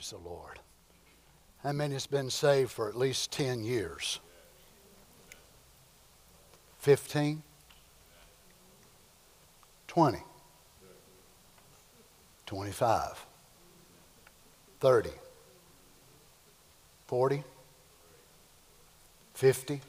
[0.00, 0.58] Praise the Lord.
[1.62, 4.18] How many has been saved for at least 10 years?
[6.78, 7.42] 15?
[9.88, 10.18] 20?
[12.46, 13.26] 25?
[14.80, 15.10] 30?
[17.06, 17.44] 40?
[19.34, 19.80] 50?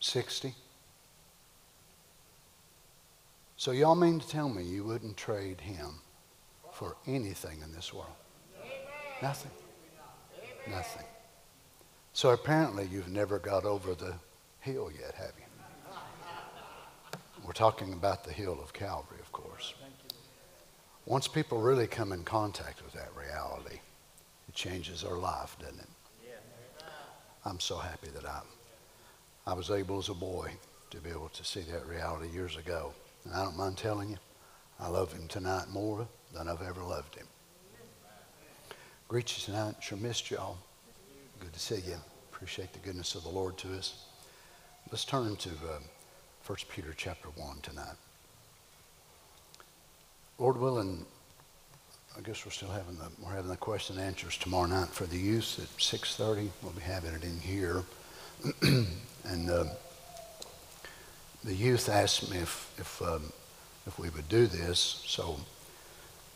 [0.00, 0.54] 60?
[3.56, 6.00] So, y'all mean to tell me you wouldn't trade him
[6.72, 8.16] for anything in this world?
[9.22, 9.52] Nothing.
[10.68, 11.06] Nothing.
[12.12, 14.14] So, apparently, you've never got over the
[14.60, 15.44] hill yet, have you?
[17.44, 19.74] We're talking about the hill of Calvary, of course.
[21.06, 23.78] Once people really come in contact with that reality,
[24.48, 25.88] it changes their life, doesn't it?
[27.44, 28.40] I'm so happy that I,
[29.46, 30.52] I was able as a boy
[30.90, 32.92] to be able to see that reality years ago.
[33.24, 34.18] And I don't mind telling you,
[34.78, 37.26] I love him tonight more than I've ever loved him.
[39.12, 39.74] Greet you tonight.
[39.80, 40.56] Sure missed y'all.
[41.38, 41.96] Good to see you.
[42.32, 44.06] Appreciate the goodness of the Lord to us.
[44.90, 45.80] Let's turn to uh,
[46.46, 47.96] 1 Peter chapter 1 tonight.
[50.38, 51.04] Lord willing,
[52.16, 55.04] I guess we're still having the we're having the question and answers tomorrow night for
[55.04, 56.48] the youth at 6:30.
[56.62, 57.82] We'll be having it in here,
[58.62, 59.64] and uh,
[61.44, 63.30] the youth asked me if if um,
[63.86, 65.04] if we would do this.
[65.06, 65.38] So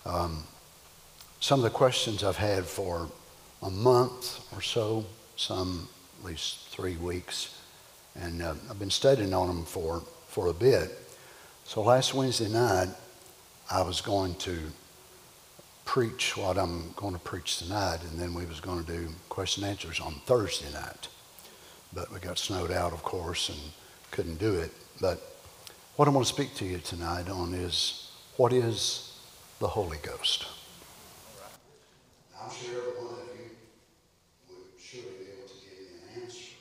[0.05, 0.45] um,
[1.47, 3.09] some of the questions I've had for
[3.63, 5.05] a month or so,
[5.37, 7.63] some at least three weeks,
[8.17, 10.91] and uh, I've been studying on them for for a bit.
[11.63, 12.89] So last Wednesday night,
[13.71, 14.59] I was going to
[15.85, 19.63] preach what I'm going to preach tonight, and then we was going to do question
[19.63, 21.07] and answers on Thursday night.
[21.93, 23.59] But we got snowed out, of course, and
[24.11, 24.73] couldn't do it.
[25.01, 25.23] But
[25.95, 29.17] what I want to speak to you tonight on is what is
[29.61, 30.56] the Holy Ghost?
[32.47, 33.59] I'm sure every one of you
[34.47, 36.55] would surely be able to give me an answer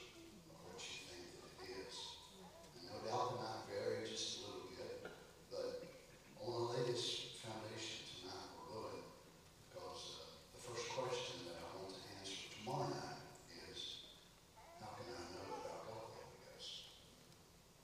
[0.49, 2.25] of what you think that it is.
[2.73, 5.05] And no doubt it might vary just a little bit,
[5.53, 9.05] but I want to lay this foundation tonight we're going
[9.69, 13.21] because uh, the first question that I want to answer tomorrow night
[13.69, 14.09] is
[14.81, 16.97] how can I know that I've got the Holy Ghost?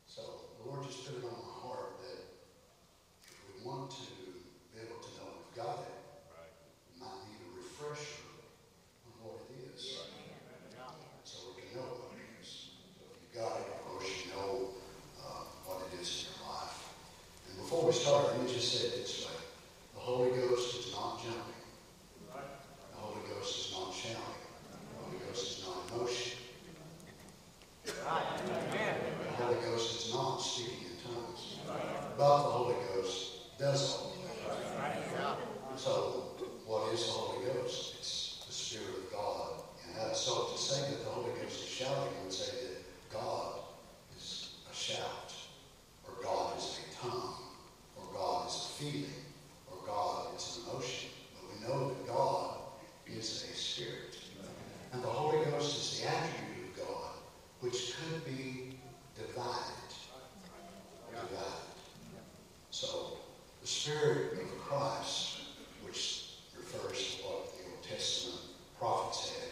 [0.09, 2.25] So the Lord just put it on my heart that
[3.29, 4.09] if we want to
[4.73, 6.01] be able to know we've got it,
[6.89, 8.25] we might need a refresher
[9.05, 10.01] on what it is.
[11.23, 12.73] So we can know what it is.
[12.97, 14.73] So if you've got it, of course, you know
[15.21, 16.93] uh, what it is in your life.
[17.47, 19.37] And before we start, let me just say it this way.
[19.93, 21.61] The Holy Ghost is not jumping.
[22.33, 24.41] The Holy Ghost is not shouting.
[24.69, 26.37] The Holy Ghost is not emotion.
[27.85, 31.57] The Holy Ghost is not speaking in tongues.
[32.17, 35.37] But the Holy Ghost does all that.
[35.77, 35.91] So,
[36.65, 37.95] what is the Holy Ghost?
[37.99, 39.49] It's the Spirit of God
[39.87, 40.21] in us.
[40.25, 43.59] So, to say that the Holy Ghost is shouting, I would say that God
[44.17, 45.33] is a shout,
[46.05, 47.35] or God is a tongue,
[47.97, 49.23] or God is a feeling,
[49.71, 51.09] or God is an emotion.
[51.33, 52.57] But we know that God
[53.07, 54.17] is a spirit.
[54.93, 57.13] And the Holy Ghost is the attribute of God,
[57.61, 58.77] which could be
[59.15, 59.89] divided.
[61.09, 61.71] Divided.
[62.71, 63.17] So,
[63.61, 65.41] the Spirit of Christ,
[65.83, 68.41] which refers to what the Old Testament
[68.79, 69.49] prophets had.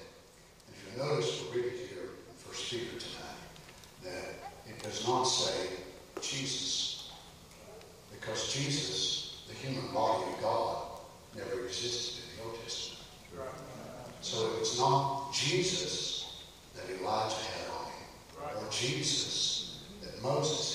[0.68, 3.44] And if you notice, we'll read it here in 1 Peter tonight,
[4.04, 4.36] that
[4.68, 5.68] it does not say
[6.22, 7.12] Jesus,
[8.12, 10.86] because Jesus, the human body of God,
[11.36, 13.04] never existed in the Old Testament.
[14.22, 16.26] So it was not Jesus
[16.76, 20.69] that Elijah had on him, or Jesus that Moses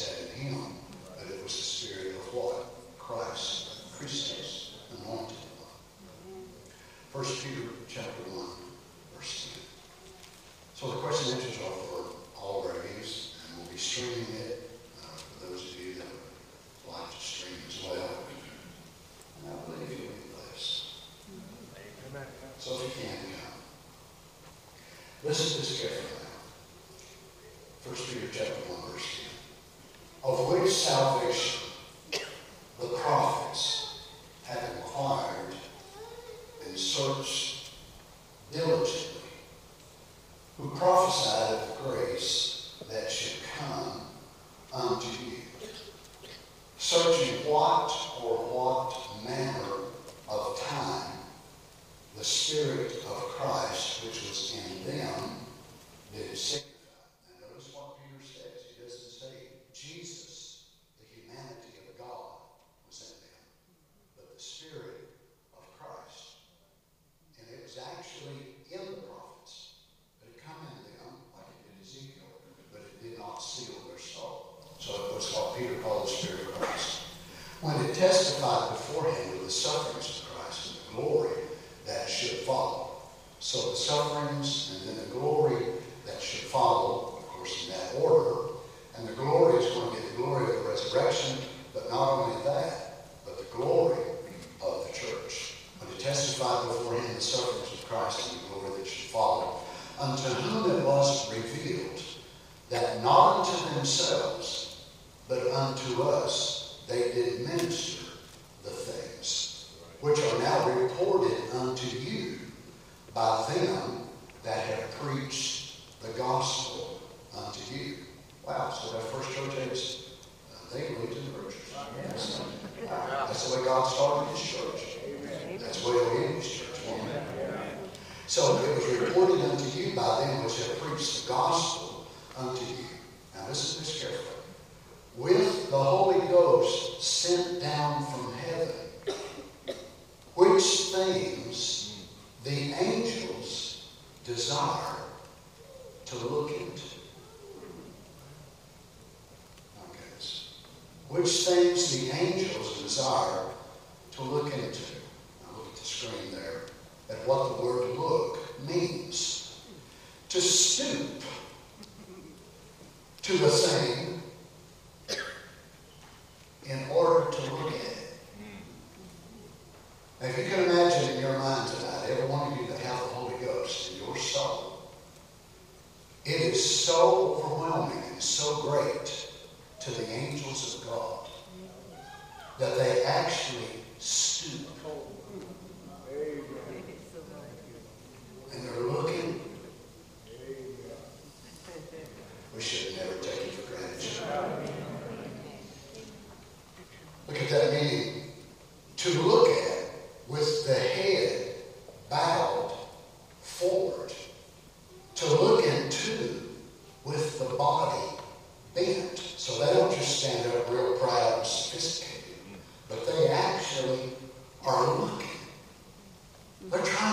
[216.74, 217.03] They're trying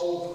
[0.00, 0.29] whole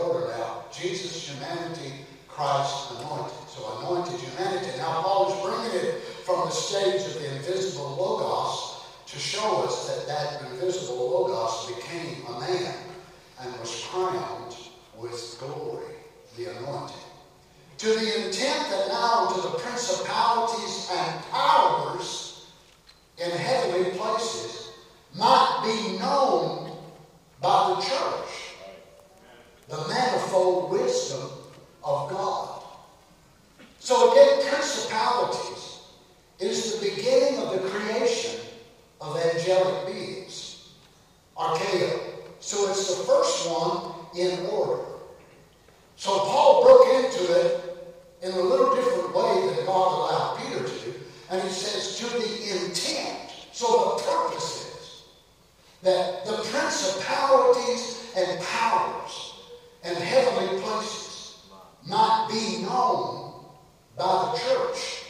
[0.00, 0.64] order now.
[0.72, 1.92] Jesus, humanity,
[2.28, 3.48] Christ, anointed.
[3.48, 4.76] So anointed humanity.
[4.78, 9.88] Now Paul is bringing it from the stage of the invisible Logos to show us
[9.88, 12.74] that that invisible Logos became a man
[13.40, 14.56] and was crowned
[14.96, 15.94] with glory,
[16.36, 16.96] the anointing.
[17.78, 22.46] To the intent that now to the principalities and powers
[23.18, 24.70] in heavenly places
[25.14, 26.76] might be known
[27.40, 28.43] by the church
[29.68, 31.30] the manifold wisdom
[31.82, 32.62] of God.
[33.78, 35.80] So again, principalities
[36.40, 38.40] is the beginning of the creation
[39.00, 40.72] of angelic beings.
[41.36, 42.00] Archaeo.
[42.40, 44.82] So it's the first one in order.
[45.96, 50.94] So Paul broke into it in a little different way than God allowed Peter to.
[51.30, 53.30] And he says, to the intent.
[53.52, 55.02] So the purpose is
[55.82, 59.33] that the principalities and powers
[59.84, 61.44] and heavenly places
[61.86, 63.44] might be known
[63.96, 65.04] by the church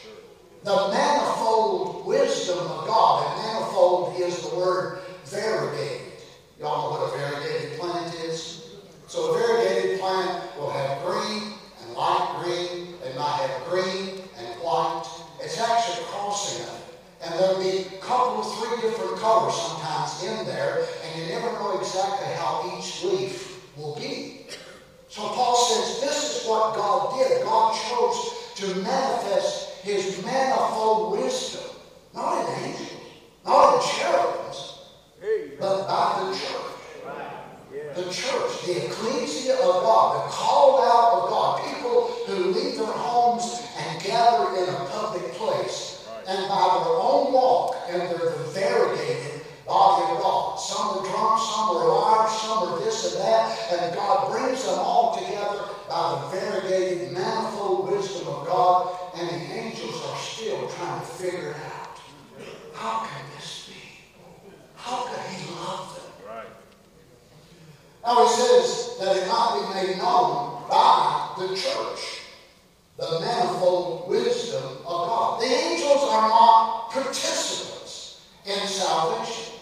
[0.65, 3.27] the manifold wisdom of God.
[3.27, 6.13] And manifold is the word variegated.
[6.59, 8.65] Y'all know what a variegated plant is?
[9.07, 11.53] So a variegated plant will have green
[11.83, 12.95] and light green.
[13.03, 15.05] They might have green and white.
[15.43, 16.99] It's actually a crossing of it.
[17.23, 21.53] And there'll be a couple of three different colors sometimes in there, and you never
[21.53, 24.44] know exactly how each leaf will be.
[25.15, 27.45] So Paul says this is what God did.
[27.45, 31.71] God chose to manifest his manifold wisdom,
[32.13, 32.91] not in angels,
[33.45, 34.79] not in cherubims,
[35.61, 36.75] but by the church.
[37.95, 42.87] The church, the ecclesia of God, the called out of God, people who leave their
[42.87, 49.34] homes and gather in a public place, and by their own walk and their variegated
[49.67, 50.57] body of God.
[50.57, 54.79] Some are drunk, some are alive, some are this and that, and God brings them
[54.79, 61.01] all together by the variegated, manifold wisdom of God, and the angels are still trying
[61.01, 62.01] to figure it out.
[62.75, 64.55] How can this be?
[64.77, 66.29] How could he love them?
[66.29, 66.47] Right.
[68.05, 72.21] Now he says that it might be made known by the church
[72.97, 75.41] the manifold wisdom of God.
[75.41, 79.54] The angels are not participants in salvation.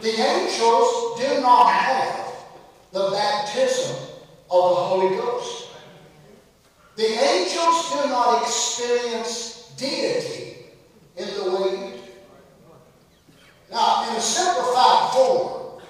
[0.00, 2.34] The angels do not have
[2.92, 3.96] the baptism
[4.50, 5.68] of the Holy Ghost.
[6.96, 10.56] The angels do not experience deity
[11.16, 12.00] in the way.
[13.70, 15.82] Now, in a simplified form,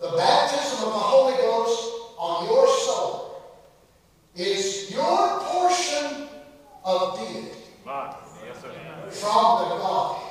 [0.00, 3.42] the baptism of the Holy Ghost on your soul
[4.34, 6.28] is your portion
[6.84, 10.30] of deity from the Godhead.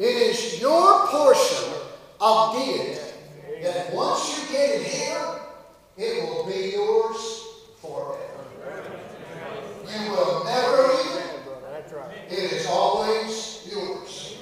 [0.00, 1.74] It is your portion
[2.22, 2.98] of deity
[3.62, 5.40] that once you get it here,
[5.98, 7.44] it will be yours
[7.82, 8.96] forever.
[9.92, 12.32] You will never leave it.
[12.32, 14.38] It is always yours.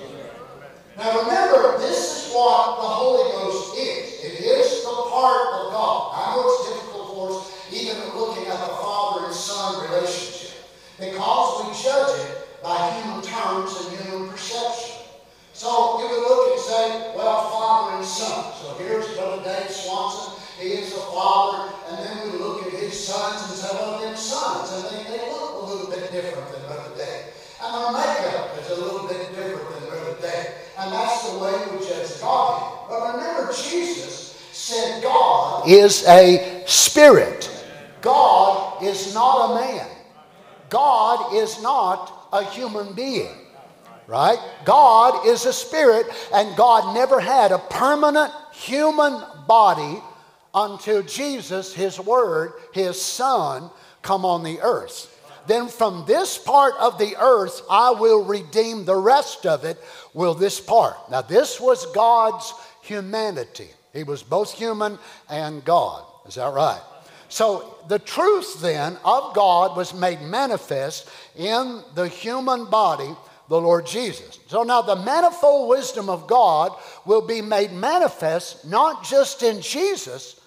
[0.96, 4.24] Now remember, this is what the Holy Ghost is.
[4.24, 6.12] It is the part of God.
[6.14, 10.52] I know it's difficult for us even looking at the Father and Son relationship
[11.00, 14.97] because we judge it by human terms and human perception.
[15.58, 18.54] So you would look and say, well, Father and Son.
[18.62, 20.40] So here's Brother Dave Swanson.
[20.60, 21.74] He is the Father.
[21.88, 24.70] And then we look at his sons and say, well, them sons.
[24.70, 27.34] And they, they look a little bit different than Brother Dave.
[27.60, 30.46] And their makeup is a little bit different than Brother Dave.
[30.78, 32.88] And that's the way we judge God.
[32.88, 37.50] But remember, Jesus said God is a spirit.
[38.00, 39.88] God is not a man.
[40.70, 43.47] God is not a human being
[44.08, 44.38] right?
[44.64, 50.02] God is a spirit, and God never had a permanent human body
[50.54, 53.70] until Jesus, His Word, His Son,
[54.02, 55.14] come on the earth.
[55.46, 59.78] Then from this part of the earth, I will redeem the rest of it
[60.14, 60.96] will this part.
[61.10, 63.68] Now, this was God's humanity.
[63.92, 66.04] He was both human and God.
[66.26, 66.80] Is that right?
[67.30, 73.14] So, the truth then of God was made manifest in the human body
[73.48, 74.38] the Lord Jesus.
[74.48, 76.72] So now the manifold wisdom of God
[77.04, 80.40] will be made manifest not just in Jesus,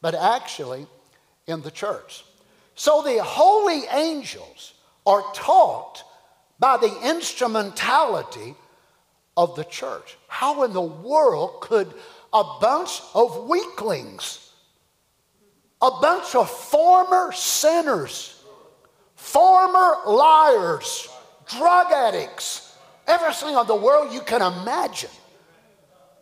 [0.00, 0.86] but actually
[1.46, 2.24] in the church.
[2.74, 4.74] So the holy angels
[5.06, 6.02] are taught
[6.58, 8.54] by the instrumentality
[9.36, 10.16] of the church.
[10.28, 11.92] How in the world could
[12.32, 14.50] a bunch of weaklings,
[15.80, 18.42] a bunch of former sinners,
[19.14, 21.08] former liars,
[21.46, 25.10] drug addicts, everything in the world you can imagine.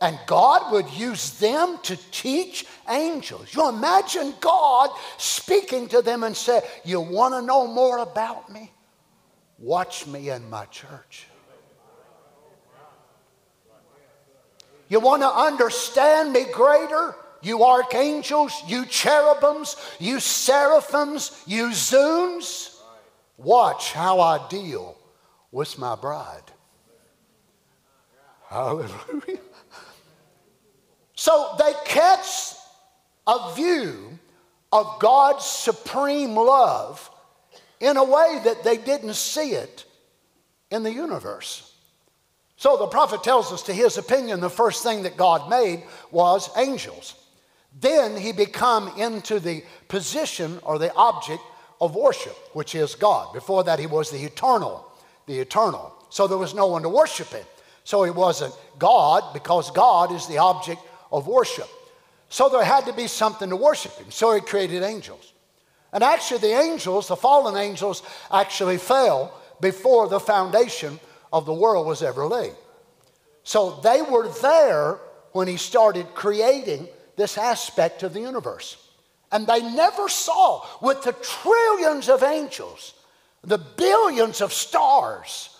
[0.01, 3.55] And God would use them to teach angels.
[3.55, 8.71] You imagine God speaking to them and say, You want to know more about me?
[9.59, 11.27] Watch me in my church.
[14.89, 17.17] You want to understand me greater?
[17.41, 22.79] You archangels, you cherubims, you seraphims, you zooms.
[23.37, 24.97] Watch how I deal
[25.55, 26.43] with my bride.
[28.49, 29.39] Hallelujah.
[31.15, 32.55] So they catch
[33.27, 34.19] a view
[34.73, 37.09] of God's supreme love
[37.79, 39.85] in a way that they didn't see it
[40.73, 41.73] in the universe.
[42.57, 46.51] So the prophet tells us, to his opinion, the first thing that God made was
[46.57, 47.15] angels.
[47.81, 51.43] Then he become into the position or the object
[51.81, 53.33] of worship, which is God.
[53.33, 54.91] Before that, he was the eternal
[55.27, 55.95] the eternal.
[56.11, 57.45] So there was no one to worship him.
[57.85, 60.81] So he wasn't God because God is the object
[61.13, 61.69] of worship.
[62.29, 64.11] So there had to be something to worship him.
[64.11, 65.33] So he created angels.
[65.93, 70.99] And actually, the angels, the fallen angels, actually fell before the foundation
[71.33, 72.55] of the world was ever laid.
[73.45, 74.99] So they were there
[75.33, 78.77] when he started creating this aspect of the universe.
[79.31, 82.95] And they never saw, with the trillions of angels,
[83.45, 85.51] the billions of stars,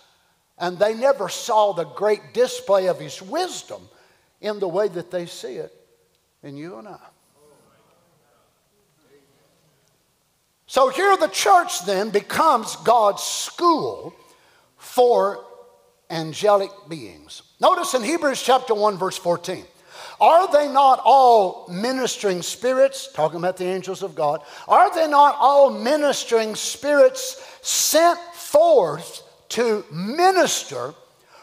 [0.59, 3.89] and they never saw the great display of his wisdom
[4.41, 5.73] in the way that they see it
[6.43, 6.99] in you and I.
[10.67, 14.15] So here the church then becomes God's school
[14.77, 15.45] for
[16.11, 17.43] angelic beings.
[17.61, 19.65] Notice in Hebrews chapter 1 verse 14.
[20.21, 25.37] Are they not all ministering spirits, talking about the angels of God, are they not
[25.39, 30.95] all ministering spirits sent forth to minister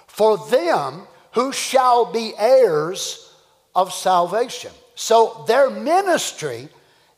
[0.08, 1.04] for them
[1.34, 3.34] who shall be heirs
[3.76, 4.72] of salvation?
[4.96, 6.70] So their ministry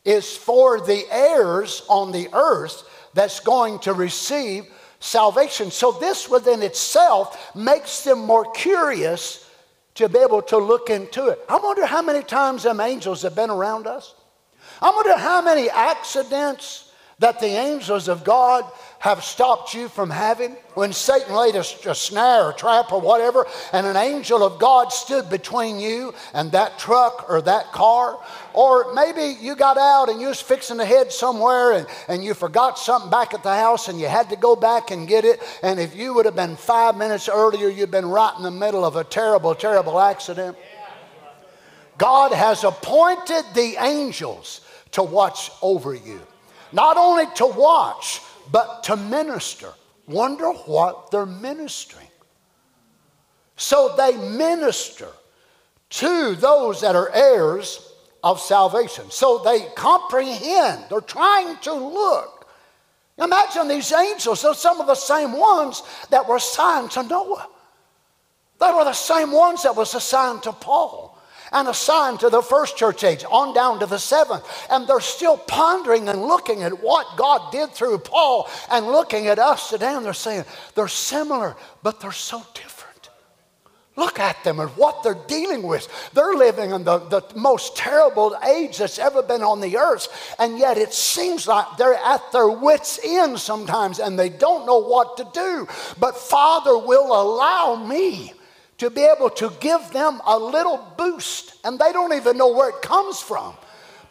[0.05, 4.65] is for the heirs on the earth that's going to receive
[4.99, 5.69] salvation.
[5.69, 9.42] So this within itself makes them more curious
[9.95, 11.39] to be able to look into it.
[11.47, 14.15] I wonder how many times them angels have been around us.
[14.81, 18.65] I wonder how many accidents that the angels of God
[18.99, 20.55] have stopped you from having?
[20.73, 24.91] When Satan laid a, a, snare or trap or whatever, and an angel of God
[24.91, 28.19] stood between you and that truck or that car.
[28.53, 32.33] Or maybe you got out and you was fixing to head somewhere and, and you
[32.33, 35.39] forgot something back at the house and you had to go back and get it.
[35.61, 38.83] And if you would have been five minutes earlier, you'd been right in the middle
[38.83, 40.57] of a terrible, terrible accident.
[41.97, 46.21] God has appointed the angels to watch over you.
[46.73, 49.71] Not only to watch, but to minister.
[50.07, 52.07] Wonder what they're ministering.
[53.55, 55.07] So they minister
[55.89, 59.11] to those that are heirs of salvation.
[59.11, 62.47] So they comprehend, they're trying to look.
[63.19, 67.47] Imagine these angels, they're some of the same ones that were assigned to Noah.
[68.59, 71.12] They were the same ones that was assigned to Paul
[71.53, 74.45] and assigned to the first church age on down to the seventh.
[74.69, 79.39] And they're still pondering and looking at what God did through Paul and looking at
[79.39, 79.93] us today.
[79.93, 82.73] And they're saying they're similar, but they're so different.
[83.95, 85.87] Look at them and what they're dealing with.
[86.13, 90.35] They're living in the, the most terrible age that's ever been on the earth.
[90.39, 94.79] And yet it seems like they're at their wits' end sometimes and they don't know
[94.79, 95.67] what to do.
[95.99, 98.33] But Father will allow me
[98.77, 102.69] to be able to give them a little boost, and they don't even know where
[102.69, 103.55] it comes from.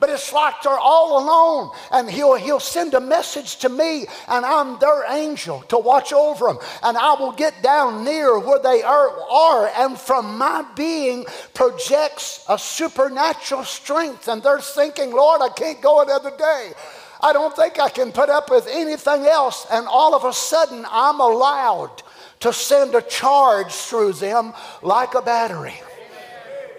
[0.02, 4.44] But it's like they're all alone, and he'll, he'll send a message to me, and
[4.44, 6.58] I'm their angel to watch over them.
[6.82, 12.44] And I will get down near where they are, are and from my being projects
[12.48, 14.26] a supernatural strength.
[14.26, 16.72] And they're thinking, Lord, I can't go another day.
[17.20, 19.68] I don't think I can put up with anything else.
[19.70, 22.02] And all of a sudden, I'm allowed
[22.42, 24.52] to send a charge through them
[24.82, 25.80] like a battery.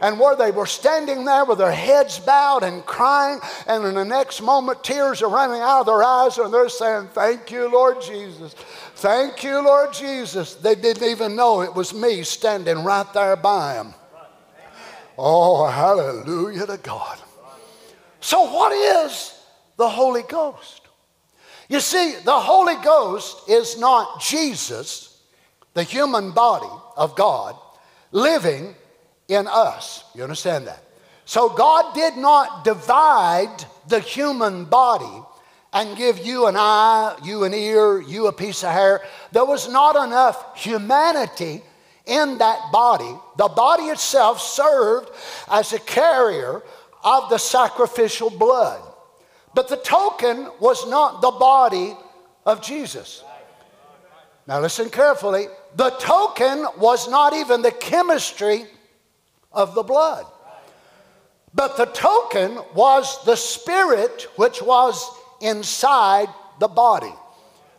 [0.01, 4.03] And where they were standing there with their heads bowed and crying, and in the
[4.03, 8.01] next moment, tears are running out of their eyes, and they're saying, Thank you, Lord
[8.01, 8.53] Jesus.
[8.95, 10.55] Thank you, Lord Jesus.
[10.55, 13.93] They didn't even know it was me standing right there by them.
[15.17, 17.19] Oh, hallelujah to God.
[18.19, 19.39] So, what is
[19.77, 20.81] the Holy Ghost?
[21.69, 25.12] You see, the Holy Ghost is not Jesus
[25.73, 27.55] the human body of God
[28.11, 28.75] living
[29.27, 30.03] in us.
[30.13, 30.83] You understand that?
[31.25, 35.21] So God did not divide the human body
[35.71, 39.01] and give you an eye, you an ear, you a piece of hair.
[39.31, 41.63] There was not enough humanity
[42.05, 43.11] in that body.
[43.37, 45.09] The body itself served
[45.49, 46.61] as a carrier
[47.03, 48.81] of the sacrificial blood.
[49.55, 51.95] But the token was not the body
[52.45, 53.23] of Jesus.
[54.45, 55.47] Now, listen carefully.
[55.75, 58.65] The token was not even the chemistry
[59.51, 60.25] of the blood,
[61.53, 65.09] but the token was the spirit which was
[65.41, 66.27] inside
[66.59, 67.13] the body.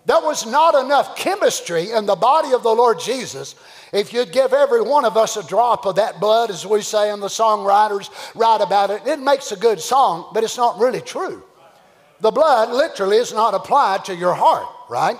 [0.07, 3.55] There was not enough chemistry in the body of the Lord Jesus.
[3.93, 7.11] If you'd give every one of us a drop of that blood, as we say,
[7.11, 11.01] and the songwriters write about it, it makes a good song, but it's not really
[11.01, 11.43] true.
[12.21, 15.19] The blood literally is not applied to your heart, right?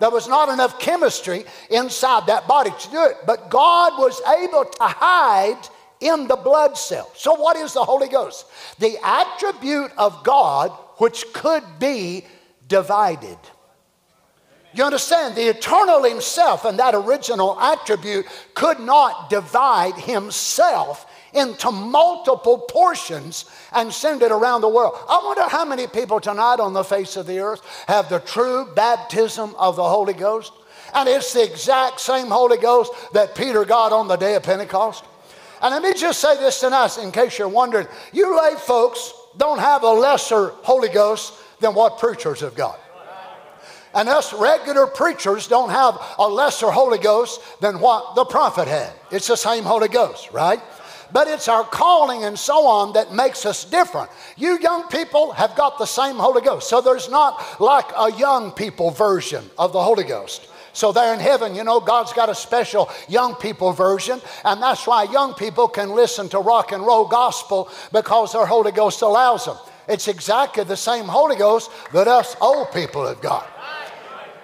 [0.00, 3.16] There was not enough chemistry inside that body to do it.
[3.26, 5.68] But God was able to hide
[6.00, 7.10] in the blood cell.
[7.14, 8.46] So, what is the Holy Ghost?
[8.78, 12.24] The attribute of God which could be
[12.66, 13.38] divided.
[14.72, 15.34] You understand?
[15.34, 23.92] The eternal himself and that original attribute could not divide himself into multiple portions and
[23.92, 24.94] send it around the world.
[25.08, 28.68] I wonder how many people tonight on the face of the earth have the true
[28.74, 30.52] baptism of the Holy Ghost.
[30.94, 35.04] And it's the exact same Holy Ghost that Peter got on the day of Pentecost.
[35.62, 39.58] And let me just say this tonight in case you're wondering you lay folks don't
[39.58, 42.80] have a lesser Holy Ghost than what preachers have got.
[43.92, 48.92] And us regular preachers don't have a lesser Holy Ghost than what the prophet had.
[49.10, 50.60] It's the same Holy Ghost, right?
[51.12, 54.10] But it's our calling and so on that makes us different.
[54.36, 56.68] You young people have got the same Holy Ghost.
[56.68, 60.48] So there's not like a young people version of the Holy Ghost.
[60.72, 64.86] So there in heaven, you know, God's got a special young people version, and that's
[64.86, 69.46] why young people can listen to rock and roll gospel because their Holy Ghost allows
[69.46, 69.56] them.
[69.88, 73.48] It's exactly the same Holy Ghost that us old people have got.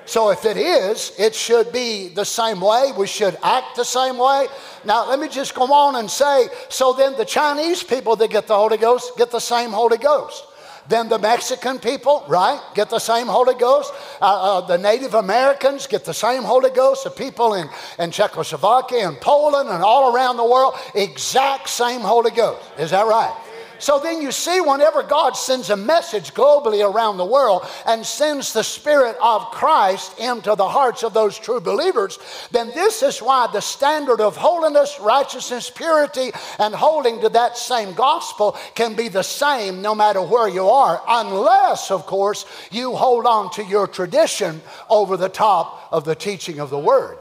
[0.06, 2.92] So if it is, it should be the same way.
[2.96, 4.46] We should act the same way.
[4.84, 8.46] Now, let me just go on and say so then the Chinese people that get
[8.46, 10.44] the Holy Ghost get the same Holy Ghost.
[10.88, 13.92] Then the Mexican people, right, get the same Holy Ghost.
[14.22, 17.02] Uh, uh, the Native Americans get the same Holy Ghost.
[17.02, 22.30] The people in, in Czechoslovakia and Poland and all around the world, exact same Holy
[22.30, 22.62] Ghost.
[22.78, 23.34] Is that right?
[23.78, 28.52] So then you see, whenever God sends a message globally around the world and sends
[28.52, 32.18] the Spirit of Christ into the hearts of those true believers,
[32.50, 37.94] then this is why the standard of holiness, righteousness, purity, and holding to that same
[37.94, 43.26] gospel can be the same no matter where you are, unless, of course, you hold
[43.26, 47.18] on to your tradition over the top of the teaching of the Word.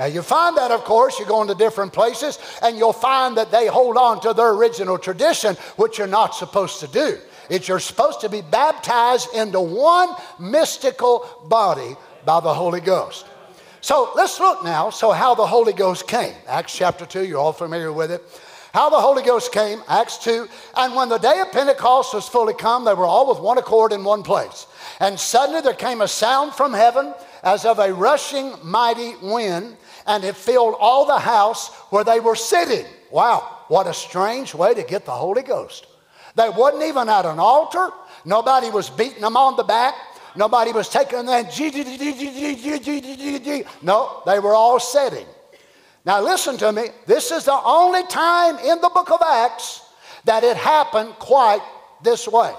[0.00, 3.50] Now, you find that, of course, you go into different places and you'll find that
[3.50, 7.18] they hold on to their original tradition, which you're not supposed to do.
[7.50, 10.08] It's you're supposed to be baptized into one
[10.38, 13.26] mystical body by the Holy Ghost.
[13.82, 14.88] So let's look now.
[14.88, 16.32] So, how the Holy Ghost came.
[16.48, 18.22] Acts chapter 2, you're all familiar with it.
[18.72, 20.48] How the Holy Ghost came, Acts 2.
[20.78, 23.92] And when the day of Pentecost was fully come, they were all with one accord
[23.92, 24.66] in one place.
[24.98, 29.76] And suddenly there came a sound from heaven as of a rushing mighty wind
[30.10, 32.84] and it filled all the house where they were sitting.
[33.12, 35.86] Wow, what a strange way to get the Holy Ghost.
[36.34, 37.90] They wasn't even at an altar.
[38.24, 39.94] Nobody was beating them on the back.
[40.34, 41.46] Nobody was taking them.
[43.82, 45.26] No, they were all sitting.
[46.04, 46.88] Now listen to me.
[47.06, 49.82] This is the only time in the book of Acts
[50.24, 51.62] that it happened quite
[52.02, 52.52] this way.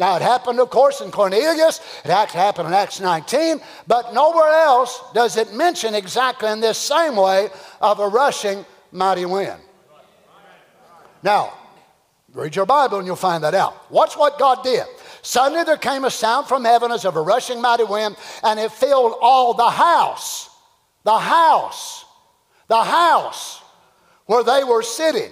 [0.00, 1.78] Now, it happened, of course, in Cornelius.
[2.06, 6.78] It actually happened in Acts 19, but nowhere else does it mention exactly in this
[6.78, 7.50] same way
[7.82, 9.60] of a rushing mighty wind.
[11.22, 11.52] Now,
[12.32, 13.92] read your Bible and you'll find that out.
[13.92, 14.86] Watch what God did.
[15.20, 18.72] Suddenly there came a sound from heaven as of a rushing mighty wind, and it
[18.72, 20.48] filled all the house.
[21.04, 22.06] The house.
[22.68, 23.60] The house
[24.24, 25.30] where they were sitting.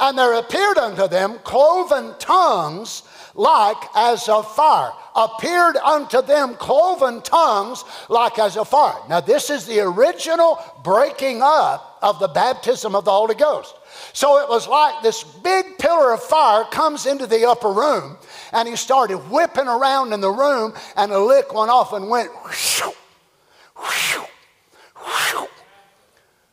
[0.00, 3.04] And there appeared unto them cloven tongues
[3.38, 4.92] like as of fire.
[5.14, 8.98] Appeared unto them cloven tongues like as of fire.
[9.08, 13.74] Now, this is the original breaking up of the baptism of the Holy Ghost.
[14.12, 18.18] So it was like this big pillar of fire comes into the upper room,
[18.52, 22.30] and he started whipping around in the room, and a lick went off and went.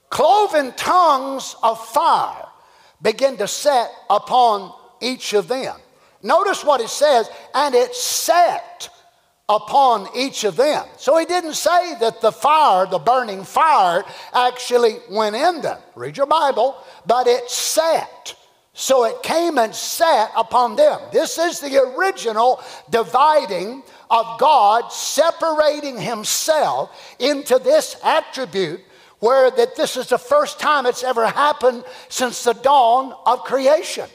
[0.10, 2.46] Cloven tongues of fire
[3.02, 4.72] begin to set upon
[5.02, 5.76] each of them.
[6.26, 8.90] Notice what it says, and it set
[9.48, 10.84] upon each of them.
[10.98, 15.78] So he didn't say that the fire, the burning fire, actually went in them.
[15.94, 18.36] Read your Bible, but it set.
[18.74, 21.00] So it came and sat upon them.
[21.14, 22.60] This is the original
[22.90, 28.82] dividing of God separating himself into this attribute
[29.20, 34.10] where that this is the first time it's ever happened since the dawn of creation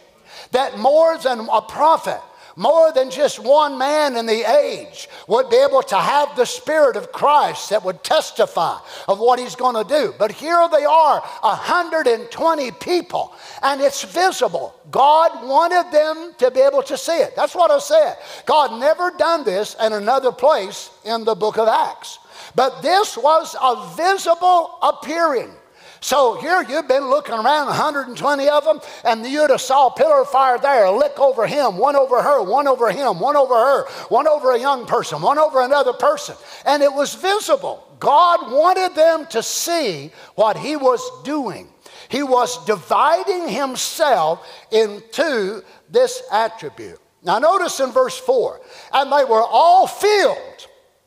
[0.52, 2.20] that more than a prophet,
[2.56, 6.96] more than just one man in the age would be able to have the Spirit
[6.96, 10.12] of Christ that would testify of what He's going to do.
[10.18, 13.32] But here they are, 120 people,
[13.62, 14.74] and it's visible.
[14.90, 17.34] God wanted them to be able to see it.
[17.36, 18.16] That's what I said.
[18.46, 22.18] God never done this in another place in the book of Acts.
[22.54, 25.52] But this was a visible appearing.
[26.00, 30.58] So here you've been looking around, 120 of them, and you'd have saw pillar fire
[30.58, 34.26] there, a lick over him, one over her, one over him, one over her, one
[34.26, 36.36] over a young person, one over another person.
[36.64, 37.86] And it was visible.
[38.00, 41.68] God wanted them to see what he was doing.
[42.08, 46.98] He was dividing himself into this attribute.
[47.22, 48.60] Now, notice in verse 4
[48.94, 50.66] and they were all filled.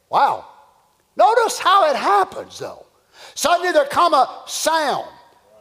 [0.10, 0.45] Wow.
[1.15, 2.83] Notice how it happens, though.
[3.36, 5.08] Suddenly there come a sound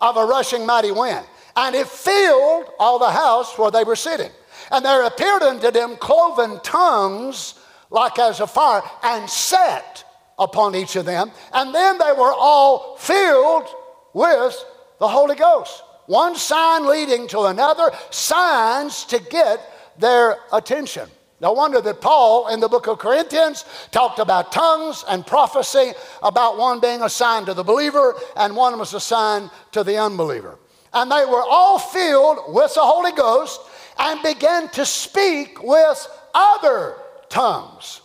[0.01, 1.25] of a rushing mighty wind,
[1.57, 4.31] and it filled all the house where they were sitting.
[4.71, 7.55] And there appeared unto them cloven tongues
[7.91, 10.05] like as a fire, and set
[10.39, 11.31] upon each of them.
[11.53, 13.69] And then they were all filled
[14.15, 14.65] with
[14.99, 15.83] the Holy Ghost.
[16.07, 19.61] One sign leading to another, signs to get
[19.99, 21.09] their attention.
[21.43, 26.57] No wonder that Paul in the book of Corinthians talked about tongues and prophecy, about
[26.57, 30.57] one being assigned to the believer and one was assigned to the unbeliever.
[30.93, 33.61] And they were all filled with the Holy Ghost
[33.99, 36.95] and began to speak with other
[37.29, 38.03] tongues.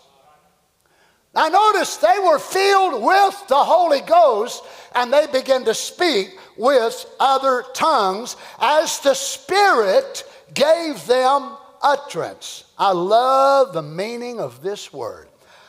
[1.36, 4.64] Now, notice they were filled with the Holy Ghost
[4.96, 10.24] and they began to speak with other tongues as the Spirit
[10.56, 12.64] gave them utterance.
[12.78, 15.28] I love the meaning of this word.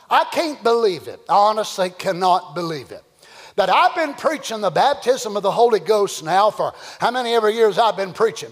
[0.09, 1.19] I can't believe it.
[1.29, 3.03] I honestly cannot believe it.
[3.55, 7.49] That I've been preaching the baptism of the Holy Ghost now for how many ever
[7.49, 8.51] years I've been preaching.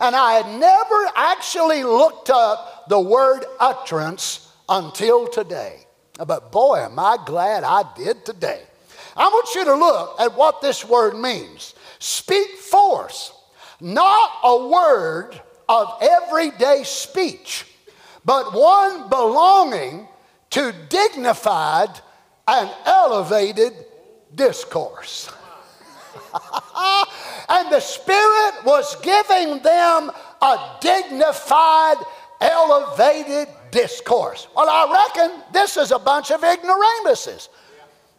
[0.00, 5.80] And I had never actually looked up the word utterance until today.
[6.26, 8.62] But boy, am I glad I did today.
[9.16, 11.74] I want you to look at what this word means.
[11.98, 13.32] Speak forth,
[13.80, 17.66] not a word of everyday speech,
[18.24, 20.08] but one belonging
[20.50, 22.00] to dignified
[22.46, 23.72] and elevated
[24.34, 25.30] discourse.
[27.48, 30.10] and the Spirit was giving them
[30.42, 31.96] a dignified,
[32.40, 34.48] elevated discourse.
[34.54, 37.48] Well, I reckon this is a bunch of ignoramuses.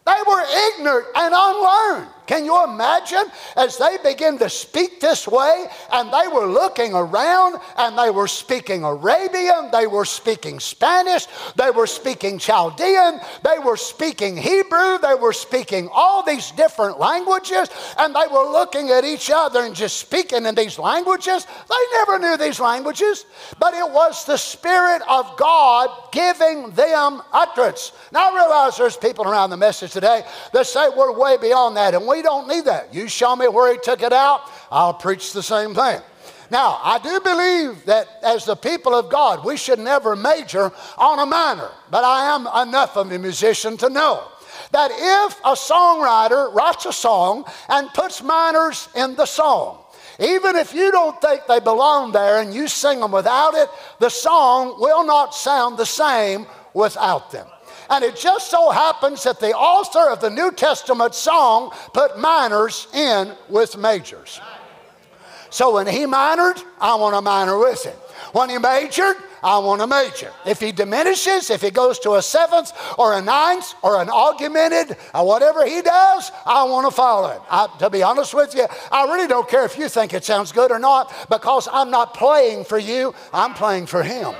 [0.06, 0.42] They were
[0.74, 2.10] ignorant and unlearned.
[2.30, 3.24] Can you imagine
[3.56, 8.28] as they begin to speak this way and they were looking around and they were
[8.28, 15.16] speaking Arabian, they were speaking Spanish, they were speaking Chaldean, they were speaking Hebrew, they
[15.16, 19.96] were speaking all these different languages and they were looking at each other and just
[19.96, 21.44] speaking in these languages.
[21.44, 23.26] They never knew these languages,
[23.58, 27.90] but it was the Spirit of God giving them utterance.
[28.12, 31.94] Now I realize there's people around the message today that say we're way beyond that
[31.94, 32.92] and we we don't need that.
[32.92, 36.02] You show me where he took it out, I'll preach the same thing.
[36.50, 41.18] Now, I do believe that as the people of God, we should never major on
[41.18, 44.28] a minor, but I am enough of a musician to know
[44.72, 49.78] that if a songwriter writes a song and puts minors in the song,
[50.18, 54.10] even if you don't think they belong there and you sing them without it, the
[54.10, 57.46] song will not sound the same without them.
[57.90, 62.86] And it just so happens that the author of the New Testament song put minors
[62.94, 64.40] in with majors.
[65.50, 67.96] So when he minored, I want to minor with him.
[68.32, 70.30] When he majored, I want to major.
[70.46, 74.96] If he diminishes, if he goes to a seventh or a ninth or an augmented,
[75.12, 77.40] or whatever he does, I want to follow him.
[77.50, 80.52] I, to be honest with you, I really don't care if you think it sounds
[80.52, 84.34] good or not because I'm not playing for you, I'm playing for him.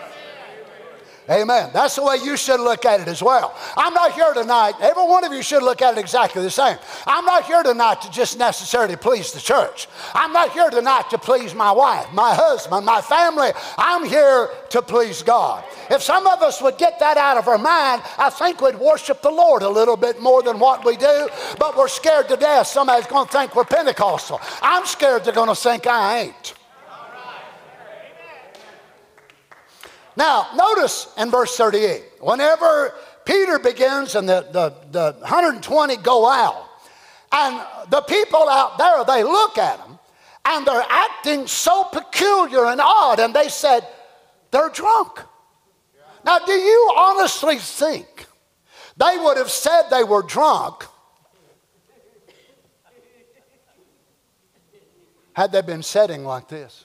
[1.28, 1.70] Amen.
[1.72, 3.54] That's the way you should look at it as well.
[3.76, 6.76] I'm not here tonight, every one of you should look at it exactly the same.
[7.06, 9.86] I'm not here tonight to just necessarily please the church.
[10.14, 13.51] I'm not here tonight to please my wife, my husband, my family.
[13.78, 15.62] I'm here to please God.
[15.90, 19.22] If some of us would get that out of our mind, I think we'd worship
[19.22, 21.28] the Lord a little bit more than what we do,
[21.59, 22.66] but we're scared to death.
[22.66, 24.40] Somebody's going to think we're Pentecostal.
[24.62, 26.55] I'm scared they're going to think I ain't.
[30.16, 32.94] Now, notice in verse 38, whenever
[33.24, 36.66] Peter begins and the, the, the 120 go out,
[37.32, 39.98] and the people out there, they look at him
[40.44, 43.86] and they're acting so peculiar and odd, and they said,
[44.50, 45.20] they're drunk.
[46.24, 48.26] Now, do you honestly think
[48.96, 50.84] they would have said they were drunk
[55.34, 56.84] had they been sitting like this?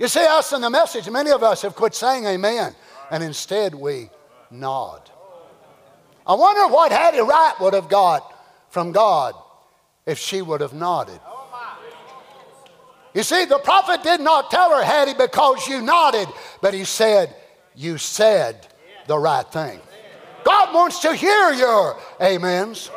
[0.00, 2.74] You see, us in the message, many of us have quit saying amen,
[3.10, 4.08] and instead we
[4.50, 5.10] nod.
[6.26, 8.34] I wonder what Hattie Wright would have got
[8.70, 9.34] from God
[10.06, 11.20] if she would have nodded.
[13.12, 16.28] You see, the prophet did not tell her, Hattie, because you nodded,
[16.62, 17.36] but he said,
[17.74, 18.68] You said
[19.06, 19.80] the right thing.
[20.44, 22.90] God wants to hear your amens.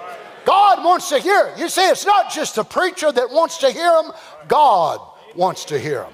[0.45, 1.53] God wants to hear.
[1.57, 4.13] You see, it's not just the preacher that wants to hear them,
[4.47, 5.01] God
[5.35, 6.13] wants to hear them.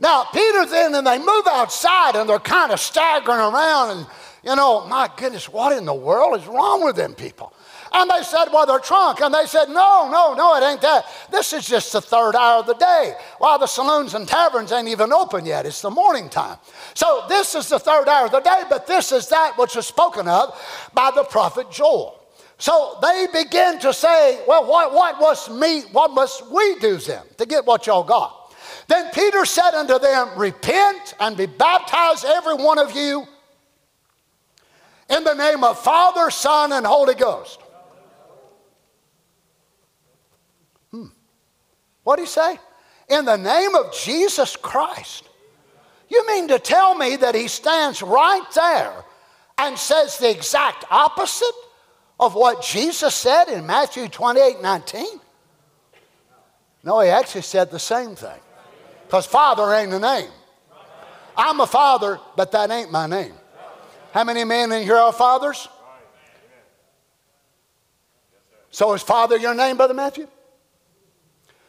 [0.00, 4.06] Now, Peter's in and they move outside and they're kind of staggering around and,
[4.42, 7.52] you know, my goodness, what in the world is wrong with them people?
[7.92, 9.20] And they said, well, they're drunk.
[9.20, 11.04] And they said, no, no, no, it ain't that.
[11.30, 13.14] This is just the third hour of the day.
[13.38, 15.66] While the saloons and taverns ain't even open yet.
[15.66, 16.58] It's the morning time.
[16.94, 19.86] So this is the third hour of the day, but this is that which was
[19.86, 20.56] spoken of
[20.94, 22.16] by the prophet Joel.
[22.58, 27.22] So they begin to say, well, what, what must me, what must we do then
[27.38, 28.39] to get what y'all got?
[28.90, 33.24] Then Peter said unto them, Repent and be baptized, every one of you,
[35.08, 37.60] in the name of Father, Son, and Holy Ghost.
[40.90, 41.06] Hmm.
[42.02, 42.58] What did he say?
[43.08, 45.22] In the name of Jesus Christ.
[46.08, 49.04] You mean to tell me that he stands right there
[49.56, 51.46] and says the exact opposite
[52.18, 55.06] of what Jesus said in Matthew 28 19?
[56.82, 58.40] No, he actually said the same thing.
[59.10, 60.30] Because father ain't a name.
[61.36, 63.32] I'm a father, but that ain't my name.
[64.12, 65.66] How many men in here are fathers?
[68.70, 70.28] So is father your name, Brother Matthew?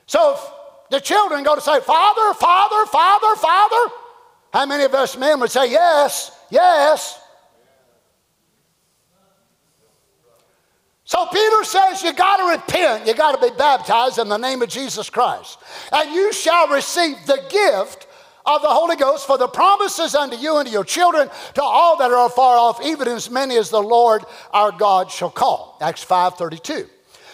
[0.05, 0.51] So if
[0.91, 3.91] the children go to say, Father, Father, Father, Father,
[4.53, 7.19] how many of us men would say, Yes, yes?
[11.11, 14.61] So Peter says you got to repent, you got to be baptized in the name
[14.61, 15.59] of Jesus Christ,
[15.91, 18.07] and you shall receive the gift
[18.45, 21.97] of the Holy Ghost for the promises unto you and to your children, to all
[21.97, 25.75] that are far off, even as many as the Lord our God shall call.
[25.81, 26.89] Acts 5:32.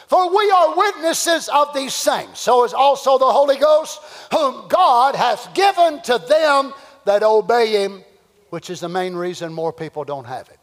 [0.07, 2.39] For we are witnesses of these things.
[2.39, 4.01] So is also the Holy Ghost,
[4.31, 6.73] whom God hath given to them
[7.05, 8.03] that obey him,
[8.49, 10.56] which is the main reason more people don't have it.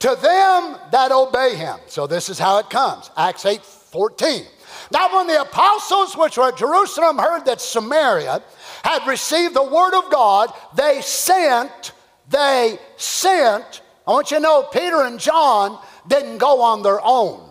[0.00, 1.78] To them that obey him.
[1.86, 3.10] So this is how it comes.
[3.16, 4.44] Acts 8 14.
[4.92, 8.42] Now, when the apostles which were at Jerusalem heard that Samaria
[8.84, 11.92] had received the word of God, they sent,
[12.28, 13.82] they sent.
[14.06, 17.50] I want you to know Peter and John didn't go on their own.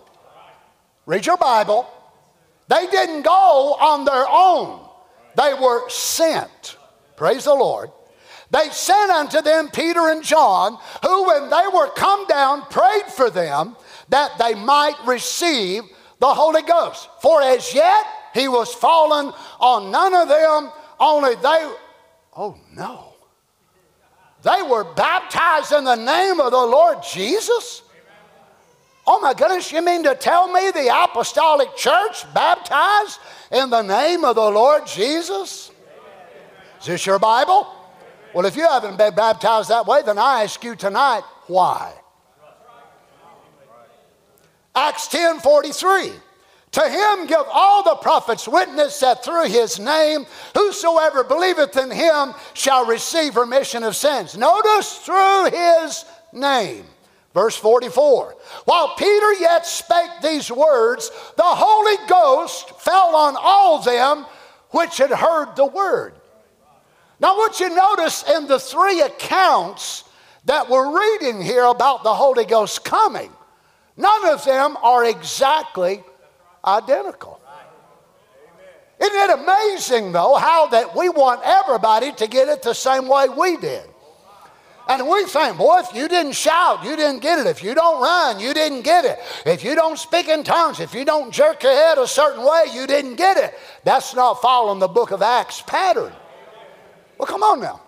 [1.05, 1.89] Read your Bible.
[2.67, 4.87] They didn't go on their own,
[5.35, 6.77] they were sent.
[7.15, 7.91] Praise the Lord.
[8.55, 13.29] They sent unto them Peter and John, who, when they were come down, prayed for
[13.29, 13.75] them
[14.07, 15.83] that they might receive
[16.19, 17.09] the Holy Ghost.
[17.21, 21.69] For as yet he was fallen on none of them, only they,
[22.37, 23.15] oh no.
[24.43, 27.81] They were baptized in the name of the Lord Jesus?
[29.05, 33.19] Oh my goodness, you mean to tell me the apostolic church baptized
[33.51, 35.71] in the name of the Lord Jesus?
[36.79, 37.74] Is this your Bible?
[38.35, 41.93] Well, if you haven't been baptized that way, then I ask you tonight, why?
[44.75, 46.11] Acts 10 43.
[46.71, 52.33] To him give all the prophets witness that through his name, whosoever believeth in him
[52.53, 54.35] shall receive remission of sins.
[54.35, 56.83] Notice through his name.
[57.33, 64.25] Verse 44 While Peter yet spake these words, the Holy Ghost fell on all them
[64.71, 66.15] which had heard the word.
[67.19, 70.03] Now, what you notice in the three accounts
[70.45, 73.31] that we're reading here about the Holy Ghost coming,
[73.95, 76.03] none of them are exactly
[76.65, 77.39] identical.
[78.99, 83.27] Isn't it amazing, though, how that we want everybody to get it the same way
[83.27, 83.83] we did?
[84.87, 87.47] And we think, boy, if you didn't shout, you didn't get it.
[87.47, 89.17] If you don't run, you didn't get it.
[89.45, 92.65] If you don't speak in tongues, if you don't jerk your head a certain way,
[92.71, 93.57] you didn't get it.
[93.83, 96.13] That's not following the book of Acts pattern.
[97.17, 97.81] Well, come on now.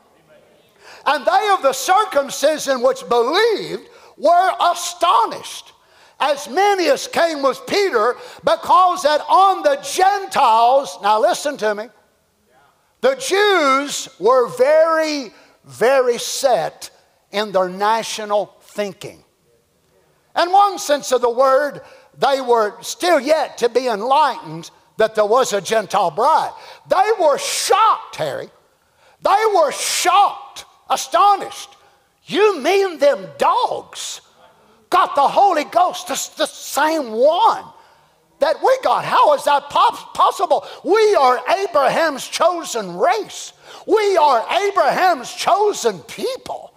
[1.06, 5.74] And they of the circumcision which believed were astonished,
[6.20, 11.88] as many as came with Peter, because that on the Gentiles, now listen to me,
[13.02, 15.32] the Jews were very
[15.68, 16.90] very set
[17.32, 19.24] in their national thinking.
[20.42, 21.82] In one sense of the word,
[22.18, 26.54] they were still yet to be enlightened that there was a Gentile bride.
[26.88, 28.50] They were shocked, Harry.
[29.22, 31.76] They were shocked, astonished.
[32.26, 34.22] You mean them dogs
[34.90, 37.66] got the Holy Ghost, the, the same one
[38.40, 39.04] that we got?
[39.04, 40.66] How is that possible?
[40.84, 43.54] We are Abraham's chosen race.
[43.86, 46.74] We are Abraham's chosen people.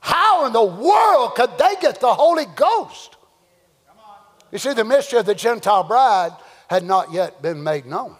[0.00, 3.16] How in the world could they get the Holy Ghost?
[4.50, 6.32] You see, the mystery of the Gentile bride
[6.68, 8.16] had not yet been made known.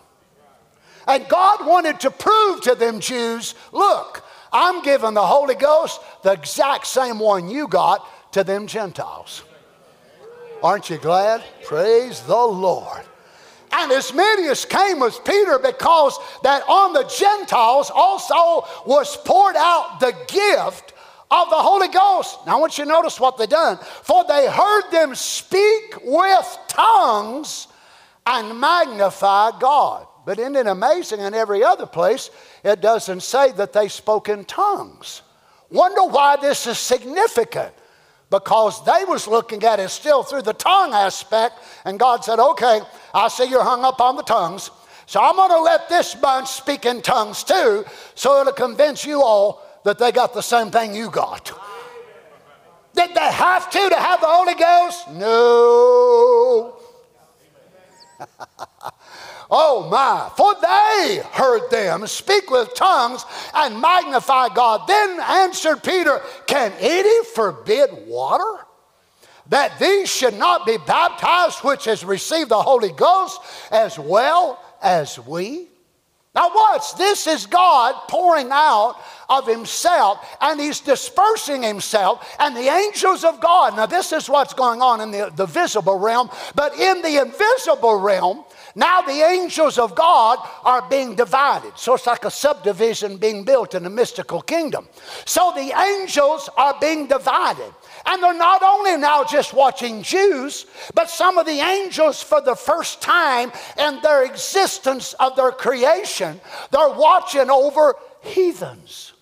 [1.06, 6.32] And God wanted to prove to them Jews look, I'm giving the Holy Ghost the
[6.32, 9.42] exact same one you got to them Gentiles.
[10.62, 11.42] Aren't you glad?
[11.64, 13.02] Praise the Lord.
[13.72, 19.56] And as many as came with Peter because that on the Gentiles also was poured
[19.56, 20.92] out the gift
[21.30, 22.38] of the Holy Ghost.
[22.46, 23.78] Now I want you to notice what they done.
[24.02, 27.68] For they heard them speak with tongues
[28.26, 30.06] and magnify God.
[30.24, 32.30] But isn't it amazing in every other place
[32.62, 35.22] it doesn't say that they spoke in tongues?
[35.70, 37.72] Wonder why this is significant?
[38.30, 42.80] Because they was looking at it still through the tongue aspect and god said okay
[43.12, 44.70] i see you're hung up on the tongues.
[45.06, 49.22] So i'm going to let this bunch speak in tongues too so it'll convince you
[49.22, 51.50] all that they got the same thing you got.
[52.94, 55.10] Did they have to to have the holy ghost?
[55.10, 56.01] No
[59.54, 63.22] Oh my, for they heard them speak with tongues
[63.54, 64.88] and magnify God.
[64.88, 68.64] Then answered Peter, Can any forbid water?
[69.48, 75.18] That these should not be baptized, which has received the Holy Ghost as well as
[75.18, 75.68] we?
[76.34, 78.96] Now, watch, this is God pouring out
[79.28, 83.76] of Himself and He's dispersing Himself and the angels of God.
[83.76, 87.96] Now, this is what's going on in the, the visible realm, but in the invisible
[87.96, 88.44] realm,
[88.74, 91.72] now the angels of God are being divided.
[91.76, 94.88] So it's like a subdivision being built in the mystical kingdom.
[95.24, 97.72] So the angels are being divided.
[98.06, 102.56] And they're not only now just watching Jews, but some of the angels, for the
[102.56, 109.12] first time in their existence of their creation, they're watching over heathens,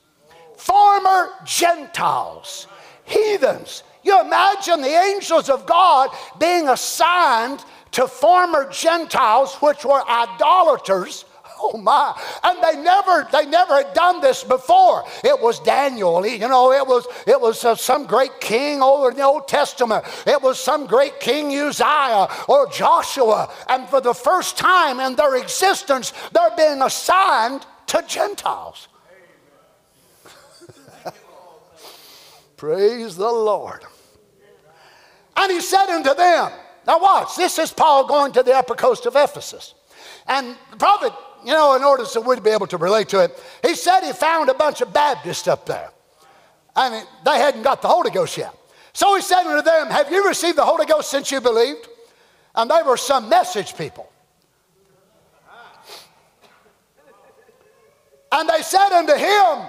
[0.57, 2.67] former Gentiles,
[3.05, 11.25] heathens You imagine the angels of God being assigned to former Gentiles, which were idolaters.
[11.63, 12.19] Oh my.
[12.43, 15.05] And they never, they never had done this before.
[15.23, 16.27] It was Daniel.
[16.27, 20.05] You know, it was, it was uh, some great king over in the Old Testament.
[20.27, 23.53] It was some great king Uzziah or Joshua.
[23.69, 28.89] And for the first time in their existence, they're being assigned to Gentiles.
[32.57, 33.85] Praise the Lord.
[35.37, 36.53] And he said unto them,
[36.87, 39.75] now watch, this is Paul going to the upper coast of Ephesus.
[40.27, 41.13] And the prophet,
[41.45, 44.13] you know, in order so we'd be able to relate to it, he said he
[44.13, 45.91] found a bunch of Baptists up there.
[46.77, 48.55] And they hadn't got the Holy Ghost yet.
[48.93, 51.89] So he said unto them, Have you received the Holy Ghost since you believed?
[52.55, 54.11] And they were some message people.
[58.33, 59.69] And they said unto him,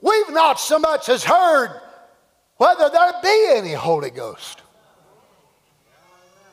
[0.00, 1.80] We've not so much as heard
[2.56, 4.61] whether there be any Holy Ghost.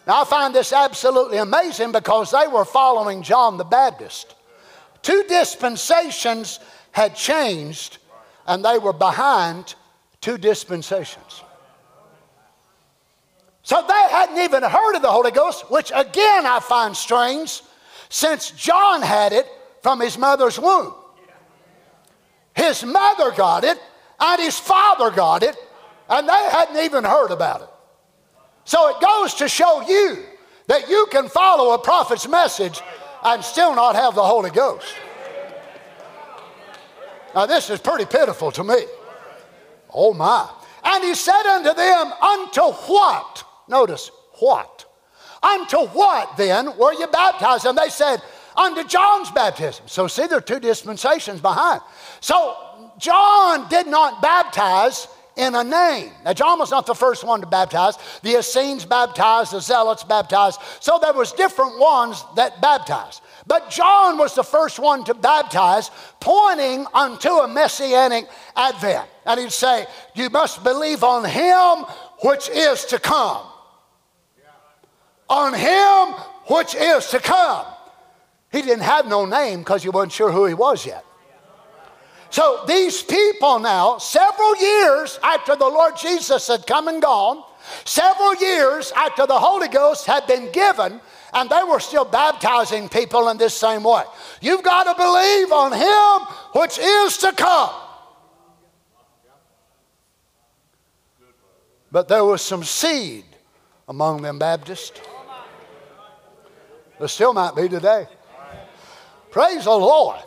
[0.10, 4.34] Now, I find this absolutely amazing because they were following John the Baptist.
[5.04, 8.00] Two dispensations had changed,
[8.48, 9.76] and they were behind
[10.20, 11.44] two dispensations.
[13.62, 17.62] So they hadn't even heard of the Holy Ghost, which again I find strange
[18.10, 19.46] since John had it
[19.84, 20.92] from his mother's womb.
[22.56, 23.78] His mother got it,
[24.20, 25.56] and his father got it,
[26.10, 27.70] and they hadn't even heard about it.
[28.70, 30.24] So it goes to show you
[30.68, 32.80] that you can follow a prophet's message
[33.24, 34.94] and still not have the Holy Ghost.
[37.34, 38.76] Now, this is pretty pitiful to me.
[39.92, 40.48] Oh, my.
[40.84, 43.44] And he said unto them, Unto what?
[43.68, 44.86] Notice, what?
[45.42, 47.66] Unto what then were you baptized?
[47.66, 48.22] And they said,
[48.56, 49.88] Unto John's baptism.
[49.88, 51.82] So, see, there are two dispensations behind.
[52.20, 52.56] So,
[53.00, 55.08] John did not baptize
[55.40, 56.12] in a name.
[56.26, 57.96] Now, John was not the first one to baptize.
[58.22, 60.60] The Essenes baptized, the Zealots baptized.
[60.82, 63.22] So there was different ones that baptized.
[63.48, 69.10] But John was the first one to baptize, pointing unto a messianic advent.
[69.26, 71.86] And he'd say, You must believe on him
[72.22, 73.48] which is to come.
[75.30, 76.16] On him
[76.48, 77.66] which is to come.
[78.52, 81.06] He didn't have no name because he wasn't sure who he was yet.
[82.30, 87.44] So these people now, several years after the Lord Jesus had come and gone,
[87.86, 91.02] several years after the Holy Ghost had been given,
[91.34, 94.04] and they were still baptizing people in this same way.
[94.42, 97.72] You've got to believe on Him which is to come.
[101.92, 103.26] But there was some seed
[103.88, 105.02] among them Baptists.
[107.00, 108.08] There still might be today.
[109.32, 110.20] Praise the Lord.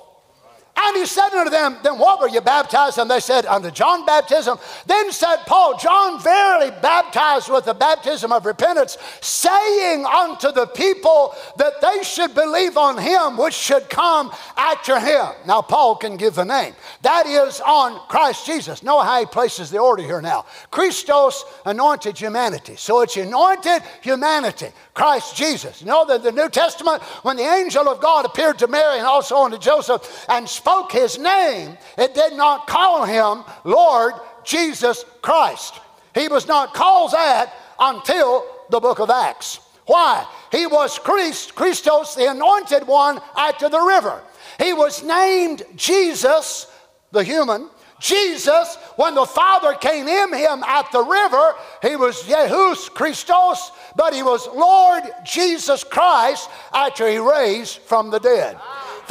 [0.85, 2.99] And he said unto them, Then what were you baptized?
[2.99, 4.59] And they said, Unto John baptism.
[4.87, 11.37] Then said Paul, John verily baptized with the baptism of repentance, saying unto the people
[11.57, 15.27] that they should believe on him which should come after him.
[15.47, 16.75] Now, Paul can give the name.
[17.03, 18.83] That is on Christ Jesus.
[18.83, 20.47] Know how he places the order here now.
[20.73, 22.75] Christos, anointed humanity.
[22.75, 24.69] So it's anointed humanity.
[24.95, 25.81] Christ Jesus.
[25.81, 29.07] You know that the New Testament, when the angel of God appeared to Mary and
[29.07, 34.15] also unto Joseph and spoke his name, it did not call him Lord
[34.45, 35.75] Jesus Christ.
[36.15, 39.61] He was not called that until the book of Acts.
[39.87, 40.27] Why?
[40.51, 44.23] He was Christ, Christos, the anointed one, after the river.
[44.59, 46.67] He was named Jesus,
[47.11, 47.69] the human,
[48.03, 54.13] Jesus, when the Father came in him at the river, he was Jehus Christos, but
[54.13, 58.59] he was Lord Jesus Christ after he raised from the dead.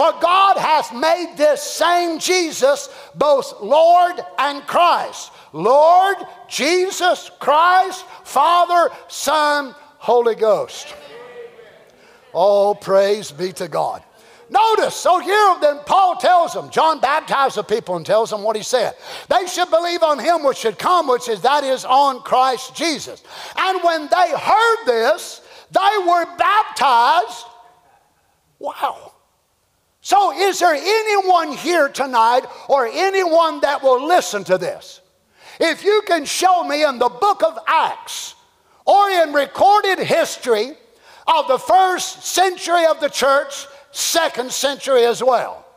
[0.02, 5.32] For God hath made this same Jesus both Lord and Christ.
[5.54, 10.96] Lord, Jesus, Christ, Father, Son, Holy Ghost.
[12.34, 14.02] Oh, praise be to God.
[14.50, 18.56] Notice, so here then Paul tells them, John baptized the people and tells them what
[18.56, 18.96] he said.
[19.30, 23.22] They should believe on him which should come, which is that is on Christ Jesus.
[23.56, 27.46] And when they heard this, they were baptized.
[28.58, 29.11] Wow.
[30.02, 35.00] So, is there anyone here tonight or anyone that will listen to this?
[35.60, 38.34] If you can show me in the book of Acts
[38.86, 40.72] or in recorded history
[41.28, 45.68] of the first century of the church second century as well,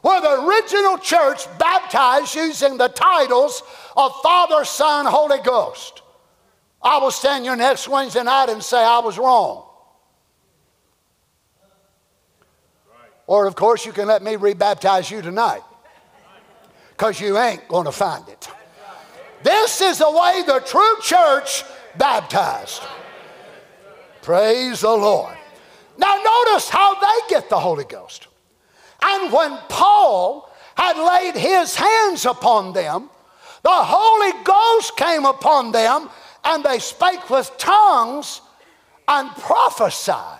[0.00, 3.62] where the original church baptized using the titles
[3.94, 6.00] of Father, Son, Holy Ghost.
[6.82, 9.65] I will stand here next Wednesday night and say I was wrong.
[13.26, 15.62] Or, of course, you can let me rebaptize you tonight
[16.90, 18.48] because you ain't going to find it.
[19.42, 21.64] This is the way the true church
[21.98, 22.82] baptized.
[24.22, 25.36] Praise the Lord.
[25.98, 28.28] Now, notice how they get the Holy Ghost.
[29.02, 33.10] And when Paul had laid his hands upon them,
[33.62, 36.08] the Holy Ghost came upon them,
[36.44, 38.40] and they spake with tongues
[39.08, 40.35] and prophesied.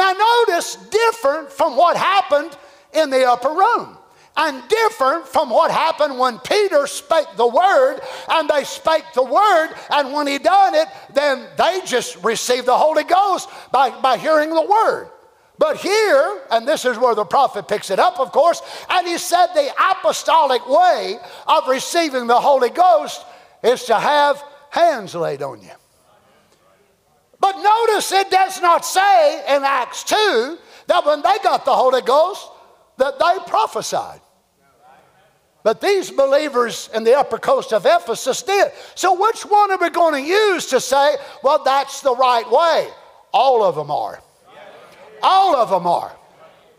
[0.00, 2.56] Now, notice different from what happened
[2.94, 3.98] in the upper room
[4.34, 9.74] and different from what happened when Peter spake the word and they spake the word
[9.90, 14.48] and when he done it then they just received the Holy Ghost by, by hearing
[14.48, 15.10] the word.
[15.58, 19.18] But here, and this is where the prophet picks it up, of course, and he
[19.18, 23.22] said the apostolic way of receiving the Holy Ghost
[23.62, 25.79] is to have hands laid on you.
[27.40, 32.02] But notice it does not say in Acts 2 that when they got the Holy
[32.02, 32.46] Ghost,
[32.98, 34.20] that they prophesied.
[35.62, 38.72] But these believers in the upper coast of Ephesus did.
[38.94, 42.88] So, which one are we going to use to say, well, that's the right way?
[43.32, 44.22] All of them are.
[45.22, 46.16] All of them are.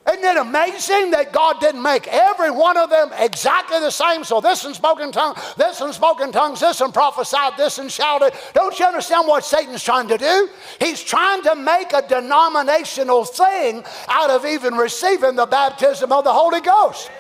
[0.10, 4.24] Isn't it amazing that God didn't make every one of them exactly the same?
[4.24, 7.78] So this one spoke in tongues, this one spoke in tongues, this one prophesied, this
[7.78, 8.34] one shouted.
[8.54, 10.50] Don't you understand what Satan's trying to do?
[10.80, 16.34] He's trying to make a denominational thing out of even receiving the baptism of the
[16.34, 17.12] Holy Ghost.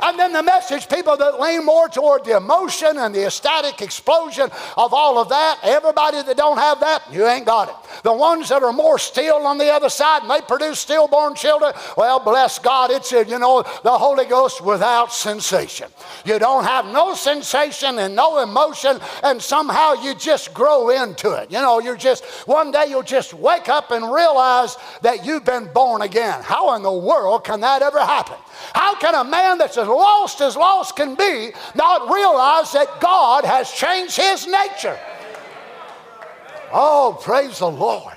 [0.00, 4.48] And then the message, people that lean more toward the emotion and the ecstatic explosion
[4.76, 7.74] of all of that, everybody that don't have that, you ain't got it.
[8.02, 11.72] The ones that are more still on the other side and they produce stillborn children,
[11.96, 15.88] well, bless God, it's, you know, the Holy Ghost without sensation.
[16.24, 21.50] You don't have no sensation and no emotion, and somehow you just grow into it.
[21.50, 25.70] You know, you're just, one day you'll just wake up and realize that you've been
[25.72, 26.42] born again.
[26.42, 28.36] How in the world can that ever happen?
[28.74, 33.44] How can a man that's as lost as lost can be not realize that God
[33.44, 34.98] has changed his nature?
[36.72, 38.14] Oh, praise the Lord.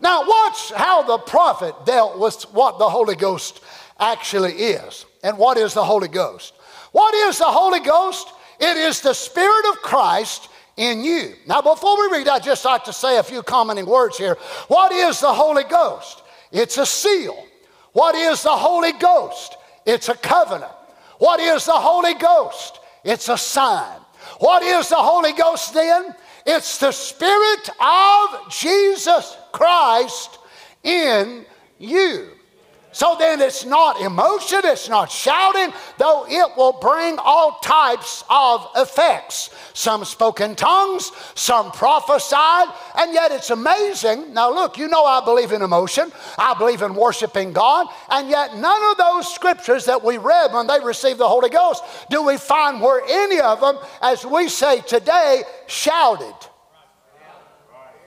[0.00, 3.62] Now, watch how the prophet dealt with what the Holy Ghost
[3.98, 5.04] actually is.
[5.22, 6.54] And what is the Holy Ghost?
[6.92, 8.28] What is the Holy Ghost?
[8.58, 11.34] It is the Spirit of Christ in you.
[11.46, 14.38] Now, before we read, I'd just like to say a few commenting words here.
[14.68, 16.22] What is the Holy Ghost?
[16.50, 17.36] It's a seal.
[17.92, 19.56] What is the Holy Ghost?
[19.84, 20.72] It's a covenant.
[21.18, 22.80] What is the Holy Ghost?
[23.04, 23.98] It's a sign.
[24.38, 26.14] What is the Holy Ghost then?
[26.46, 30.38] It's the Spirit of Jesus Christ
[30.82, 31.44] in
[31.78, 32.28] you.
[32.92, 38.66] So then it's not emotion, it's not shouting, though it will bring all types of
[38.74, 39.50] effects.
[39.74, 42.66] Some spoke in tongues, some prophesied,
[42.96, 44.34] and yet it's amazing.
[44.34, 48.56] Now, look, you know I believe in emotion, I believe in worshiping God, and yet
[48.56, 52.38] none of those scriptures that we read when they received the Holy Ghost do we
[52.38, 56.34] find where any of them, as we say today, shouted.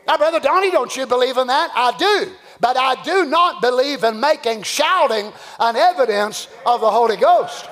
[0.06, 1.72] Now, Brother Donny, don't you believe in that?
[1.74, 2.34] I do.
[2.64, 7.68] But I do not believe in making shouting an evidence of the Holy Ghost.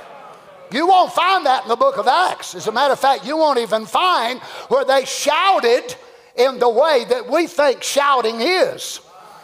[0.69, 2.55] You won't find that in the book of Acts.
[2.55, 5.95] As a matter of fact, you won't even find where they shouted
[6.35, 8.99] in the way that we think shouting is.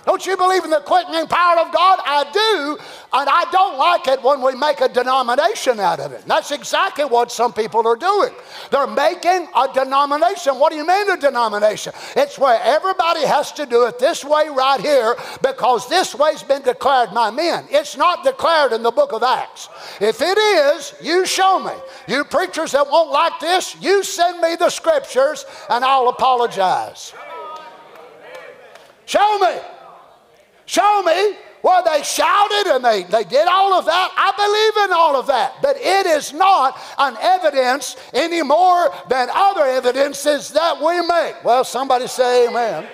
[0.07, 1.99] Don't you believe in the quickening power of God?
[2.05, 2.77] I do,
[3.11, 6.21] and I don't like it when we make a denomination out of it.
[6.21, 8.33] And that's exactly what some people are doing.
[8.71, 10.59] They're making a denomination.
[10.59, 11.91] What do you mean a denomination?
[12.15, 16.61] It's where everybody has to do it this way right here because this way's been
[16.61, 17.65] declared by men.
[17.69, 19.67] It's not declared in the book of Acts.
[19.99, 21.73] If it is, you show me.
[22.07, 27.13] You preachers that won't like this, you send me the scriptures and I'll apologize.
[29.05, 29.76] Show me.
[30.67, 34.11] Show me where they shouted and they, they did all of that.
[34.15, 35.55] I believe in all of that.
[35.61, 41.43] But it is not an evidence any more than other evidences that we make.
[41.43, 42.85] Well, somebody say amen.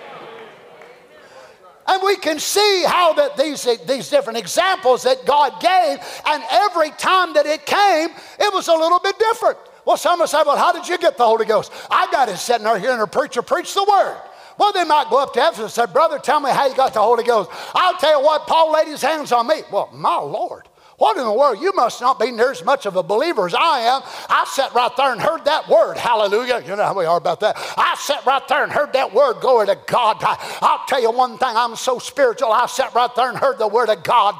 [1.86, 6.90] And we can see how that these, these different examples that God gave, and every
[6.92, 8.08] time that it came,
[8.38, 9.58] it was a little bit different.
[9.84, 11.70] Well, some will say, Well, how did you get the Holy Ghost?
[11.90, 14.16] I got it sitting there hearing a preacher preach the word.
[14.58, 16.94] Well, they might go up to Ephesus and say, Brother, tell me how you got
[16.94, 17.50] the Holy Ghost.
[17.74, 19.62] I'll tell you what, Paul laid his hands on me.
[19.70, 20.68] Well, my Lord.
[21.04, 21.60] What in the world?
[21.60, 24.00] You must not be near as much of a believer as I am.
[24.30, 25.98] I sat right there and heard that word.
[25.98, 26.62] Hallelujah.
[26.66, 27.56] You know how we are about that.
[27.76, 29.34] I sat right there and heard that word.
[29.42, 30.16] Glory to God.
[30.22, 31.54] I, will tell you one thing.
[31.54, 32.52] I'm so spiritual.
[32.52, 34.36] I sat right there and heard the word of God.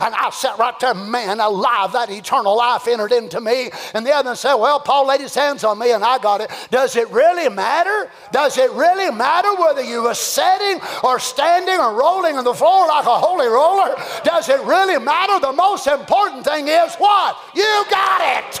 [0.00, 1.90] And I sat right there, man, alive.
[1.90, 3.70] That eternal life entered into me.
[3.92, 6.52] And the other said, Well, Paul laid his hands on me and I got it.
[6.70, 8.12] Does it really matter?
[8.30, 12.86] Does it really matter whether you were sitting or standing or rolling on the floor
[12.86, 13.96] like a holy roller?
[14.22, 15.40] Does it really matter?
[15.40, 17.36] The most important thing is what?
[17.54, 18.60] You got it.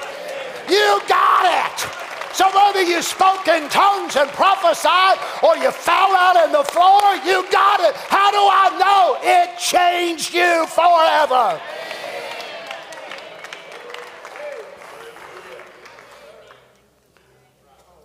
[0.68, 2.06] You got it.
[2.36, 7.14] So whether you spoke in tongues and prophesied or you fell out on the floor,
[7.24, 7.94] you got it.
[7.94, 9.16] How do I know?
[9.22, 11.58] It changed you forever.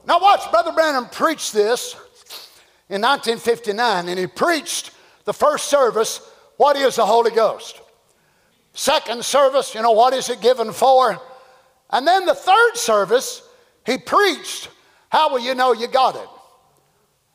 [0.08, 1.96] Now, watch, Brother Branham preached this
[2.90, 4.92] in 1959, and he preached
[5.26, 6.22] the first service,
[6.56, 7.81] What is the Holy Ghost?
[8.74, 11.20] Second service, you know, what is it given for?
[11.90, 13.42] And then the third service,
[13.86, 14.70] he preached,
[15.10, 16.30] How will you know you got it?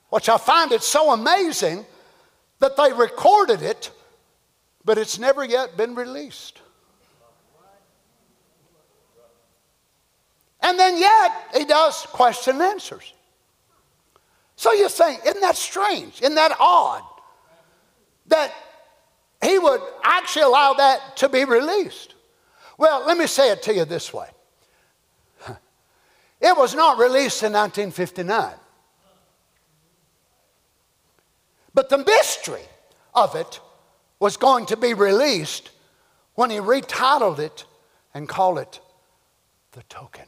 [0.09, 1.85] Which I find it so amazing
[2.61, 3.91] that they recorded it,
[4.85, 6.61] but it's never yet been released.
[10.63, 13.13] And then yet he does question and answers.
[14.57, 16.21] So you think, isn't that strange?
[16.23, 17.03] Isn't that odd?
[18.29, 18.53] That
[19.43, 22.15] he would actually allow that to be released.
[22.79, 24.29] Well, let me say it to you this way
[26.41, 28.55] it was not released in 1959.
[31.75, 32.65] But the mystery
[33.15, 33.61] of it
[34.19, 35.71] was going to be released
[36.35, 37.65] when he retitled it
[38.15, 38.81] and called it
[39.73, 40.25] The Token.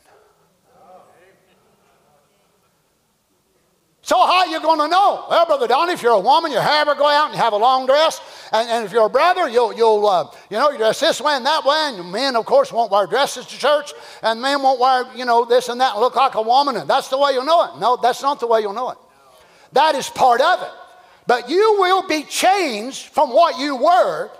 [4.08, 5.26] So how are you going to know?
[5.28, 7.58] Well, Brother Donny, if you're a woman, you have will go out and have a
[7.58, 8.22] long dress.
[8.54, 11.34] And, and if you're a brother, you'll, you'll uh, you know, you dress this way
[11.34, 11.92] and that way.
[11.92, 13.92] And men, of course, won't wear dresses to church.
[14.22, 16.76] And men won't wear, you know, this and that and look like a woman.
[16.76, 17.78] And that's the way you'll know it.
[17.80, 18.98] No, that's not the way you'll know it.
[19.74, 20.72] That is part of it.
[21.26, 24.30] But you will be changed from what you were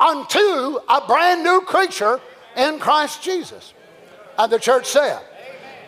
[0.00, 2.20] unto a brand new creature
[2.56, 3.72] in Christ Jesus.
[4.36, 5.20] And the church said,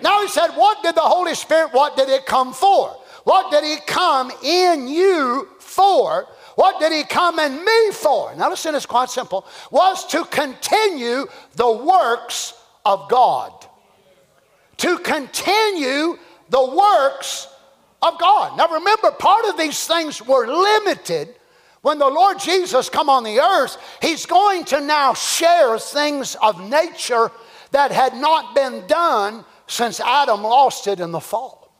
[0.02, 2.96] now he said, What did the Holy Spirit, what did it come for?
[3.24, 6.26] What did he come in you for?
[6.54, 8.34] What did he come in me for?
[8.36, 9.46] Now listen, it's quite simple.
[9.70, 13.52] Was to continue the works of God.
[14.78, 16.18] To continue
[16.48, 17.48] the works
[18.00, 18.56] of God.
[18.56, 21.34] Now remember, part of these things were limited
[21.82, 23.76] when the Lord Jesus come on the earth.
[24.00, 27.30] He's going to now share things of nature
[27.72, 31.72] that had not been done since Adam lost it in the fall.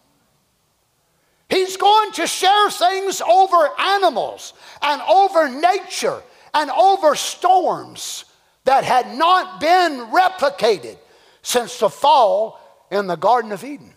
[1.49, 6.21] He's going to share things over animals and over nature
[6.53, 8.25] and over storms
[8.65, 10.99] that had not been replicated
[11.43, 12.59] since the fall
[12.91, 13.93] in the Garden of Eden.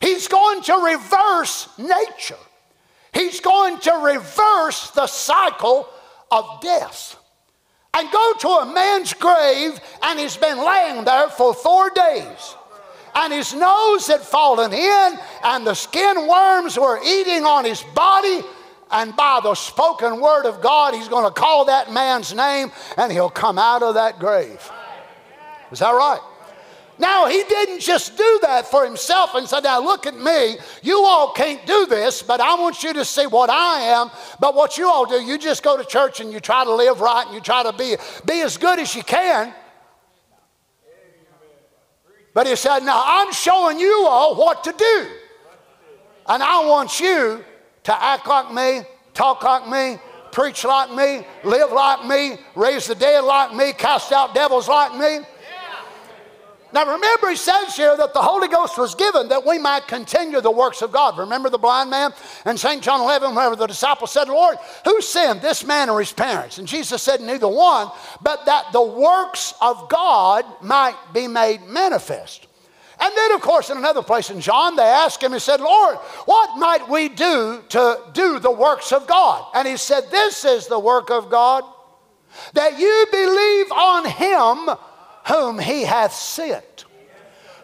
[0.00, 2.36] He's going to reverse nature.
[3.12, 5.88] He's going to reverse the cycle
[6.30, 7.16] of death
[7.94, 12.54] and go to a man's grave and he's been laying there for four days
[13.14, 18.40] and his nose had fallen in, and the skin worms were eating on his body.
[18.90, 23.12] And by the spoken word of God, he's going to call that man's name and
[23.12, 24.70] he'll come out of that grave.
[25.70, 26.20] Is that right?
[26.98, 30.56] Now, he didn't just do that for himself and said, Now look at me.
[30.82, 34.10] You all can't do this, but I want you to see what I am.
[34.40, 37.00] But what you all do, you just go to church and you try to live
[37.00, 37.96] right and you try to be,
[38.26, 39.54] be as good as you can.
[42.38, 45.06] But he said, Now I'm showing you all what to do.
[46.28, 47.44] And I want you
[47.82, 48.82] to act like me,
[49.12, 54.12] talk like me, preach like me, live like me, raise the dead like me, cast
[54.12, 55.26] out devils like me.
[56.72, 60.40] Now remember, he says here that the Holy Ghost was given that we might continue
[60.40, 61.16] the works of God.
[61.16, 62.12] Remember the blind man
[62.44, 62.82] in St.
[62.82, 66.58] John 11, whenever the disciples said, Lord, who sinned, this man or his parents?
[66.58, 67.90] And Jesus said, Neither one,
[68.20, 72.46] but that the works of God might be made manifest.
[73.00, 75.96] And then, of course, in another place in John, they asked him, He said, Lord,
[76.26, 79.46] what might we do to do the works of God?
[79.54, 81.64] And he said, This is the work of God,
[82.52, 84.76] that you believe on him
[85.28, 86.86] whom he hath sent.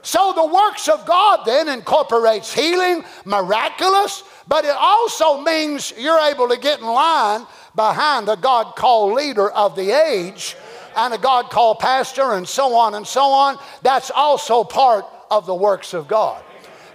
[0.02, 6.48] So the works of God then incorporates healing, miraculous, but it also means you're able
[6.50, 10.56] to get in line behind a God called leader of the age
[10.94, 13.58] and a God called pastor and so on and so on.
[13.80, 16.43] That's also part of the works of God.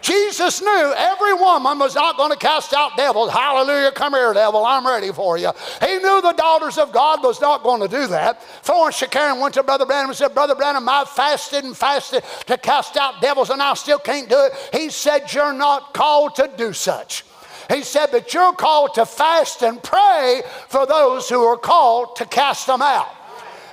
[0.01, 3.31] Jesus knew every woman was not going to cast out devils.
[3.31, 5.51] Hallelujah, come here, devil, I'm ready for you.
[5.81, 8.41] He knew the daughters of God was not going to do that.
[8.63, 12.57] Florence Shakarian went to Brother Branham and said, Brother Branham, I've fasted and fasted to
[12.57, 14.53] cast out devils and I still can't do it.
[14.73, 17.25] He said, You're not called to do such.
[17.69, 22.25] He said, But you're called to fast and pray for those who are called to
[22.25, 23.18] cast them out.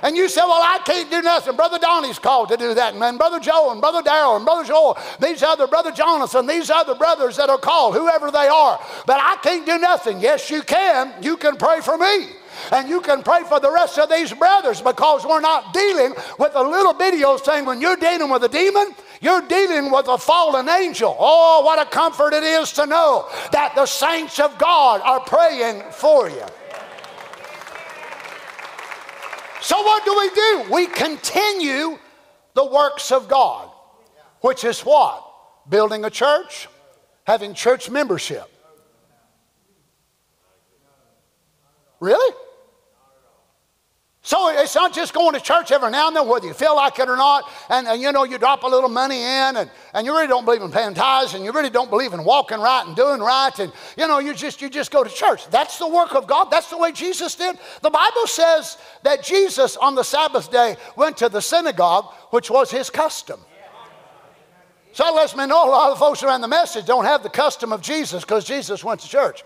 [0.03, 1.55] And you say, Well, I can't do nothing.
[1.55, 2.93] Brother Donny's called to do that.
[2.93, 6.95] And Brother Joe and Brother Darrell and Brother Joel, these other, Brother Jonathan, these other
[6.95, 8.79] brothers that are called, whoever they are.
[9.05, 10.19] But I can't do nothing.
[10.19, 11.13] Yes, you can.
[11.21, 12.29] You can pray for me.
[12.71, 16.53] And you can pray for the rest of these brothers because we're not dealing with
[16.55, 17.65] a little bitty old thing.
[17.65, 21.15] When you're dealing with a demon, you're dealing with a fallen angel.
[21.19, 25.83] Oh, what a comfort it is to know that the saints of God are praying
[25.91, 26.45] for you.
[29.61, 30.73] So, what do we do?
[30.73, 31.97] We continue
[32.53, 33.69] the works of God,
[34.41, 35.23] which is what?
[35.69, 36.67] Building a church,
[37.25, 38.49] having church membership.
[41.99, 42.35] Really?
[44.27, 46.99] So it's not just going to church every now and then, whether you feel like
[46.99, 50.05] it or not, and, and, you know, you drop a little money in, and, and
[50.05, 52.85] you really don't believe in paying tithes, and you really don't believe in walking right
[52.85, 55.49] and doing right, and you know, you just you just go to church.
[55.49, 56.51] That's the work of God.
[56.51, 57.57] That's the way Jesus did.
[57.81, 62.69] The Bible says that Jesus on the Sabbath day went to the synagogue, which was
[62.69, 63.39] his custom.
[64.91, 67.29] So that lets me know a lot of folks around the message don't have the
[67.29, 69.45] custom of Jesus because Jesus went to church.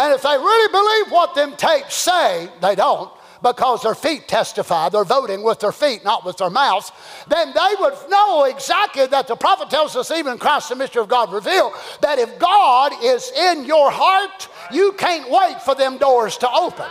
[0.00, 3.08] And if they really believe what them tapes say, they don't
[3.44, 4.88] because their feet testify.
[4.88, 6.90] They're voting with their feet, not with their mouths.
[7.28, 11.08] Then they would know exactly that the prophet tells us, even Christ, the mystery of
[11.08, 16.38] God revealed, that if God is in your heart, you can't wait for them doors
[16.38, 16.86] to open.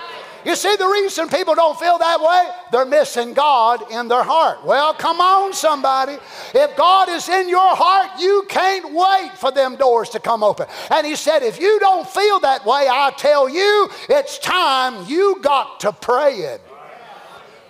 [0.45, 4.65] You see, the reason people don't feel that way, they're missing God in their heart.
[4.65, 6.17] Well, come on, somebody.
[6.53, 10.67] If God is in your heart, you can't wait for them doors to come open.
[10.91, 15.39] And He said, if you don't feel that way, I tell you, it's time you
[15.41, 16.61] got to pray it.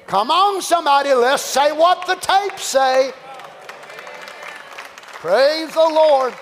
[0.08, 3.12] Come on, somebody, let's say what the tapes say.
[5.14, 6.34] Praise the Lord.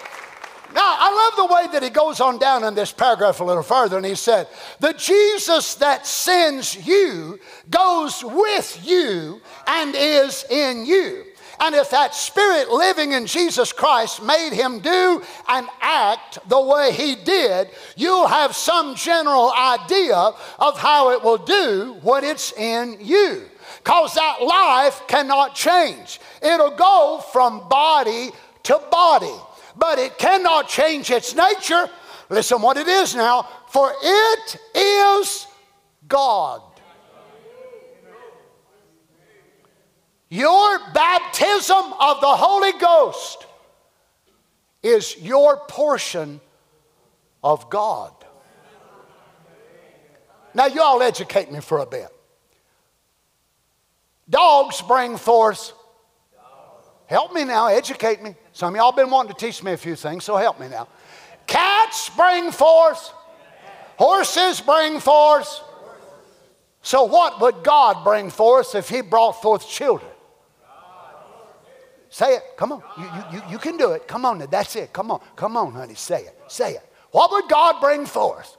[0.74, 3.64] Now, I love the way that he goes on down in this paragraph a little
[3.64, 4.48] further, and he said,
[4.80, 11.26] The Jesus that sends you goes with you and is in you.
[11.60, 16.92] And if that spirit living in Jesus Christ made him do and act the way
[16.92, 20.16] he did, you'll have some general idea
[20.58, 23.44] of how it will do what it's in you.
[23.84, 28.32] Because that life cannot change, it'll go from body
[28.64, 29.36] to body
[29.76, 31.90] but it cannot change its nature.
[32.30, 35.48] Listen what it is now, for it is
[36.08, 36.62] God.
[40.30, 43.46] Your baptism of the Holy Ghost
[44.82, 46.40] is your portion
[47.44, 48.14] of God.
[50.54, 52.08] Now, you all educate me for a bit.
[54.30, 55.74] Dogs bring forth
[57.12, 58.34] Help me now, educate me.
[58.54, 60.88] Some of y'all been wanting to teach me a few things, so help me now.
[61.48, 63.12] Cats bring forth,
[63.98, 65.62] horses bring forth.
[66.84, 70.10] So, what would God bring forth if He brought forth children?
[72.10, 72.44] Say it.
[72.58, 72.84] Come on.
[72.98, 74.08] You, you, you can do it.
[74.08, 74.40] Come on.
[74.50, 74.92] That's it.
[74.92, 75.22] Come on.
[75.36, 75.96] Come on, honey.
[75.96, 76.38] Say it.
[76.48, 76.94] Say it.
[77.12, 78.58] What would God bring forth?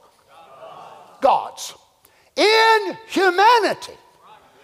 [1.21, 1.75] God's.
[2.35, 3.93] In humanity.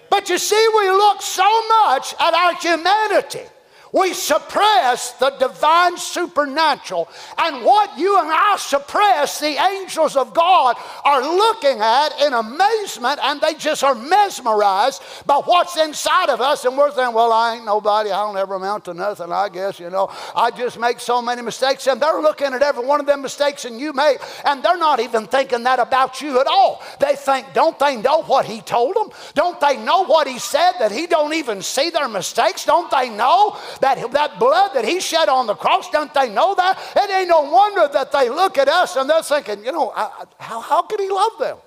[0.09, 3.47] But you see, we look so much at our humanity
[3.91, 7.09] we suppress the divine supernatural.
[7.37, 13.19] And what you and I suppress, the angels of God are looking at in amazement
[13.23, 16.65] and they just are mesmerized by what's inside of us.
[16.65, 18.11] And we're saying, well, I ain't nobody.
[18.11, 20.09] I don't ever amount to nothing, I guess, you know.
[20.35, 21.87] I just make so many mistakes.
[21.87, 24.99] And they're looking at every one of them mistakes and you make, and they're not
[24.99, 26.81] even thinking that about you at all.
[26.99, 29.09] They think, don't they know what he told them?
[29.33, 32.65] Don't they know what he said that he don't even see their mistakes?
[32.65, 36.55] Don't they know that, that blood that he shed on the cross, don't they know
[36.55, 36.79] that?
[36.95, 40.25] It ain't no wonder that they look at us and they're thinking, you know, I,
[40.39, 41.57] how, how could he love them?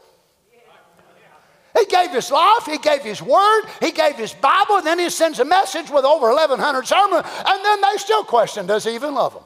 [1.78, 5.08] He gave his life, he gave his word, he gave his Bible, and then he
[5.08, 9.14] sends a message with over 1,100 sermons, and then they still question, does he even
[9.14, 9.44] love them?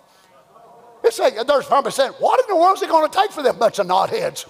[1.05, 3.45] It's like, there's probably saying, what in the world is it going to take for
[3.45, 4.49] them bunch of knotheads?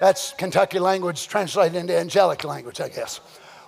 [0.00, 3.20] That's Kentucky language translated into angelic language, I guess.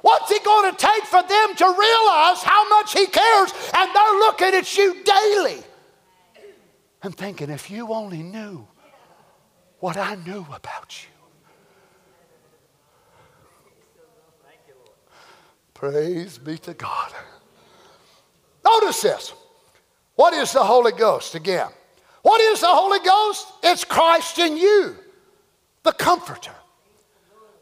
[0.03, 3.53] What's it going to take for them to realize how much He cares?
[3.75, 5.63] And they're looking at you daily
[7.03, 8.67] and thinking, if you only knew
[9.79, 11.09] what I knew about you.
[15.73, 17.13] Praise be to God.
[18.63, 19.33] Notice this.
[20.15, 21.69] What is the Holy Ghost again?
[22.21, 23.47] What is the Holy Ghost?
[23.63, 24.95] It's Christ in you,
[25.83, 26.53] the Comforter.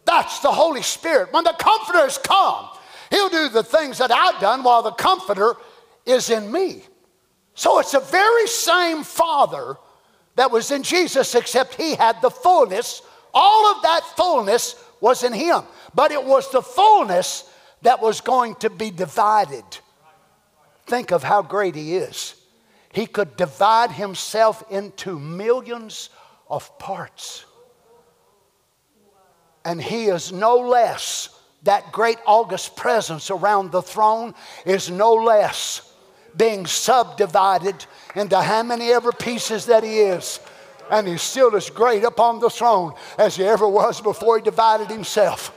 [0.08, 1.34] That's the Holy Spirit.
[1.34, 2.70] When the Comforter has come,
[3.10, 5.54] He'll do the things that I've done while the Comforter
[6.06, 6.82] is in me.
[7.54, 9.76] So it's the very same Father
[10.36, 13.02] that was in Jesus, except He had the fullness.
[13.34, 15.60] All of that fullness was in Him.
[15.94, 17.44] But it was the fullness
[17.82, 19.64] that was going to be divided.
[20.86, 22.34] Think of how great He is.
[22.94, 26.08] He could divide Himself into millions
[26.48, 27.44] of parts
[29.68, 31.28] And he is no less,
[31.64, 35.92] that great august presence around the throne is no less
[36.34, 40.40] being subdivided into how many ever pieces that he is.
[40.90, 44.88] And he's still as great upon the throne as he ever was before he divided
[44.88, 45.52] himself.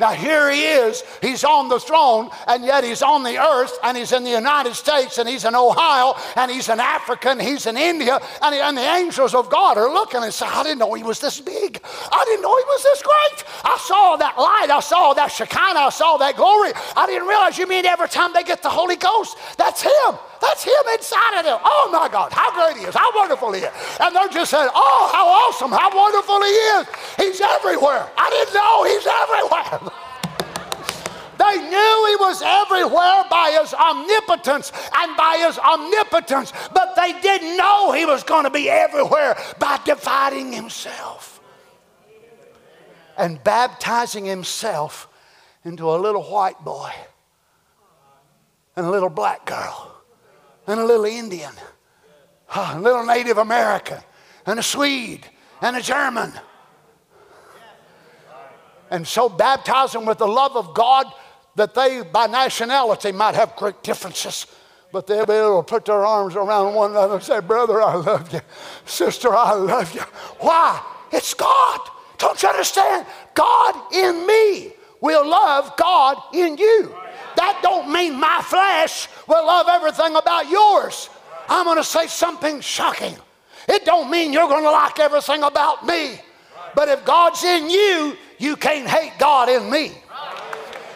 [0.00, 1.02] Now, here he is.
[1.22, 4.74] He's on the throne, and yet he's on the earth, and he's in the United
[4.74, 8.60] States, and he's in Ohio, and he's in Africa, and he's in India, and, he,
[8.60, 11.40] and the angels of God are looking and say, I didn't know he was this
[11.40, 11.80] big.
[11.84, 13.44] I didn't know he was this great.
[13.64, 14.68] I saw that light.
[14.70, 15.78] I saw that Shekinah.
[15.78, 16.72] I saw that glory.
[16.96, 20.18] I didn't realize you mean every time they get the Holy Ghost, that's him.
[20.40, 21.58] That's him inside of them.
[21.64, 23.72] Oh my God, how great he is, how wonderful he is.
[24.00, 26.86] And they're just saying, oh, how awesome, how wonderful he is.
[27.16, 28.08] He's everywhere.
[28.16, 29.92] I didn't know he's everywhere.
[31.38, 37.58] They knew he was everywhere by his omnipotence and by his omnipotence, but they didn't
[37.58, 41.40] know he was going to be everywhere by dividing himself
[43.18, 45.08] and baptizing himself
[45.64, 46.90] into a little white boy
[48.74, 49.85] and a little black girl
[50.66, 51.52] and a little Indian,
[52.54, 53.98] a little Native American,
[54.46, 55.26] and a Swede,
[55.60, 56.32] and a German.
[58.90, 61.06] And so baptize them with the love of God
[61.56, 64.46] that they, by nationality, might have great differences.
[64.92, 67.96] But they'll be able to put their arms around one another and say, Brother, I
[67.96, 68.40] love you.
[68.84, 70.02] Sister, I love you.
[70.38, 70.80] Why?
[71.10, 71.80] It's God.
[72.18, 73.06] Don't you understand?
[73.34, 76.94] God in me will love God in you.
[77.36, 81.08] That don't mean my flesh will love everything about yours.
[81.48, 83.16] I'm going to say something shocking.
[83.68, 86.20] It don't mean you're going to like everything about me.
[86.74, 89.92] But if God's in you, you can't hate God in me.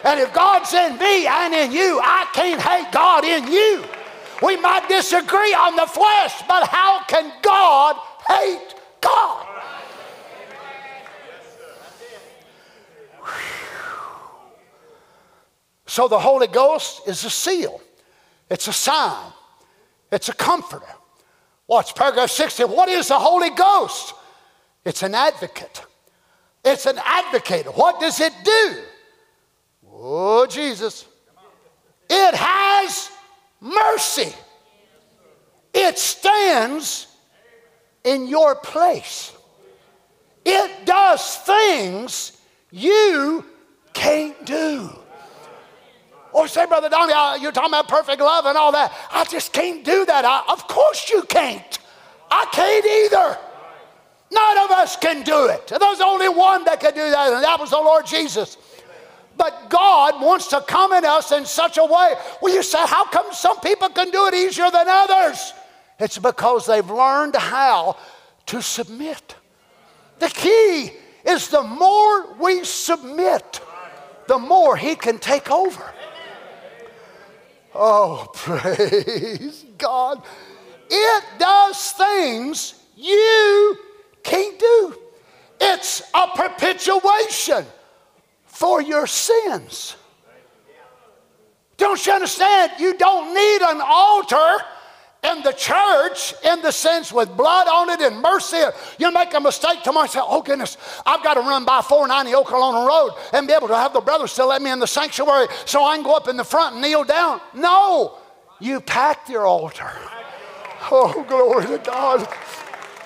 [0.03, 3.83] And if God's in me and in you, I can't hate God in you.
[4.41, 9.50] We might disagree on the flesh, but how can God hate God?
[15.91, 17.81] So the Holy Ghost is a seal,
[18.49, 19.33] it's a sign,
[20.09, 20.87] it's a comforter.
[21.67, 22.63] Watch paragraph 60.
[22.63, 24.13] What is the Holy Ghost?
[24.85, 25.83] It's an advocate.
[26.63, 27.65] It's an advocate.
[27.75, 28.77] What does it do?
[29.91, 31.07] Oh, Jesus.
[32.09, 33.11] It has
[33.59, 34.33] mercy.
[35.73, 37.07] It stands
[38.05, 39.33] in your place.
[40.45, 42.37] It does things
[42.71, 43.43] you
[43.93, 45.00] can't do.
[46.33, 48.93] Or say, Brother Donny, uh, you're talking about perfect love and all that.
[49.11, 50.25] I just can't do that.
[50.25, 51.79] I, of course you can't.
[52.29, 53.37] I can't either.
[54.31, 55.67] None of us can do it.
[55.67, 58.57] There's only one that can do that, and that was the Lord Jesus.
[59.35, 62.13] But God wants to come in us in such a way.
[62.41, 65.53] Well, you say, how come some people can do it easier than others?
[65.99, 67.97] It's because they've learned how
[68.47, 69.35] to submit.
[70.19, 70.91] The key
[71.25, 73.61] is the more we submit,
[74.27, 75.93] the more He can take over.
[77.73, 80.23] Oh, praise God.
[80.89, 83.77] It does things you
[84.23, 84.95] can't do.
[85.59, 87.65] It's a propitiation
[88.45, 89.95] for your sins.
[91.77, 92.73] Don't you understand?
[92.77, 94.63] You don't need an altar
[95.23, 98.61] in the church in the sense with blood on it and mercy.
[98.97, 102.35] You make a mistake tomorrow and say, oh goodness, I've got to run by 490
[102.35, 105.47] Oklahoma Road and be able to have the brothers still let me in the sanctuary
[105.65, 107.39] so I can go up in the front and kneel down.
[107.53, 108.17] No,
[108.59, 109.91] you pack your altar.
[110.89, 112.27] Oh, glory to God.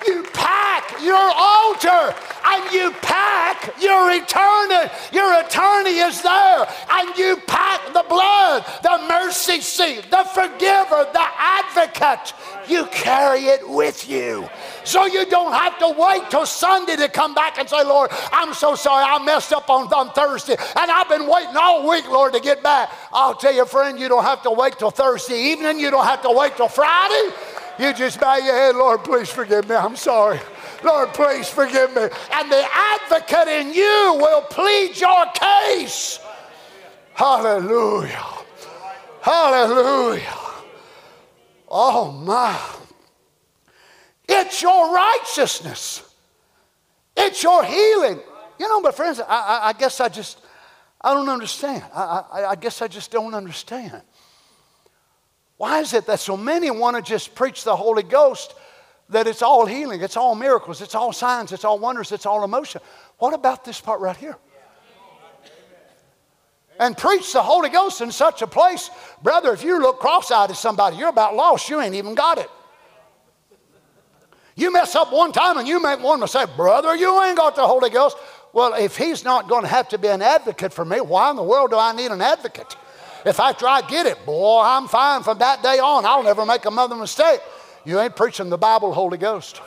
[0.06, 2.14] You pack your altar
[2.46, 4.92] and you pack your eternity.
[5.12, 6.66] Your eternity is there.
[6.90, 12.34] And you pack the blood, the mercy seat, the forgiver, the advocate.
[12.68, 14.48] You carry it with you.
[14.84, 18.54] So you don't have to wait till Sunday to come back and say, Lord, I'm
[18.54, 20.56] so sorry I messed up on, on Thursday.
[20.76, 22.92] And I've been waiting all week, Lord, to get back.
[23.12, 25.80] I'll tell you, friend, you don't have to wait till Thursday evening.
[25.80, 27.34] You don't have to wait till Friday.
[27.78, 29.74] You just bow your head, Lord, please forgive me.
[29.74, 30.40] I'm sorry.
[30.82, 32.08] Lord, please forgive me.
[32.32, 36.18] And the advocate in you will plead your case.
[37.14, 38.24] Hallelujah.
[39.20, 40.38] Hallelujah.
[41.68, 42.58] Oh, my.
[44.28, 46.02] It's your righteousness.
[47.16, 48.20] It's your healing.
[48.58, 50.38] You know, but friends, I, I, I guess I just,
[51.00, 51.84] I don't understand.
[51.94, 54.02] I, I, I guess I just don't understand.
[55.56, 58.54] Why is it that so many want to just preach the Holy Ghost
[59.08, 62.44] that it's all healing, it's all miracles, it's all signs, it's all wonders, it's all
[62.44, 62.80] emotion?
[63.18, 64.36] What about this part right here?
[66.78, 68.90] And preach the Holy Ghost in such a place,
[69.22, 72.36] brother, if you look cross eyed at somebody, you're about lost, you ain't even got
[72.36, 72.50] it.
[74.56, 77.66] You mess up one time and you make one mistake, brother, you ain't got the
[77.66, 78.18] Holy Ghost.
[78.52, 81.36] Well, if he's not going to have to be an advocate for me, why in
[81.36, 82.76] the world do I need an advocate?
[83.26, 86.06] If after I get it, boy, I'm fine from that day on.
[86.06, 87.40] I'll never make another mistake.
[87.84, 89.60] You ain't preaching the Bible, Holy Ghost.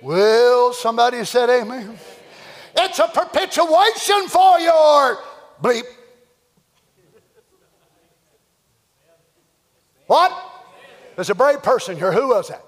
[0.00, 1.98] Well, somebody said amen.
[2.76, 5.18] It's a propitiation for your
[5.60, 5.82] bleep.
[10.06, 10.32] What?
[11.16, 12.12] There's a brave person here.
[12.12, 12.62] Who was that?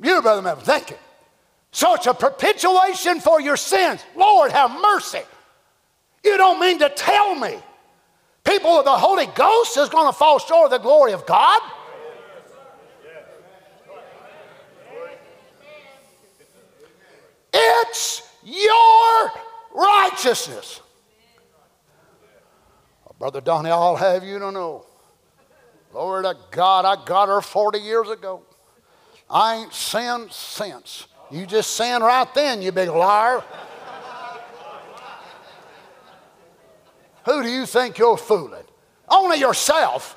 [0.00, 0.64] You, Brother Melvin.
[0.64, 0.96] Thank you.
[1.72, 4.04] So it's a propitiation for your sins.
[4.14, 5.22] Lord, have mercy.
[6.22, 7.58] You don't mean to tell me
[8.44, 11.60] people with the Holy Ghost is going to fall short of the glory of God?
[17.52, 19.32] It's your
[19.74, 20.80] righteousness.
[23.18, 24.86] Brother Donny, I'll have you to know.
[25.92, 28.42] Lord of God, I got her 40 years ago.
[29.28, 31.06] I ain't sinned since.
[31.30, 33.44] You just sinned right then, you big liar.
[37.24, 38.64] Who do you think you're fooling?
[39.08, 40.16] Only yourself.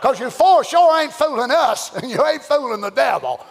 [0.00, 3.44] Because you for sure ain't fooling us, and you ain't fooling the devil.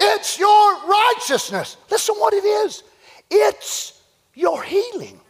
[0.00, 1.76] It's your righteousness.
[1.90, 2.82] Listen what it is.
[3.30, 4.00] It's
[4.34, 5.20] your healing.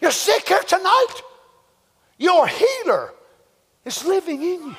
[0.00, 1.14] You're sick here tonight.
[2.18, 3.14] Your healer
[3.84, 4.74] is living in you.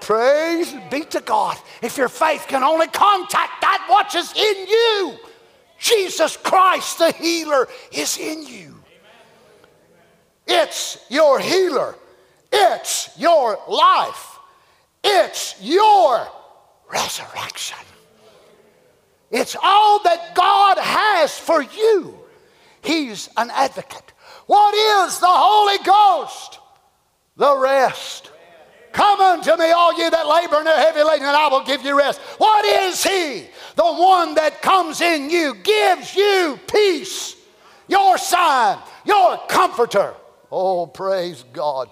[0.00, 1.56] Praise be to God.
[1.80, 5.18] If your faith can only contact that which is in you,
[5.82, 8.76] Jesus Christ, the healer, is in you.
[10.46, 11.96] It's your healer,
[12.52, 14.38] it's your life,
[15.02, 16.28] it's your
[16.90, 17.78] resurrection.
[19.32, 22.18] It's all that God has for you.
[22.82, 24.12] He's an advocate.
[24.46, 26.58] What is the Holy Ghost?
[27.36, 28.30] The rest.
[28.92, 31.82] Come unto me, all you that labor and are heavy laden, and I will give
[31.82, 32.20] you rest.
[32.36, 33.46] What is He?
[33.76, 37.36] The one that comes in you, gives you peace,
[37.88, 40.14] your sign, your comforter.
[40.50, 41.88] Oh, praise God.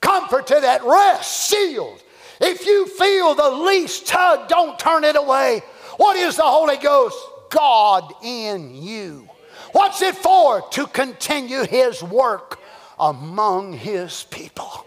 [0.00, 2.02] Comforted at rest, sealed.
[2.40, 5.62] If you feel the least tug, don't turn it away.
[5.96, 7.18] What is the Holy Ghost?
[7.50, 9.28] God in you.
[9.72, 10.62] What's it for?
[10.70, 12.58] To continue His work
[12.98, 14.86] among His people,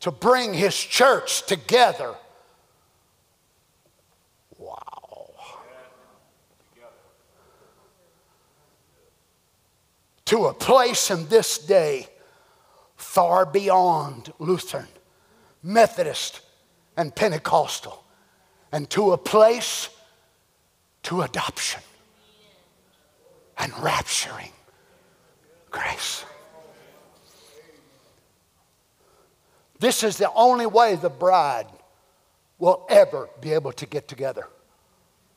[0.00, 2.14] to bring His church together.
[10.26, 12.08] To a place in this day
[12.96, 14.88] far beyond Lutheran,
[15.62, 16.40] Methodist,
[16.96, 18.04] and Pentecostal,
[18.72, 19.88] and to a place
[21.04, 21.82] to adoption
[23.58, 24.52] and rapturing
[25.70, 26.24] grace.
[29.80, 31.66] This is the only way the bride
[32.58, 34.46] will ever be able to get together.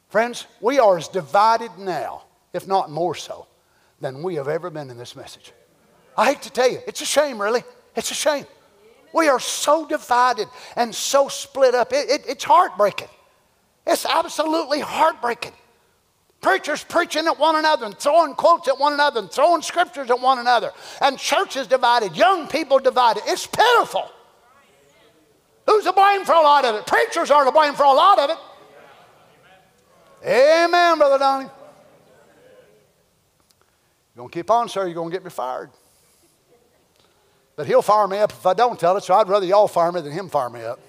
[0.10, 2.24] Friends, we are as divided now,
[2.54, 3.47] if not more so,
[4.00, 5.54] than we have ever been in this message.
[6.16, 7.64] I hate to tell you, it's a shame, really.
[7.96, 8.46] It's a shame.
[9.14, 11.94] We are so divided and so split up.
[11.94, 13.08] It, it, it's heartbreaking.
[13.86, 15.54] It's absolutely heartbreaking.
[16.42, 20.20] Preachers preaching at one another and throwing quotes at one another and throwing scriptures at
[20.20, 20.72] one another.
[21.02, 23.24] And churches divided, young people divided.
[23.26, 24.12] It's pitiful.
[25.66, 26.86] Who's to blame for a lot of it?
[26.86, 28.38] Preachers are to blame for a lot of it.
[30.26, 31.50] Amen, Brother Donny.
[34.18, 35.70] You're going to keep on, sir, you're going to get me fired.
[37.56, 39.92] But he'll fire me up if I don't tell it, so I'd rather y'all fire
[39.92, 40.80] me than him fire me up.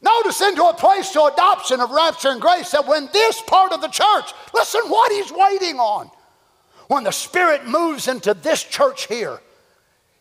[0.00, 3.82] Notice into a place to adoption of rapture and grace that when this part of
[3.82, 6.10] the church, listen what he's waiting on.
[6.88, 9.38] When the Spirit moves into this church here,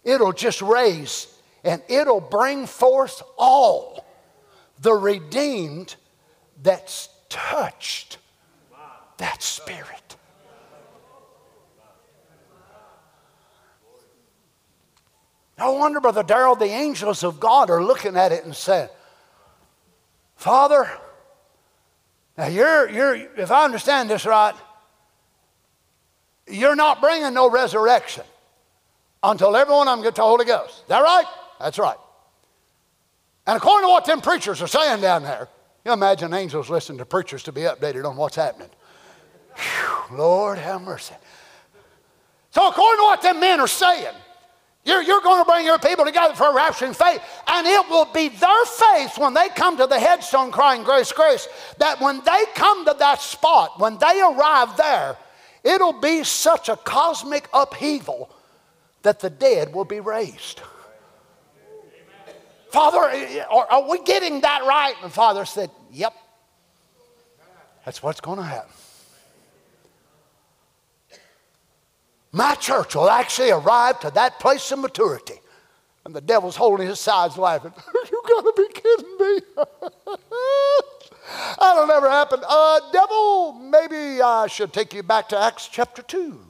[0.04, 1.34] it'll just raise
[1.64, 4.06] and it'll bring forth all
[4.82, 5.96] the redeemed
[6.62, 8.18] that's touched
[9.20, 10.09] that Spirit.
[15.60, 18.88] No wonder, Brother Darrell, the angels of God are looking at it and saying,
[20.38, 20.90] Father,
[22.38, 24.56] now you're, you're, if I understand this right,
[26.48, 28.24] you're not bringing no resurrection
[29.22, 30.80] until everyone of them get the Holy Ghost.
[30.80, 31.26] Is that right?
[31.60, 31.98] That's right.
[33.46, 35.50] And according to what them preachers are saying down there,
[35.84, 38.70] you imagine angels listening to preachers to be updated on what's happening.
[39.56, 41.16] Whew, Lord have mercy.
[42.52, 44.16] So according to what them men are saying,
[44.90, 47.22] you're, you're going to bring your people together for a rapturing faith.
[47.48, 51.48] And it will be their faith when they come to the headstone crying, Grace, grace,
[51.78, 55.16] that when they come to that spot, when they arrive there,
[55.64, 58.30] it'll be such a cosmic upheaval
[59.04, 60.62] that the dead will be raised.
[62.70, 64.94] Father, eh, eh, are, are we getting that right?
[65.04, 66.14] And Father said, Yep.
[67.86, 68.72] That's what's going to happen.
[72.32, 75.36] My church will actually arrive to that place of maturity.
[76.06, 77.74] And the devil's holding his sides laughing.
[78.12, 79.40] you gotta be kidding me.
[81.60, 82.40] That'll never happen.
[82.48, 86.49] Uh, devil, maybe I should take you back to Acts chapter 2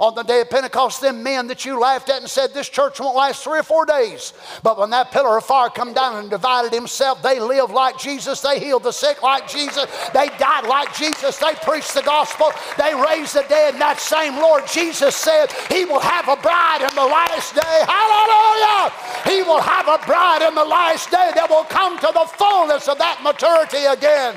[0.00, 3.00] on the day of Pentecost, them men that you laughed at and said this church
[3.00, 4.32] won't last three or four days.
[4.62, 8.40] But when that pillar of fire come down and divided himself, they lived like Jesus.
[8.40, 9.86] They healed the sick like Jesus.
[10.14, 11.36] They died like Jesus.
[11.38, 12.52] They preached the gospel.
[12.78, 13.74] They raised the dead.
[13.74, 17.82] And that same Lord Jesus said he will have a bride in the last day.
[17.86, 18.92] Hallelujah!
[19.26, 22.86] He will have a bride in the last day that will come to the fullness
[22.88, 24.36] of that maturity again.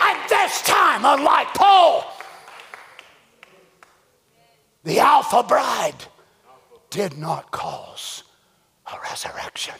[0.00, 2.17] At this time, unlike Paul,
[4.84, 6.04] the Alpha bride
[6.90, 8.22] did not cause
[8.92, 9.74] a resurrection,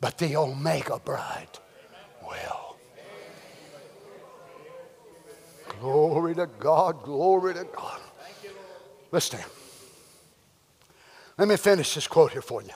[0.00, 1.58] but the Omega bride
[2.22, 2.76] will.
[5.80, 8.00] Glory to God, glory to God.
[9.12, 9.40] Listen.
[11.38, 12.70] Let me finish this quote here for you.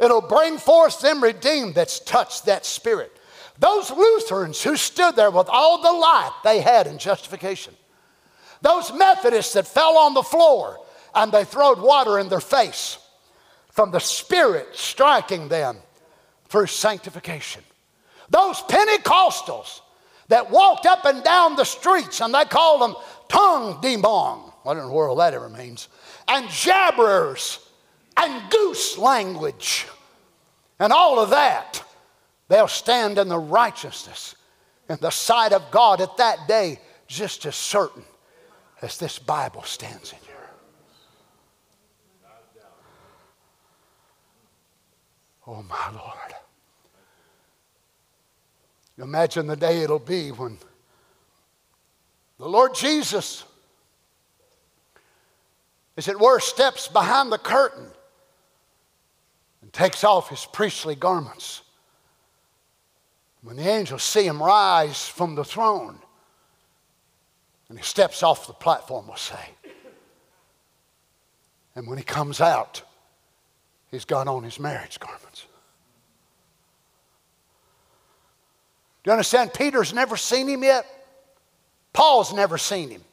[0.00, 3.12] It'll bring forth them redeemed that's touched that spirit.
[3.58, 7.74] Those Lutherans who stood there with all the light they had in justification.
[8.62, 10.78] Those Methodists that fell on the floor
[11.14, 12.98] and they throwed water in their face
[13.70, 15.76] from the Spirit striking them
[16.48, 17.62] through sanctification.
[18.30, 19.80] Those Pentecostals
[20.28, 22.94] that walked up and down the streets and they called them
[23.28, 23.80] tongue.
[24.62, 25.88] What in the world that ever means?
[26.28, 27.58] And jabberers
[28.16, 29.86] and goose language
[30.78, 31.82] and all of that.
[32.48, 34.36] They'll stand in the righteousness
[34.88, 36.78] in the sight of God at that day
[37.08, 38.04] just as certain
[38.82, 40.36] as this Bible stands in here.
[45.46, 46.34] Oh, my Lord.
[48.98, 50.58] Imagine the day it'll be when
[52.38, 53.44] the Lord Jesus,
[55.96, 57.86] as it were, steps behind the curtain
[59.62, 61.62] and takes off his priestly garments.
[63.42, 65.98] When the angels see him rise from the throne,
[67.72, 69.48] and he steps off the platform, we'll say.
[71.74, 72.82] And when he comes out,
[73.90, 75.46] he's got on his marriage garments.
[79.02, 79.54] Do you understand?
[79.54, 80.84] Peter's never seen him yet.
[81.94, 83.04] Paul's never seen him.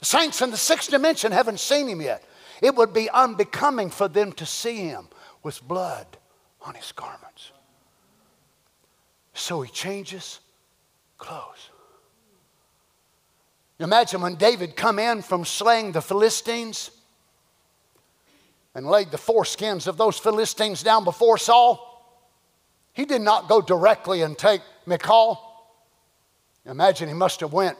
[0.00, 2.24] The saints in the sixth dimension haven't seen him yet.
[2.60, 5.06] It would be unbecoming for them to see him
[5.44, 6.08] with blood
[6.62, 7.52] on his garments.
[9.34, 10.40] So he changes
[11.16, 11.68] clothes.
[13.82, 16.90] Imagine when David come in from slaying the Philistines
[18.74, 21.88] and laid the foreskins of those Philistines down before Saul.
[22.92, 25.40] He did not go directly and take Michal.
[26.64, 27.76] Imagine he must have went,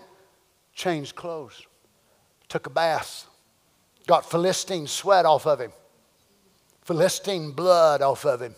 [0.74, 1.66] changed clothes,
[2.49, 3.27] took a bath,
[4.07, 5.73] got Philistine sweat off of him,
[6.83, 8.57] Philistine blood off of him.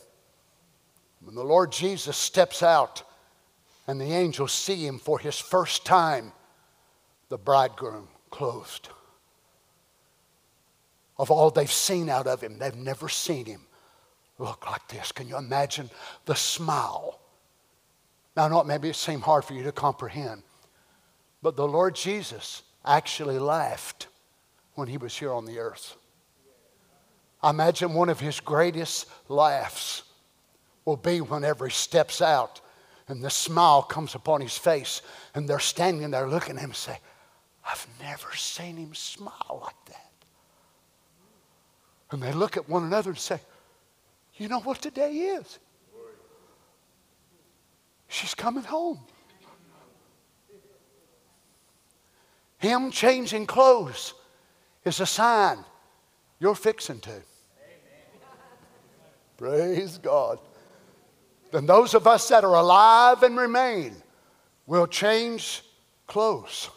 [1.21, 3.03] When the Lord Jesus steps out
[3.87, 6.33] and the angels see him for his first time,
[7.35, 8.91] the bridegroom clothed.
[11.19, 13.63] Of all they've seen out of him, they've never seen him
[14.39, 15.11] look like this.
[15.11, 15.91] Can you imagine
[16.27, 17.19] the smile?
[18.37, 20.45] Now, I know it maybe it seemed hard for you to comprehend,
[21.43, 24.07] but the Lord Jesus actually laughed
[24.77, 25.97] when he was here on the earth.
[27.43, 30.05] I imagine one of his greatest laughs
[30.85, 32.61] will be whenever he steps out
[33.09, 35.03] and the smile comes upon his face
[35.35, 37.01] and they're standing there looking at him and say,
[37.67, 40.11] I've never seen him smile like that.
[42.11, 43.41] And they look at one another and say,
[44.37, 45.59] You know what today is?
[48.09, 49.01] She's coming home.
[52.59, 54.15] Him changing clothes
[54.85, 55.59] is a sign
[56.39, 57.11] you're fixing to.
[57.11, 57.25] Amen.
[59.37, 60.39] Praise God.
[61.51, 63.95] Then those of us that are alive and remain
[64.67, 65.63] will change
[66.07, 66.71] clothes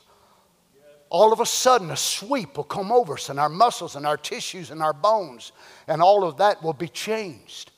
[1.09, 4.17] all of a sudden a sweep will come over us and our muscles and our
[4.17, 5.51] tissues and our bones
[5.88, 7.71] and all of that will be changed.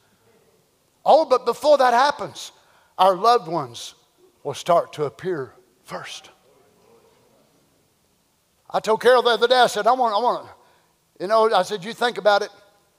[1.05, 2.51] Oh, but before that happens,
[2.97, 3.95] our loved ones
[4.43, 5.53] will start to appear
[5.83, 6.29] first.
[8.69, 10.47] I told Carol the other day, I said, I want, I want,
[11.19, 12.49] you know, I said, you think about it.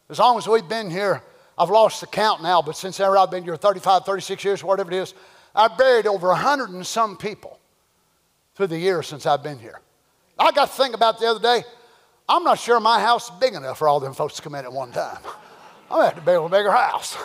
[0.08, 1.22] As long as we've been here,
[1.56, 4.90] I've lost the count now, but since ever I've been here 35, 36 years, whatever
[4.90, 5.14] it is,
[5.54, 7.60] I've buried over a hundred and some people
[8.54, 9.80] through the years since I've been here.
[10.40, 11.64] I got to think about the other day.
[12.28, 14.64] I'm not sure my house is big enough for all them folks to come in
[14.64, 15.18] at one time.
[15.90, 17.16] I'm going to have to build a bigger house.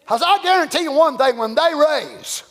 [0.00, 2.42] Because I guarantee you one thing when they raise,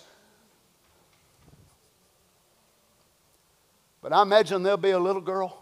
[4.02, 5.62] but I imagine there'll be a little girl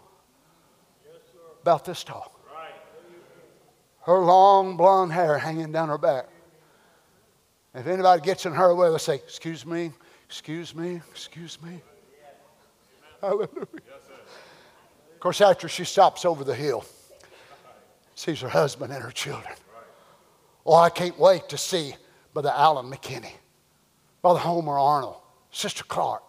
[1.62, 2.38] about this tall.
[4.02, 6.28] Her long blonde hair hanging down her back.
[7.74, 9.90] If anybody gets in her way, they'll say, Excuse me,
[10.24, 11.82] excuse me, excuse me.
[13.20, 13.48] Hallelujah.
[15.14, 16.84] Of course, after she stops over the hill,
[18.14, 19.54] sees her husband and her children.
[20.64, 21.94] Oh, I can't wait to see
[22.32, 23.32] Brother Alan McKinney,
[24.22, 25.16] Brother Homer Arnold,
[25.50, 26.22] Sister Clark,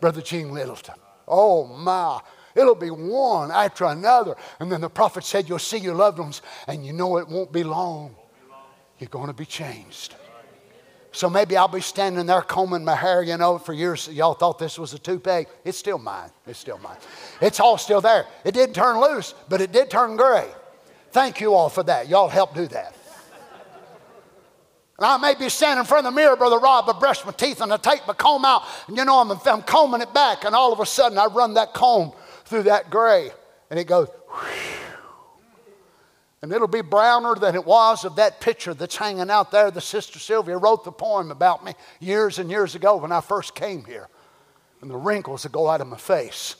[0.00, 0.96] Brother Gene Littleton.
[1.28, 2.20] Oh, my.
[2.54, 4.34] It'll be one after another.
[4.58, 7.52] And then the prophet said, You'll see your loved ones, and you know it won't
[7.52, 8.16] be long.
[8.98, 10.14] You're going to be changed.
[11.16, 14.06] So maybe I'll be standing there combing my hair, you know, for years.
[14.06, 15.46] Y'all thought this was a toupee.
[15.64, 16.28] It's still mine.
[16.46, 16.98] It's still mine.
[17.40, 18.26] It's all still there.
[18.44, 20.46] It didn't turn loose, but it did turn gray.
[21.12, 22.08] Thank you all for that.
[22.08, 22.94] Y'all helped do that.
[24.98, 27.32] And I may be standing in front of the mirror, Brother Rob, I brush my
[27.32, 30.44] teeth and I take my comb out, and you know, I'm, I'm combing it back,
[30.44, 32.12] and all of a sudden I run that comb
[32.44, 33.30] through that gray,
[33.70, 34.08] and it goes,
[36.42, 39.70] and it'll be browner than it was of that picture that's hanging out there.
[39.70, 43.54] The sister Sylvia wrote the poem about me years and years ago when I first
[43.54, 44.08] came here.
[44.82, 46.56] And the wrinkles that go out of my face.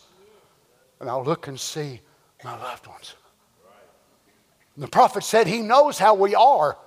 [0.99, 2.01] And I'll look and see
[2.43, 3.15] my loved ones.
[4.75, 6.79] And the prophet said he knows how we are.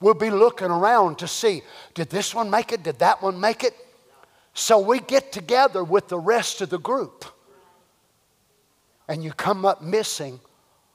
[0.00, 1.62] We'll be looking around to see
[1.92, 2.82] did this one make it?
[2.82, 3.74] Did that one make it?
[4.54, 7.26] So we get together with the rest of the group.
[9.06, 10.40] And you come up missing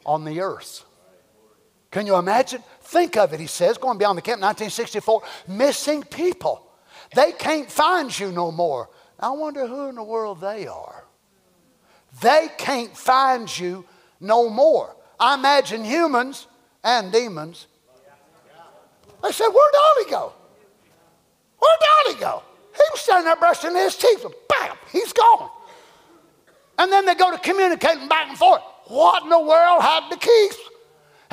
[0.06, 0.84] on the earth.
[1.96, 2.62] Can you imagine?
[2.82, 5.22] Think of it, he says, going beyond the camp, 1964.
[5.48, 6.70] Missing people.
[7.16, 8.90] They can't find you no more.
[9.18, 11.06] I wonder who in the world they are.
[12.22, 13.86] They can't find you
[14.20, 14.94] no more.
[15.18, 16.48] I imagine humans
[16.84, 17.68] and demons.
[19.24, 20.34] They said, Where'd Donny go?
[21.60, 22.44] Where'd Donny go?
[22.76, 25.50] He was standing there brushing his teeth, bam, he's gone.
[26.78, 28.60] And then they go to communicating back and forth.
[28.88, 30.65] What in the world happened to Keith?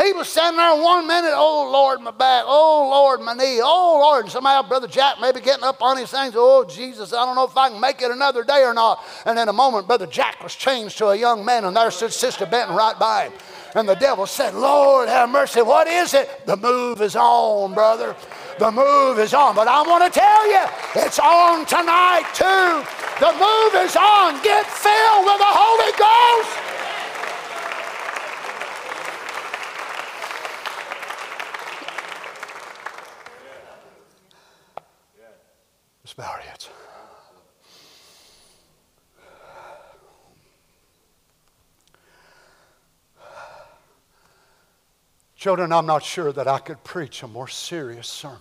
[0.00, 3.98] He was standing there one minute, oh Lord, my back, oh Lord, my knee, oh
[4.00, 4.24] Lord.
[4.24, 7.44] And somehow Brother Jack maybe getting up on his things, oh Jesus, I don't know
[7.44, 9.04] if I can make it another day or not.
[9.26, 12.12] And in a moment, Brother Jack was changed to a young man, and there stood
[12.12, 13.32] Sister Benton right by him.
[13.74, 15.62] And the devil said, Lord, have mercy.
[15.62, 16.46] What is it?
[16.46, 18.16] The move is on, brother.
[18.58, 19.54] The move is on.
[19.54, 20.64] But I want to tell you,
[20.96, 22.84] it's on tonight too.
[23.20, 24.42] The move is on.
[24.42, 26.71] Get filled with the Holy Ghost.
[45.36, 48.38] Children, I'm not sure that I could preach a more serious sermon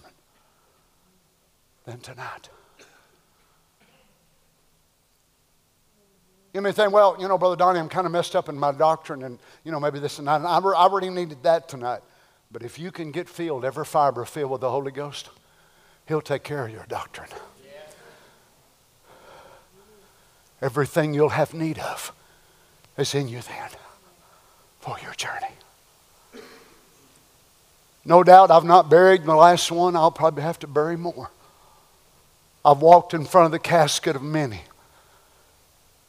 [1.85, 2.49] than tonight.
[6.53, 8.71] You may think, well, you know, Brother Donny, I'm kind of messed up in my
[8.71, 10.41] doctrine, and, you know, maybe this and that.
[10.41, 12.01] I, I already needed that tonight.
[12.51, 15.29] But if you can get filled, every fiber filled with the Holy Ghost,
[16.07, 17.29] He'll take care of your doctrine.
[20.61, 22.13] Everything you'll have need of
[22.97, 23.69] is in you then
[24.79, 25.55] for your journey.
[28.03, 29.95] No doubt I've not buried the last one.
[29.95, 31.29] I'll probably have to bury more.
[32.65, 34.61] I've walked in front of the casket of many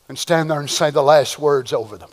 [0.08, 2.10] and stand there and say the last words over them.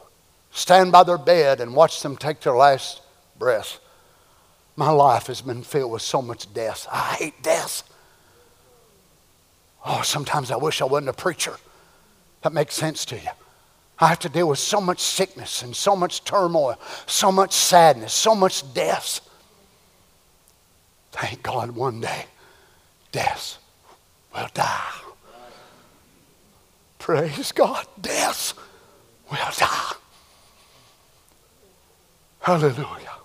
[0.52, 3.02] Stand by their bed and watch them take their last
[3.38, 3.80] breath.
[4.76, 6.88] My life has been filled with so much death.
[6.91, 7.84] I hate death.
[9.86, 11.56] Oh, sometimes I wish I wasn't a preacher.
[12.41, 13.30] That makes sense to you.
[13.99, 18.14] I have to deal with so much sickness and so much turmoil, so much sadness,
[18.14, 19.20] so much death.
[21.11, 22.26] Thank God one day
[23.11, 23.57] death
[24.34, 24.94] will die.
[26.98, 28.53] Praise God, death
[29.30, 29.91] will die.
[32.40, 33.16] Hallelujah.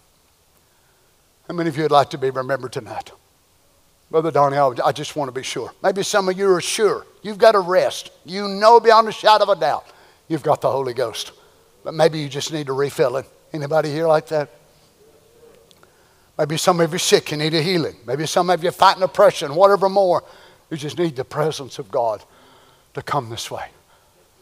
[1.46, 3.12] How many of you would like to be remembered tonight?
[4.10, 5.72] Brother Donny, I just want to be sure.
[5.82, 7.06] Maybe some of you are sure.
[7.22, 8.10] You've got a rest.
[8.24, 9.86] You know beyond a shadow of a doubt
[10.28, 11.32] you've got the Holy Ghost.
[11.82, 13.26] But maybe you just need to refill it.
[13.52, 14.50] Anybody here like that?
[16.38, 17.94] Maybe some of you are sick, you need a healing.
[18.06, 20.24] Maybe some of you are fighting oppression, whatever more.
[20.70, 22.24] You just need the presence of God
[22.94, 23.66] to come this way.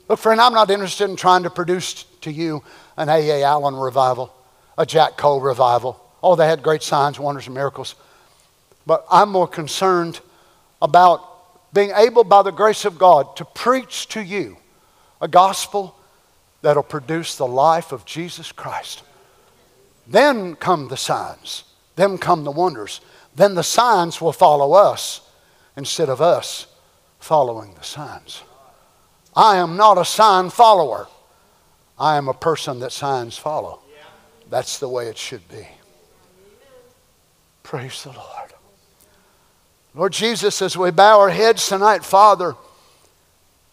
[0.08, 2.62] Look, friend, I'm not interested in trying to produce to you
[2.96, 3.42] an A.A.
[3.44, 4.32] Allen revival,
[4.78, 6.02] a Jack Coe revival.
[6.22, 7.94] Oh, they had great signs, wonders, and miracles.
[8.86, 10.20] But I'm more concerned
[10.80, 14.56] about being able, by the grace of God, to preach to you
[15.20, 15.96] a gospel
[16.60, 19.02] that'll produce the life of Jesus Christ
[20.06, 21.64] Then come the signs.
[21.96, 23.00] Then come the wonders.
[23.34, 25.20] Then the signs will follow us
[25.76, 26.66] instead of us
[27.18, 28.42] following the signs.
[29.34, 31.06] I am not a sign follower.
[31.98, 33.80] I am a person that signs follow.
[34.50, 35.66] That's the way it should be.
[37.62, 38.52] Praise the Lord.
[39.94, 42.54] Lord Jesus, as we bow our heads tonight, Father,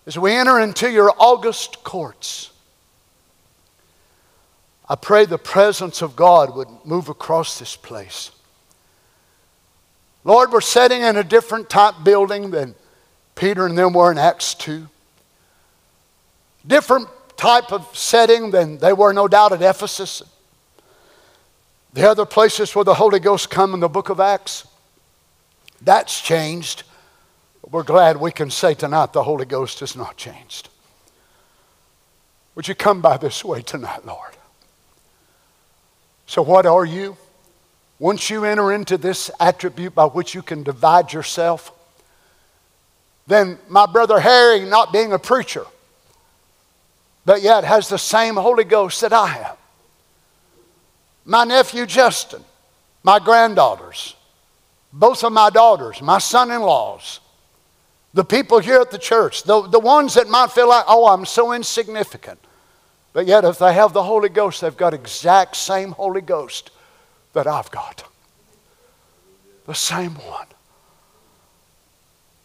[0.06, 2.52] as we enter into your august courts,
[4.90, 8.32] I pray the presence of God would move across this place.
[10.26, 12.76] Lord, we're sitting in a different type building than
[13.36, 14.88] Peter and them were in Acts 2.
[16.68, 20.22] Different type of setting than they were, no doubt, at Ephesus.
[21.94, 24.68] The other places where the Holy Ghost come in the book of Acts.
[25.82, 26.84] That's changed.
[27.70, 30.70] We're glad we can say tonight the Holy Ghost has not changed.
[32.56, 34.34] Would you come by this way tonight, Lord?
[36.26, 37.18] So, what are you?
[38.00, 41.72] Once you enter into this attribute by which you can divide yourself,
[43.28, 45.66] then my brother Harry, not being a preacher,
[47.26, 49.58] but yet has the same Holy Ghost that I have.
[51.26, 52.44] My nephew Justin,
[53.04, 54.16] my granddaughters,
[54.92, 57.20] both of my daughters, my son in laws,
[58.14, 61.26] the people here at the church, the, the ones that might feel like, oh, I'm
[61.26, 62.40] so insignificant.
[63.14, 66.72] But yet, if they have the Holy Ghost, they've got exact same Holy Ghost
[67.34, 68.04] that I've got.
[69.66, 70.48] The same one.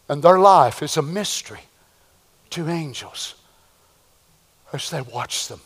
[0.07, 1.61] And their life is a mystery
[2.51, 3.35] to angels
[4.71, 5.61] as they watch them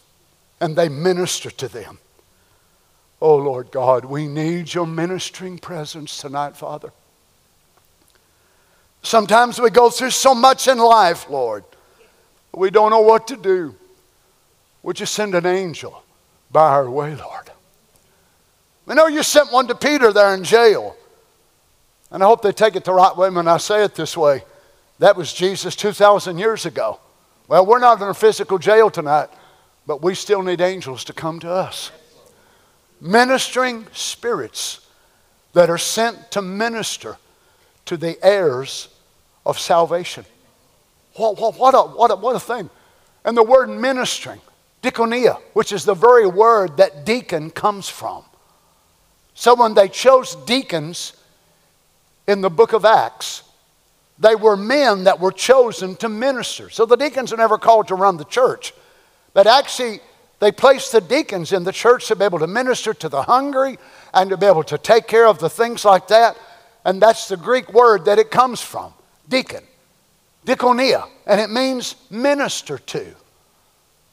[0.61, 1.99] and they minister to them.
[3.22, 6.91] Oh, Lord God, we need your ministering presence tonight, Father.
[9.02, 11.64] Sometimes we go through so much in life, Lord,
[12.54, 13.76] we don't know what to do.
[14.84, 16.04] Would you send an angel
[16.52, 17.52] by our way, Lord?
[18.86, 20.96] We know you sent one to Peter there in jail.
[22.12, 24.44] And I hope they take it the right way when I say it this way.
[24.98, 27.00] That was Jesus 2,000 years ago.
[27.48, 29.30] Well, we're not in a physical jail tonight,
[29.86, 31.91] but we still need angels to come to us.
[33.01, 34.85] Ministering spirits
[35.53, 37.17] that are sent to minister
[37.85, 38.89] to the heirs
[39.45, 40.26] of salvation.
[41.15, 42.69] What, what, what, a, what, a, what a thing.
[43.26, 44.41] And the word ministering
[44.81, 48.23] diakonia, which is the very word that deacon comes from.
[49.34, 51.13] So when they chose deacons
[52.27, 53.43] in the book of Acts,
[54.19, 56.69] they were men that were chosen to minister.
[56.69, 58.73] So the deacons are never called to run the church,
[59.34, 60.01] but actually
[60.40, 63.78] they placed the deacons in the church to be able to minister to the hungry
[64.14, 66.38] and to be able to take care of the things like that.
[66.86, 68.94] And that's the Greek word that it comes from
[69.28, 69.64] deacon,
[70.45, 73.16] diakonia, and it means minister to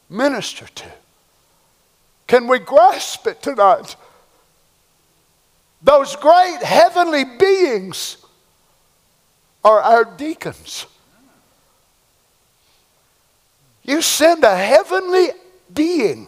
[0.08, 0.92] minister to.
[2.26, 3.96] Can we grasp it tonight?
[5.82, 8.16] Those great heavenly beings
[9.64, 10.86] are our deacons.
[13.84, 15.28] You send a heavenly
[15.76, 16.26] being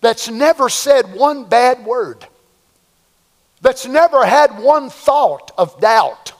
[0.00, 2.24] that's never said one bad word,
[3.60, 6.32] that's never had one thought of doubt.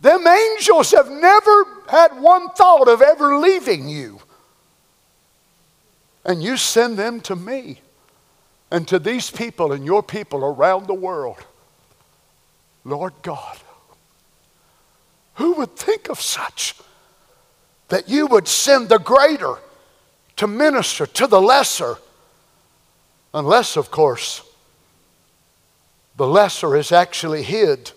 [0.00, 4.20] Them angels have never had one thought of ever leaving you
[6.28, 7.80] and you send them to me
[8.70, 11.38] and to these people and your people around the world.
[12.84, 13.58] Lord God,
[15.34, 16.74] who would think of such?
[17.88, 19.54] That you would send the greater
[20.38, 21.98] to minister to the lesser,
[23.34, 24.42] unless, of course,
[26.16, 27.92] the lesser is actually hid.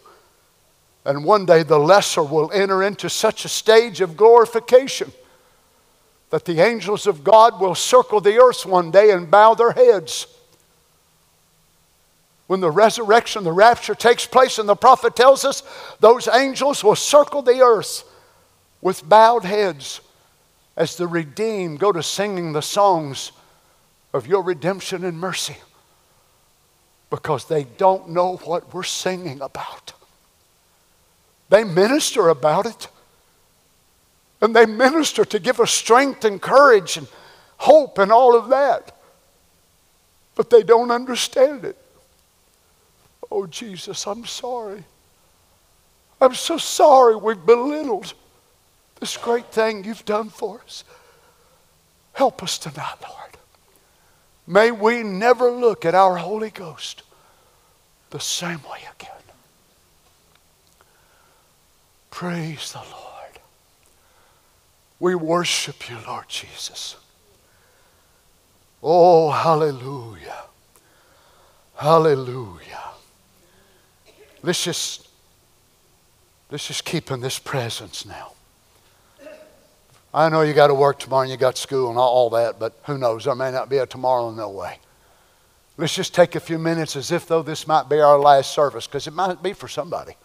[1.05, 5.11] And one day the lesser will enter into such a stage of glorification
[6.30, 10.27] that the angels of God will circle the earth one day and bow their heads.
[12.47, 15.63] When the resurrection, the rapture takes place, and the prophet tells us
[15.99, 18.03] those angels will circle the earth
[18.81, 20.01] with bowed heads
[20.76, 23.31] as the redeemed go to singing the songs
[24.14, 25.57] of your redemption and mercy
[27.10, 29.93] because they don't know what we're singing about.
[31.49, 32.88] They minister about it.
[34.41, 37.07] And they minister to give us strength and courage and
[37.57, 38.98] hope and all of that.
[40.34, 41.77] But they don't understand it.
[43.30, 44.84] Oh, Jesus, I'm sorry.
[46.19, 48.14] I'm so sorry we've belittled
[49.02, 50.86] this great thing you've done for us.
[52.14, 53.38] Help us tonight, Lord.
[54.48, 57.02] May we never look at our Holy Ghost
[58.11, 59.11] the same way again.
[62.11, 63.40] Praise the Lord.
[64.99, 66.95] We worship you, Lord Jesus.
[68.84, 70.44] Oh, hallelujah.
[71.76, 72.84] Hallelujah.
[74.44, 75.07] Let's just
[76.52, 78.34] let's just keep in this presence now.
[80.13, 82.77] I know you got to work tomorrow and you got school and all that, but
[82.85, 83.25] who knows?
[83.25, 84.77] There may not be a tomorrow, no way.
[85.77, 88.88] Let's just take a few minutes as if though this might be our last service,
[88.88, 90.15] because it might be for somebody.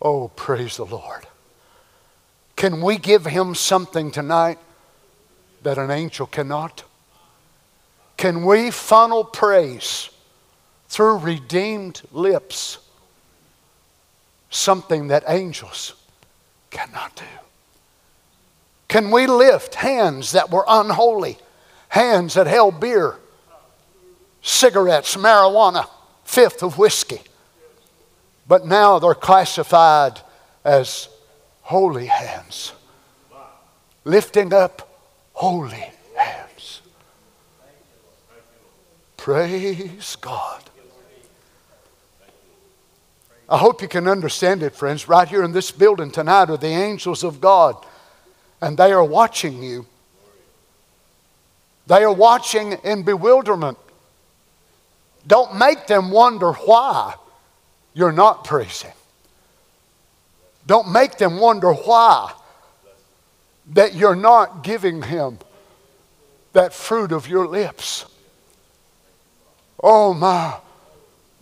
[0.00, 1.26] Oh, praise the Lord.
[2.56, 4.58] Can we give him something tonight
[5.62, 6.82] that an angel cannot?
[8.16, 10.10] Can we funnel praise
[10.88, 12.78] through redeemed lips?
[14.50, 15.94] Something that angels
[16.70, 17.24] cannot do.
[18.92, 21.38] Can we lift hands that were unholy,
[21.88, 23.16] hands that held beer,
[24.42, 25.88] cigarettes, marijuana,
[26.24, 27.22] fifth of whiskey?
[28.46, 30.20] But now they're classified
[30.62, 31.08] as
[31.62, 32.74] holy hands,
[34.04, 34.86] lifting up
[35.32, 36.82] holy hands.
[39.16, 40.64] Praise God.
[43.48, 45.08] I hope you can understand it, friends.
[45.08, 47.86] Right here in this building tonight are the angels of God
[48.62, 49.84] and they are watching you.
[51.88, 53.76] They are watching in bewilderment.
[55.26, 57.14] Don't make them wonder why
[57.92, 58.92] you're not praising.
[60.66, 62.32] Don't make them wonder why
[63.72, 65.38] that you're not giving him
[66.52, 68.06] that fruit of your lips.
[69.82, 70.56] Oh my.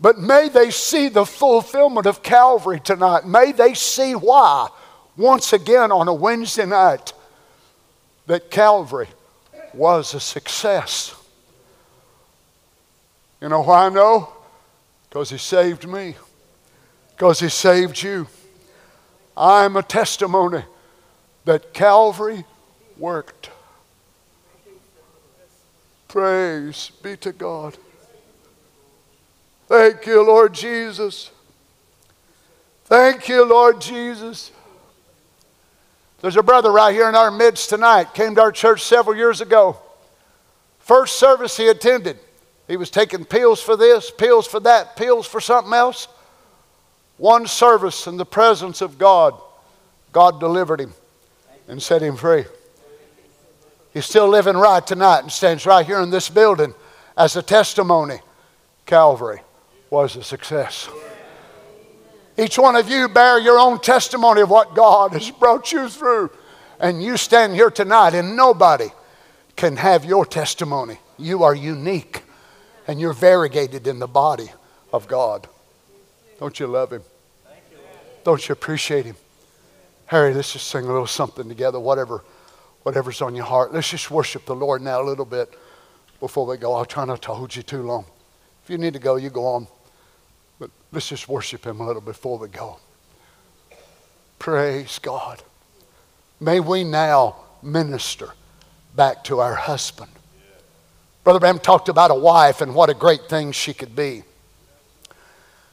[0.00, 3.26] But may they see the fulfillment of Calvary tonight.
[3.26, 4.70] May they see why
[5.16, 7.12] once again on a Wednesday night
[8.26, 9.08] that Calvary
[9.74, 11.14] was a success.
[13.40, 14.32] You know why I know?
[15.08, 16.16] Because He saved me,
[17.10, 18.26] because He saved you.
[19.36, 20.62] I'm a testimony
[21.44, 22.44] that Calvary
[22.98, 23.50] worked.
[26.08, 27.76] Praise be to God.
[29.68, 31.30] Thank you, Lord Jesus.
[32.84, 34.50] Thank you, Lord Jesus.
[36.20, 39.40] There's a brother right here in our midst tonight, came to our church several years
[39.40, 39.78] ago.
[40.78, 42.18] First service he attended,
[42.68, 46.08] he was taking pills for this, pills for that, pills for something else.
[47.16, 49.34] One service in the presence of God,
[50.12, 50.92] God delivered him
[51.68, 52.44] and set him free.
[53.92, 56.74] He's still living right tonight and stands right here in this building
[57.16, 58.20] as a testimony.
[58.86, 59.40] Calvary
[59.90, 60.88] was a success.
[62.40, 66.30] Each one of you bear your own testimony of what God has brought you through.
[66.78, 68.86] And you stand here tonight, and nobody
[69.56, 70.98] can have your testimony.
[71.18, 72.22] You are unique,
[72.86, 74.50] and you're variegated in the body
[74.90, 75.48] of God.
[76.38, 77.02] Don't you love Him?
[78.24, 79.16] Don't you appreciate Him?
[80.06, 82.24] Harry, let's just sing a little something together, whatever,
[82.84, 83.74] whatever's on your heart.
[83.74, 85.52] Let's just worship the Lord now a little bit
[86.20, 86.72] before we go.
[86.72, 88.06] I'll try not to hold you too long.
[88.64, 89.66] If you need to go, you go on.
[90.60, 92.78] But let's just worship Him a little before we go.
[94.38, 95.42] Praise God.
[96.38, 98.30] May we now minister
[98.94, 100.12] back to our husband.
[101.24, 104.22] Brother Bram talked about a wife and what a great thing she could be.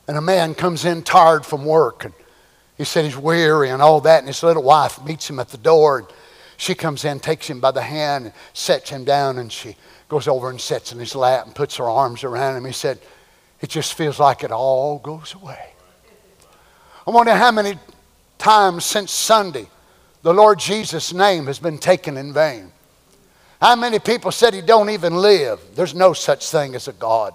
[0.07, 2.13] And a man comes in tired from work and
[2.77, 4.19] he said he's weary and all that.
[4.19, 5.99] And his little wife meets him at the door.
[5.99, 6.07] And
[6.57, 9.39] she comes in, takes him by the hand, and sets him down.
[9.39, 9.75] And she
[10.09, 12.65] goes over and sits in his lap and puts her arms around him.
[12.65, 12.99] He said,
[13.61, 15.73] it just feels like it all goes away.
[17.05, 17.79] I wonder how many
[18.37, 19.67] times since Sunday
[20.21, 22.71] the Lord Jesus' name has been taken in vain.
[23.61, 25.59] How many people said he don't even live?
[25.73, 27.33] There's no such thing as a God.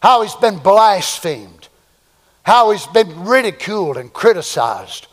[0.00, 1.68] How he's been blasphemed.
[2.42, 5.06] How he's been ridiculed and criticized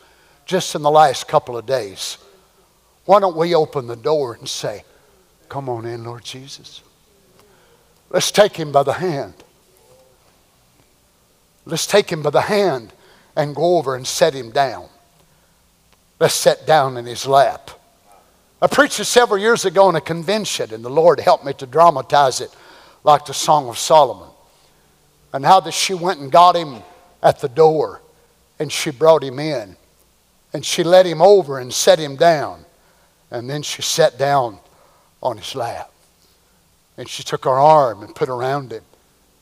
[0.46, 2.18] just in the last couple of days.
[3.04, 4.84] Why don't we open the door and say,
[5.48, 6.82] Come on in, Lord Jesus?
[8.08, 9.34] Let's take him by the hand.
[11.64, 12.92] Let's take him by the hand
[13.36, 14.88] and go over and set him down.
[16.18, 17.70] Let's sit down in his lap.
[18.62, 21.66] I preached this several years ago in a convention, and the Lord helped me to
[21.66, 22.54] dramatize it
[23.04, 24.28] like the Song of Solomon.
[25.32, 26.82] And how that she went and got him
[27.22, 28.02] at the door,
[28.58, 29.76] and she brought him in,
[30.52, 32.64] and she led him over and set him down,
[33.30, 34.58] and then she sat down
[35.22, 35.90] on his lap.
[36.98, 38.82] And she took her arm and put around him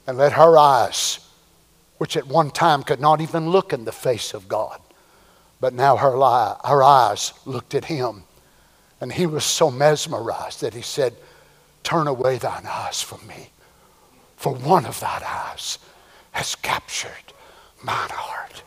[0.07, 1.19] and let her eyes
[1.99, 4.81] which at one time could not even look in the face of God.
[5.61, 8.25] But now her, lie, her eyes looked at him.
[9.01, 11.15] And he was so mesmerized that he said,
[11.83, 13.51] Turn away thine eyes from me,
[14.37, 15.79] for one of thine eyes
[16.33, 17.33] has captured
[17.83, 18.63] mine heart.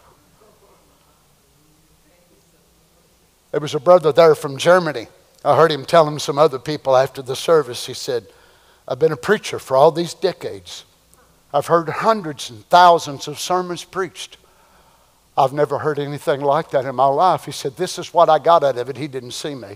[3.52, 5.08] There was a brother there from Germany.
[5.44, 8.28] I heard him telling some other people after the service, he said,
[8.88, 10.86] I've been a preacher for all these decades.
[11.54, 14.38] I've heard hundreds and thousands of sermons preached.
[15.38, 17.46] I've never heard anything like that in my life.
[17.46, 18.98] He said, This is what I got out of it.
[18.98, 19.76] He didn't see me.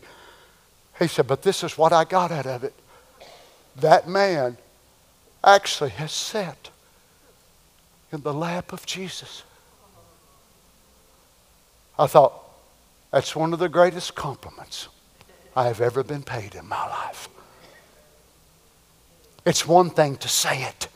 [1.00, 2.74] He said, But this is what I got out of it.
[3.78, 4.58] That man
[5.44, 6.70] actually has sat
[8.12, 9.44] in the lap of Jesus.
[11.98, 12.42] I thought,
[13.12, 14.90] that's one of the greatest compliments
[15.56, 17.30] I have ever been paid in my life.
[19.46, 20.88] It's one thing to say it,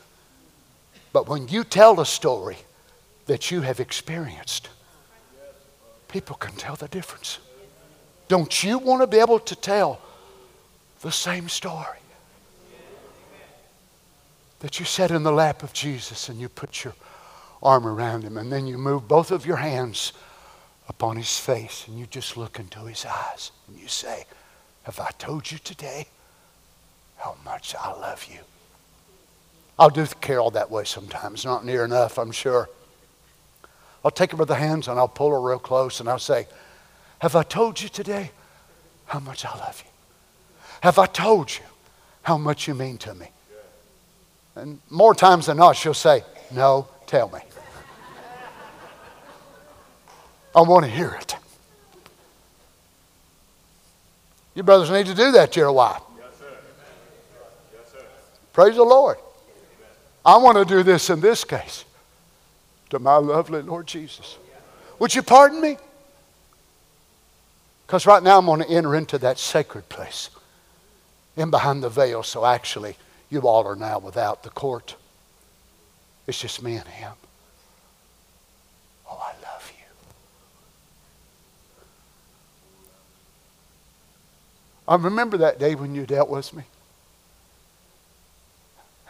[1.12, 2.58] but when you tell a story
[3.26, 4.68] that you have experienced,
[6.08, 7.38] people can tell the difference.
[8.28, 10.00] Don't you want to be able to tell
[11.00, 11.98] the same story?
[14.60, 16.94] That you sat in the lap of Jesus and you put your
[17.62, 20.12] arm around him and then you move both of your hands
[20.88, 24.26] upon his face and you just look into his eyes and you say,
[24.84, 26.06] Have I told you today
[27.16, 28.40] how much I love you?
[29.80, 32.68] I'll do Carol that way sometimes, not near enough, I'm sure.
[34.04, 36.46] I'll take her by the hands and I'll pull her real close and I'll say,
[37.20, 38.30] Have I told you today
[39.06, 39.90] how much I love you?
[40.82, 41.64] Have I told you
[42.22, 43.28] how much you mean to me?
[44.54, 47.40] And more times than not, she'll say, No, tell me.
[50.54, 51.36] I want to hear it.
[54.54, 56.02] You brothers need to do that to your wife.
[56.18, 56.46] Yes, sir.
[57.74, 58.04] Yes, sir.
[58.52, 59.16] Praise the Lord.
[60.24, 61.84] I want to do this in this case
[62.90, 64.36] to my lovely Lord Jesus.
[64.98, 65.78] Would you pardon me?
[67.86, 70.30] Because right now I'm going to enter into that sacred place
[71.36, 72.22] in behind the veil.
[72.22, 72.96] So actually,
[73.30, 74.94] you all are now without the court.
[76.26, 77.12] It's just me and him.
[79.08, 79.84] Oh, I love you.
[84.86, 86.64] I remember that day when you dealt with me.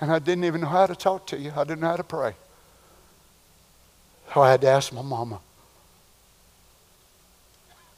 [0.01, 1.53] And I didn't even know how to talk to you.
[1.55, 2.35] I didn't know how to pray.
[4.33, 5.41] So I had to ask my mama.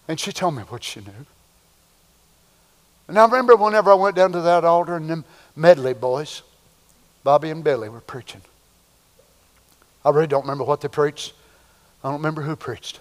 [0.08, 1.26] And she told me what she knew.
[3.08, 5.24] And I remember whenever I went down to that altar and them
[5.54, 6.42] medley boys,
[7.22, 8.40] Bobby and Billy, were preaching.
[10.04, 11.34] I really don't remember what they preached.
[12.02, 13.00] I don't remember who preached.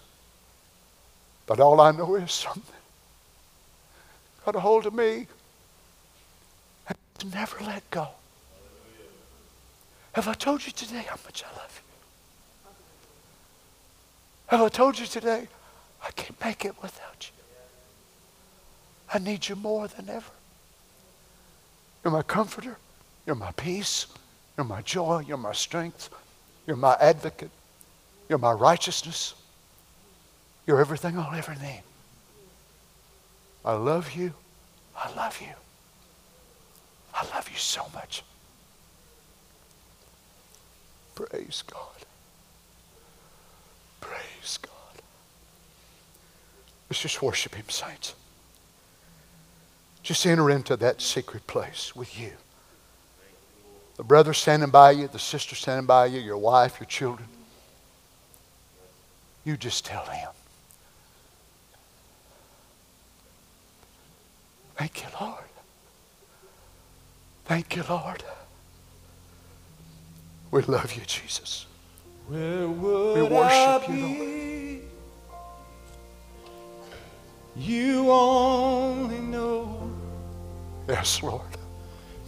[1.47, 2.75] But all I know is something
[4.45, 5.27] got a hold of me
[6.87, 6.97] and
[7.33, 8.07] never let go.
[10.13, 11.81] Have I told you today how much I love
[12.65, 12.69] you?
[14.47, 15.47] Have I told you today
[16.03, 17.43] I can't make it without you?
[19.13, 20.31] I need you more than ever.
[22.03, 22.77] You're my comforter.
[23.25, 24.07] You're my peace.
[24.57, 25.23] You're my joy.
[25.27, 26.09] You're my strength.
[26.67, 27.51] You're my advocate.
[28.27, 29.33] You're my righteousness.
[30.67, 31.83] You're everything I'll ever need.
[33.63, 34.33] I love you.
[34.95, 35.53] I love you.
[37.13, 38.23] I love you so much.
[41.15, 42.05] Praise God.
[43.99, 45.01] Praise God.
[46.89, 48.15] Let's just worship Him, saints.
[50.03, 52.31] Just enter into that secret place with you.
[53.97, 57.27] The brother standing by you, the sister standing by you, your wife, your children.
[59.45, 60.29] You just tell him.
[64.75, 65.43] Thank you, Lord.
[67.45, 68.23] Thank you, Lord.
[70.51, 71.65] We love you, Jesus.
[72.27, 74.81] Where would We worship I you, Lord.
[77.55, 79.89] You only know.
[80.89, 81.41] Yes, Lord.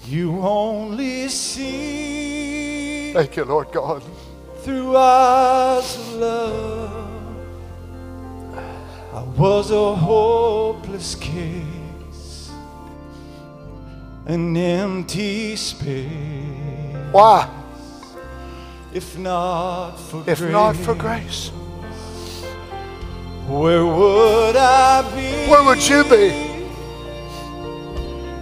[0.07, 4.03] You only see Thank you, Lord God.
[4.61, 7.09] through eyes of love.
[9.13, 12.51] I was a hopeless case,
[14.25, 16.07] an empty space.
[17.11, 17.62] Why?
[18.93, 21.49] If not for If grace, not for grace,
[23.47, 25.49] where would I be?
[25.49, 26.31] where would you be?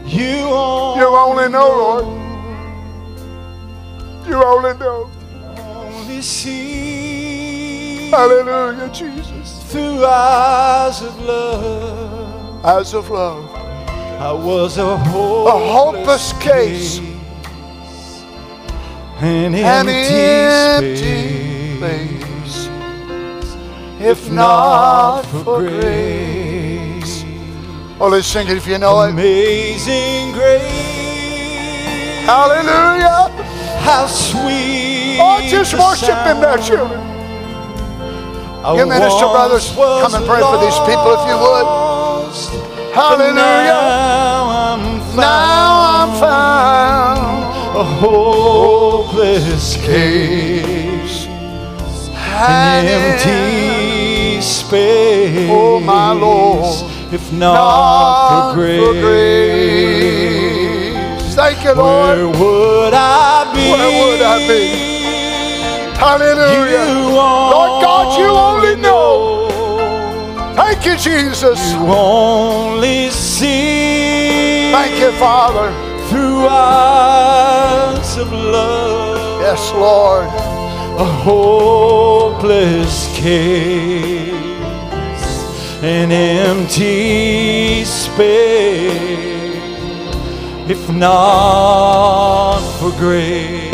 [0.05, 2.05] You only, You only know, Lord.
[4.27, 5.09] You only know.
[5.57, 9.63] only see Hallelujah, Jesus.
[9.71, 12.65] through eyes of love.
[12.65, 13.49] Eyes of love.
[14.19, 16.99] I was a hopeless, hopeless case.
[19.21, 19.91] An An empty,
[20.95, 22.67] empty space.
[22.67, 23.47] place.
[23.99, 27.23] If not for grace.
[27.99, 29.11] Oh, let's sing it if you know it.
[29.11, 32.25] Amazing grace.
[32.25, 33.29] Hallelujah.
[33.81, 35.19] How sweet.
[35.21, 36.63] Oh, just worship Him now, sound.
[36.65, 37.01] children.
[38.63, 41.67] I You minister brothers, come and pray for these people if you would.
[42.93, 43.33] Hallelujah.
[43.33, 45.17] Now I'm found.
[45.17, 45.71] Now
[46.03, 47.40] I'm found.
[47.81, 51.25] A hopeless case.
[51.25, 55.49] An empty space.
[55.49, 56.91] Oh, my Lord.
[57.11, 59.01] If not, Not for grace.
[60.13, 61.33] grace.
[61.33, 62.35] Thank you, Where Lord.
[62.37, 63.71] would I be?
[63.71, 64.63] Where would I be?
[65.97, 66.85] Hallelujah.
[66.85, 69.47] You Lord God, you only know.
[69.49, 70.53] know.
[70.55, 71.59] Thank you, Jesus.
[71.73, 75.90] You only see Thank you, Father.
[76.11, 79.41] Through eyes of love.
[79.41, 80.27] Yes, Lord.
[80.99, 84.33] a hopeless case,
[85.81, 89.57] an empty space,
[90.69, 93.73] if not for grace.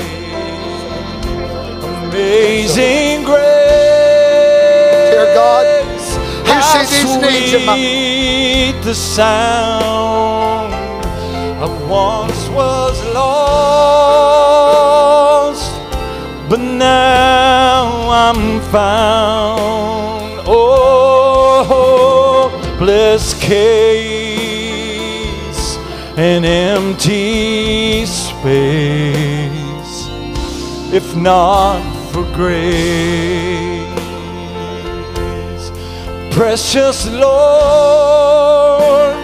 [2.04, 3.44] Amazing grace.
[5.12, 5.66] Dear God,
[6.48, 10.37] you see these needs in my- sweet the sound
[11.88, 13.72] once was lost,
[16.50, 20.42] but now I'm found.
[20.46, 23.68] Oh, hopeless case,
[26.18, 30.08] an empty space,
[30.94, 31.82] if not
[32.12, 33.86] for grace.
[36.32, 39.17] Precious Lord,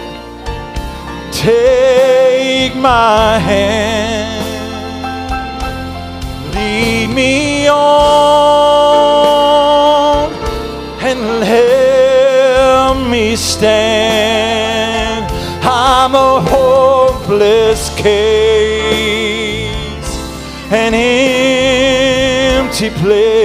[1.44, 4.45] take my hand,
[6.56, 7.84] lead me on,
[11.02, 15.26] and help me stand.
[15.64, 18.14] I'm a hopeless case,
[20.72, 23.44] an empty place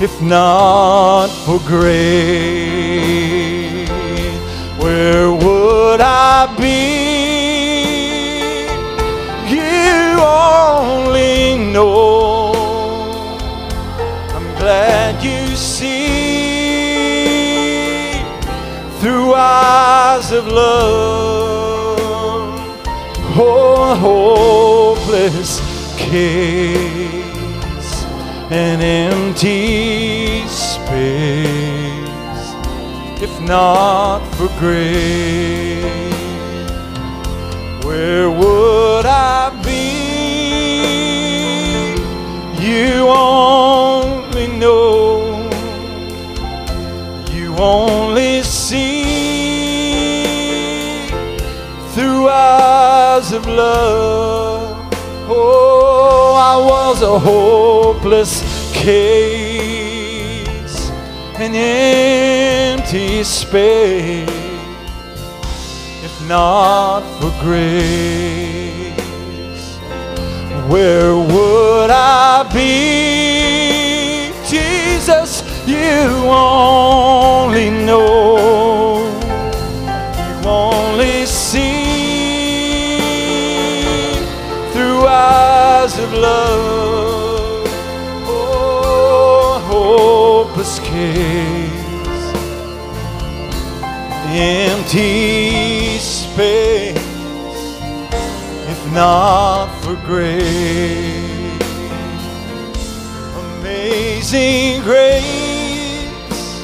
[0.00, 2.69] if not for grace,
[4.90, 6.82] where would I be?
[9.54, 11.38] You only
[11.72, 12.52] know.
[14.36, 16.00] I'm glad you see
[19.00, 22.00] through eyes of love.
[23.42, 25.52] Oh, hopeless
[25.96, 27.92] case,
[28.50, 31.79] an empty space,
[33.50, 35.82] not for grace,
[37.84, 39.90] where would I be?
[42.64, 45.50] You only know,
[47.32, 49.00] you only see
[51.94, 54.76] through eyes of love.
[55.28, 59.60] Oh, I was a hopeless case,
[61.34, 61.56] an
[62.92, 64.28] empty space,
[66.02, 68.90] if not for grace.
[70.68, 74.32] Where would I be?
[74.48, 78.59] Jesus, you only know.
[94.40, 96.96] Empty space,
[98.72, 100.40] if not for grace.
[103.58, 106.62] Amazing grace,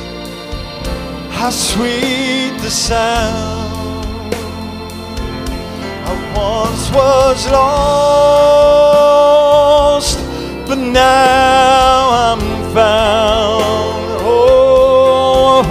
[1.31, 4.35] how sweet the sound.
[6.09, 8.57] I once was lost,
[10.67, 12.41] but now I'm
[12.73, 14.07] found.
[14.23, 15.63] Oh, a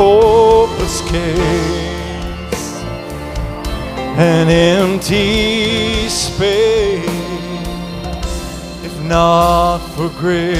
[4.17, 7.03] an empty space,
[8.81, 10.55] if not for grace.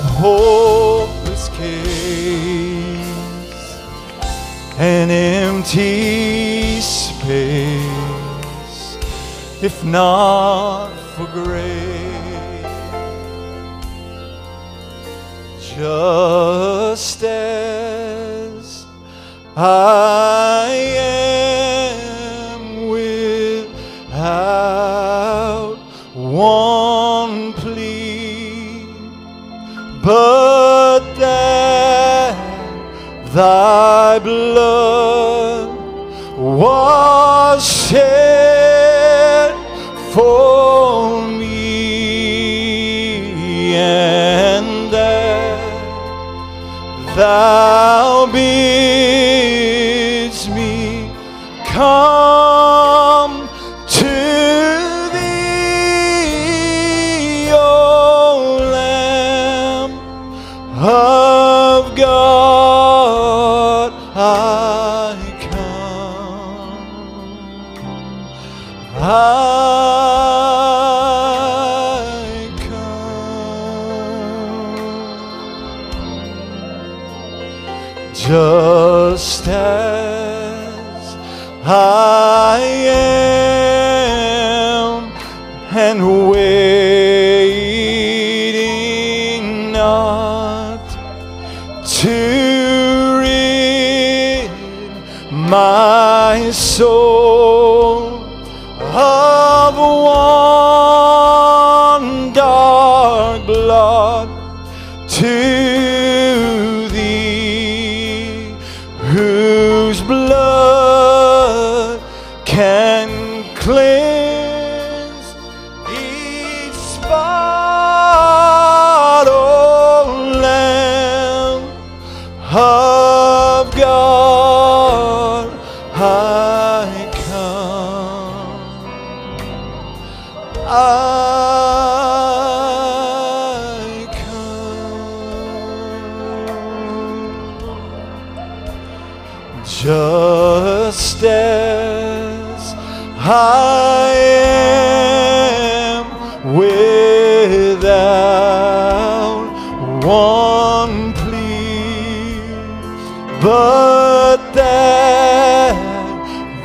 [0.00, 3.06] A hopeless case,
[4.78, 7.88] an empty space,
[9.62, 12.02] if not for grace.
[15.76, 18.01] Just as
[19.54, 24.16] I am without
[26.14, 28.86] one plea,
[30.02, 32.34] but that
[33.34, 35.68] thy blood
[36.38, 39.54] was shed
[40.14, 40.51] for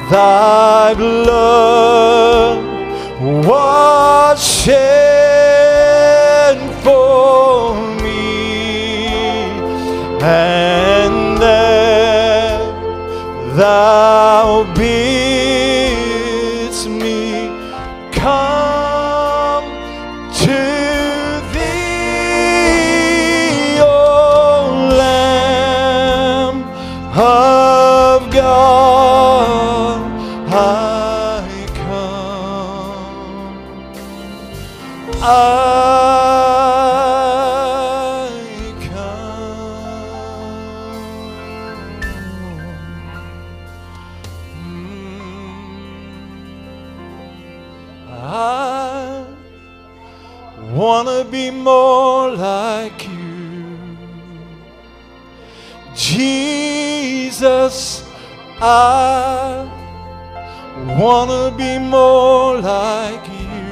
[0.09, 1.26] thy blood
[61.07, 63.67] wanna be more like you.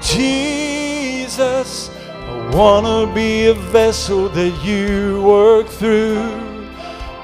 [0.00, 1.90] Jesus,
[2.32, 6.22] I wanna be a vessel that you work through.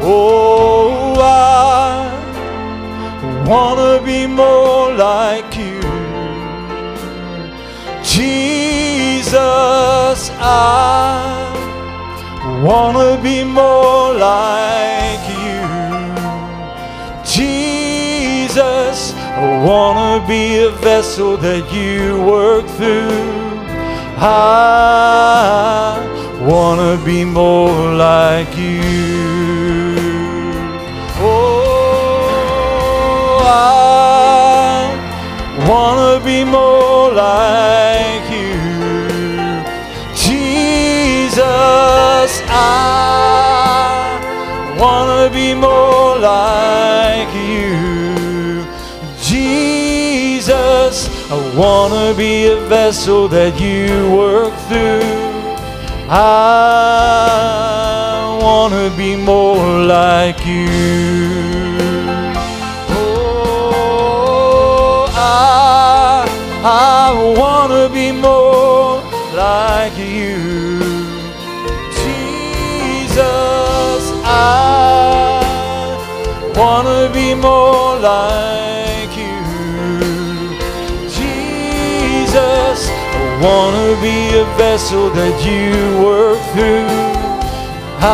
[0.04, 2.06] Oh, I
[3.50, 5.82] wanna be more like you.
[8.04, 8.55] Jesus,
[9.38, 10.62] I
[12.64, 15.66] wanna be more like you.
[17.24, 23.34] Jesus, I wanna be a vessel that you work through.
[24.18, 26.00] I
[26.42, 28.82] wanna be more like you.
[31.20, 32.46] Oh,
[33.44, 34.90] I
[35.68, 37.85] wanna be more like
[42.48, 44.18] I
[44.80, 48.66] wanna be more like you.
[49.22, 55.24] Jesus, I wanna be a vessel that you work through.
[56.08, 56.12] I
[58.42, 60.68] wanna be more like you.
[62.90, 66.28] Oh, I,
[66.64, 69.02] I wanna be more
[69.34, 70.75] like you.
[73.16, 75.40] Jesus, I
[76.54, 79.40] wanna be more like you.
[81.08, 85.72] Jesus, I wanna be a vessel that you
[86.04, 86.90] work through.
[88.02, 88.12] I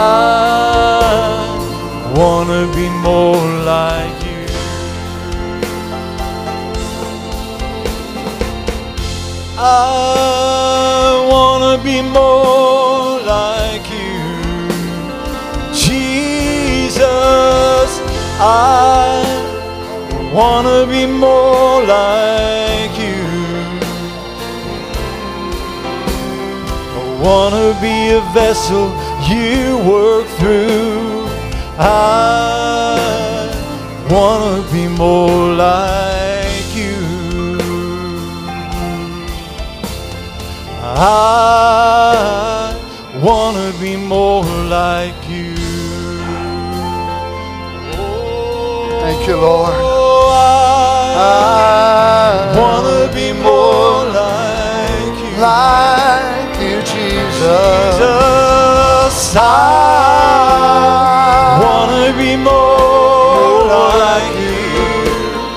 [2.15, 4.45] wanna be more like you.
[9.57, 13.60] I wanna be more like
[18.43, 19.21] I
[20.33, 23.21] wanna be more like you.
[26.97, 28.85] I wanna be a vessel
[29.29, 31.27] you work through.
[31.77, 31.91] I
[34.09, 36.97] wanna be more like you.
[40.81, 42.75] I
[43.21, 44.45] wanna be more
[44.79, 45.40] like you.
[49.31, 49.73] You, Lord.
[49.73, 49.79] I
[52.53, 55.33] I wanna be more like you.
[55.49, 57.95] like you, Jesus.
[57.95, 59.47] Jesus, I
[61.63, 63.63] wanna be more
[64.05, 64.59] like you.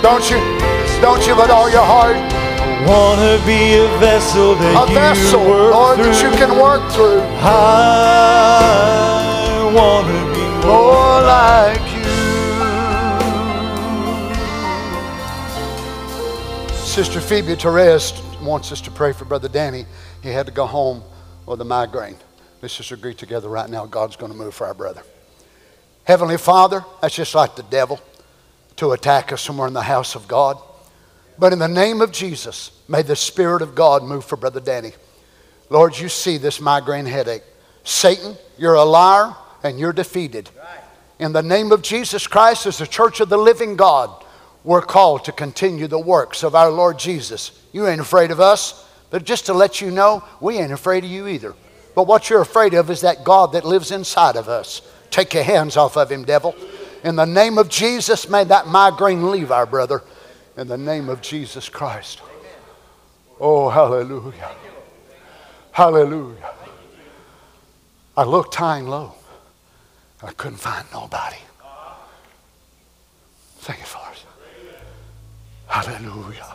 [0.07, 0.39] Don't you?
[1.01, 2.17] Don't you with all your heart?
[2.87, 6.07] Wanna be a vessel that A you vessel, work Lord, through.
[6.13, 7.23] that you can work through.
[7.43, 7.53] I
[9.79, 10.93] wanna be more.
[10.93, 11.84] More like
[16.95, 19.85] Sister Phoebe Therese wants us to pray for Brother Danny.
[20.23, 21.03] He had to go home
[21.45, 22.15] with a migraine.
[22.63, 23.85] Let's just agree together right now.
[23.85, 25.03] God's going to move for our brother.
[26.05, 27.99] Heavenly Father, that's just like the devil
[28.77, 30.57] to attack us somewhere in the house of God.
[31.37, 34.93] But in the name of Jesus, may the Spirit of God move for Brother Danny.
[35.71, 37.43] Lord, you see this migraine headache.
[37.83, 39.35] Satan, you're a liar
[39.65, 40.49] and you're defeated.
[41.19, 44.24] In the name of Jesus Christ, as the church of the living God,
[44.65, 47.53] we're called to continue the works of our Lord Jesus.
[47.73, 51.11] You ain't afraid of us, but just to let you know, we ain't afraid of
[51.11, 51.55] you either.
[51.95, 54.83] But what you're afraid of is that God that lives inside of us.
[55.11, 56.57] Take your hands off of him, devil.
[57.05, 60.03] In the name of Jesus, may that migraine leave our brother.
[60.57, 62.23] In the name of Jesus Christ.
[63.39, 64.51] Oh, hallelujah.
[65.73, 66.51] Hallelujah.
[68.17, 69.15] I looked high and low.
[70.23, 71.37] I couldn't find nobody.
[73.59, 74.04] Thank you it.
[75.75, 76.55] Hallelujah.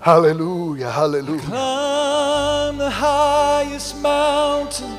[0.00, 0.90] Hallelujah.
[0.90, 1.40] Hallelujah.
[1.42, 4.90] Climb the highest mountain.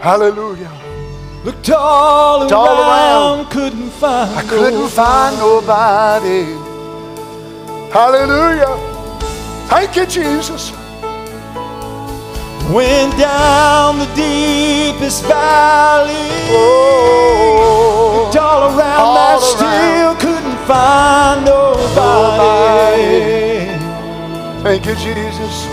[0.00, 0.70] Hallelujah.
[1.44, 3.50] Looked all, Looked all around, around.
[3.50, 4.30] couldn't find.
[4.38, 4.94] I couldn't nobody.
[4.94, 6.44] find nobody.
[7.92, 8.76] Hallelujah.
[9.66, 10.70] Thank you, Jesus.
[12.70, 16.30] Went down the deepest valley.
[16.54, 19.40] Oh, Looked all around, all I around.
[19.42, 20.31] still couldn't
[20.66, 23.12] find nobody.
[24.62, 25.66] Thank you, Jesus.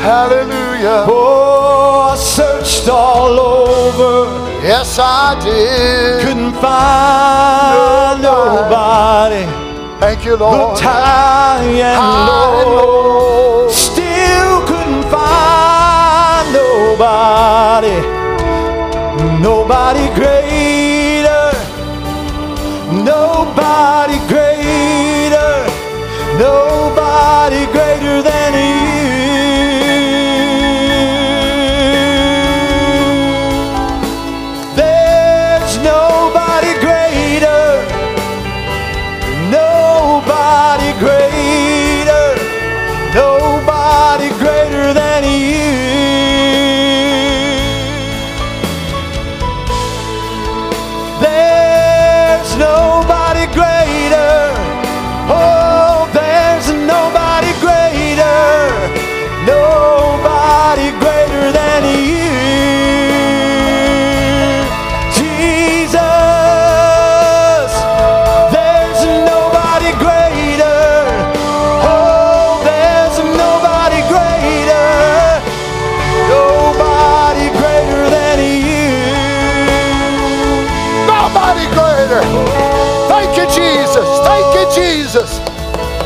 [0.00, 1.06] Hallelujah.
[1.08, 4.28] Oh, I searched all over,
[4.62, 6.22] Yes, I did.
[6.24, 9.44] couldn't find Nobody.
[9.46, 9.98] nobody.
[10.00, 10.58] Thank you, Lord.
[10.58, 17.98] Looked high and High low, still couldn't find nobody.
[19.40, 20.61] Nobody greater,
[22.92, 25.66] nobody greater,
[26.38, 27.81] nobody greater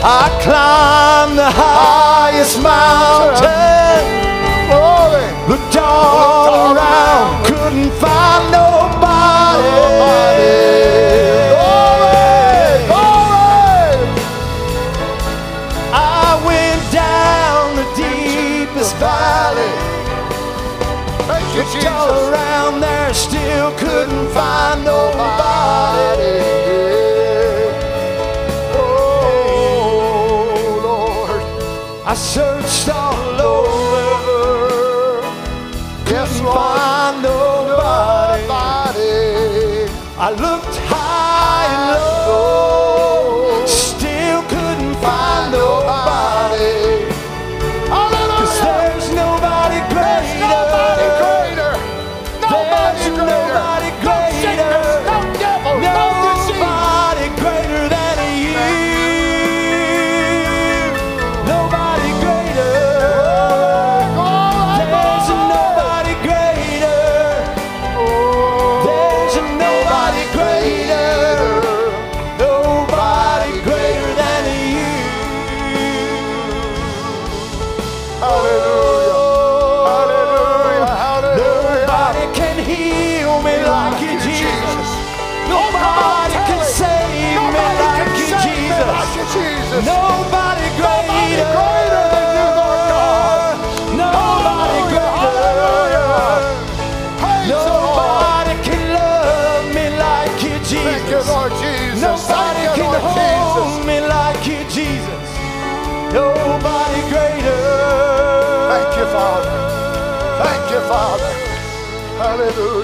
[0.03, 3.66] I climb the highest mountain.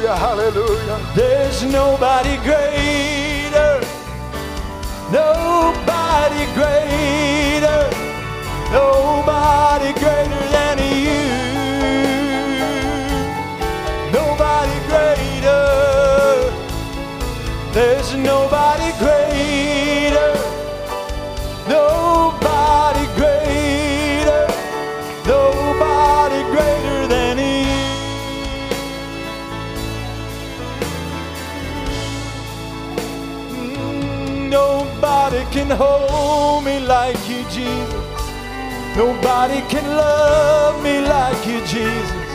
[0.02, 0.98] Hallelujah, hallelujah.
[1.14, 3.80] There's nobody greater.
[5.12, 7.88] Nobody greater.
[8.72, 11.22] Nobody greater than you.
[14.10, 15.70] Nobody greater.
[17.72, 18.81] There's nobody
[35.52, 37.92] can hold me like you, Jesus.
[38.96, 42.32] Nobody can love me like you, Jesus.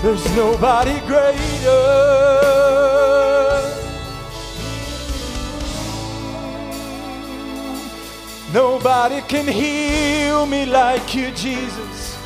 [0.00, 2.28] There's nobody greater.
[8.54, 12.16] Nobody can heal me like you, Jesus.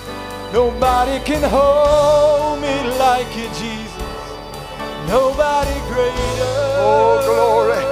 [0.53, 4.03] Nobody can hold me like you, Jesus.
[5.09, 6.53] Nobody greater.
[6.85, 7.92] Oh, glory.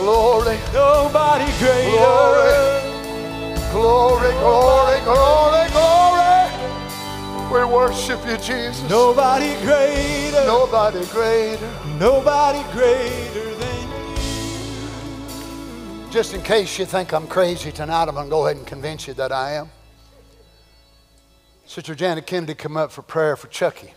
[0.00, 1.98] Glory, Nobody greater.
[3.70, 6.48] glory, glory, glory, glory.
[7.52, 8.80] We worship you, Jesus.
[8.88, 10.46] Nobody greater.
[10.46, 11.70] Nobody greater.
[11.98, 13.88] Nobody greater than
[16.06, 16.10] you.
[16.10, 19.06] Just in case you think I'm crazy tonight, I'm going to go ahead and convince
[19.06, 19.68] you that I am.
[21.66, 23.92] Sister Janet Kennedy come up for prayer for Chucky.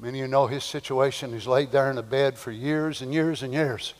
[0.00, 1.32] Many of you know his situation.
[1.32, 3.94] He's laid there in a bed for years and years and years.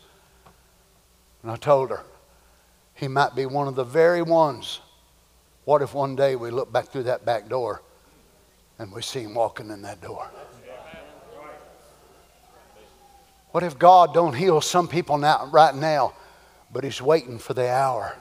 [1.43, 2.05] And I told her,
[2.95, 4.81] he might be one of the very ones.
[5.65, 7.83] What if one day we look back through that back door
[8.79, 10.29] and we see him walking in that door?
[13.53, 16.15] What if God don't heal some people now, right now,
[16.73, 18.17] but He's waiting for the hour?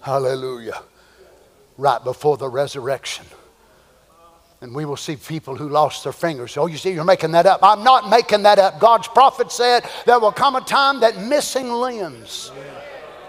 [0.00, 0.82] Hallelujah.
[1.76, 3.26] Right before the resurrection.
[4.66, 6.56] And we will see people who lost their fingers.
[6.56, 7.60] Oh, you see, you're making that up.
[7.62, 8.80] I'm not making that up.
[8.80, 12.50] God's prophet said there will come a time that missing limbs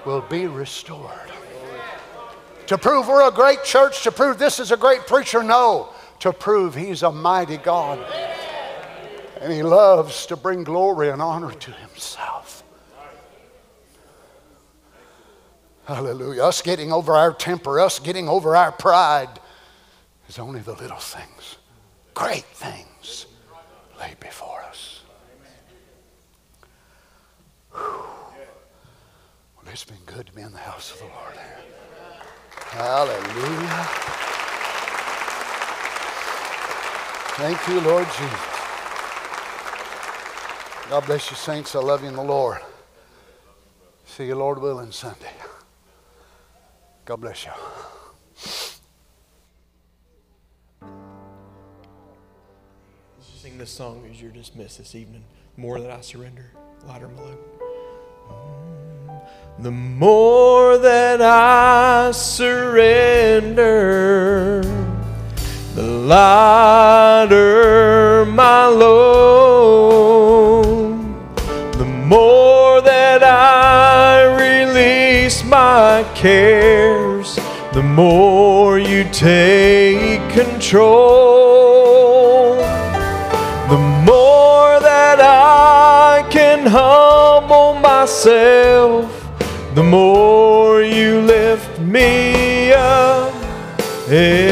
[0.04, 1.32] will be restored.
[2.66, 5.90] To prove we're a great church, to prove this is a great preacher, no.
[6.22, 8.04] To prove He's a mighty God.
[9.40, 12.64] And He loves to bring glory and honor to Himself.
[15.86, 16.46] Hallelujah.
[16.46, 19.40] Us getting over our temper, us getting over our pride
[20.28, 21.58] is only the little things.
[22.14, 23.28] Great things
[24.00, 25.02] lay before us.
[27.72, 27.82] Whew.
[27.82, 31.58] Well, it's been good to be in the house of the Lord here.
[32.72, 33.88] Hallelujah.
[37.38, 38.58] Thank you, Lord Jesus.
[40.90, 41.76] God bless you, saints.
[41.76, 42.60] I love you in the Lord.
[44.06, 45.34] See you, Lord willing, Sunday.
[47.06, 47.52] God bless you.
[53.48, 55.24] Sing this song as you're dismissed this evening.
[55.56, 56.52] More that I surrender.
[56.86, 57.38] Louder, Malone.
[58.28, 59.64] Mm.
[59.64, 63.62] The more that I surrender,
[65.76, 67.38] the lighter
[68.26, 70.18] my load.
[71.78, 77.40] The more that I release my cares,
[77.72, 81.77] the more you take control.
[88.18, 89.30] Myself,
[89.76, 93.32] the more you lift me up.
[94.10, 94.47] Every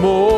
[0.00, 0.29] the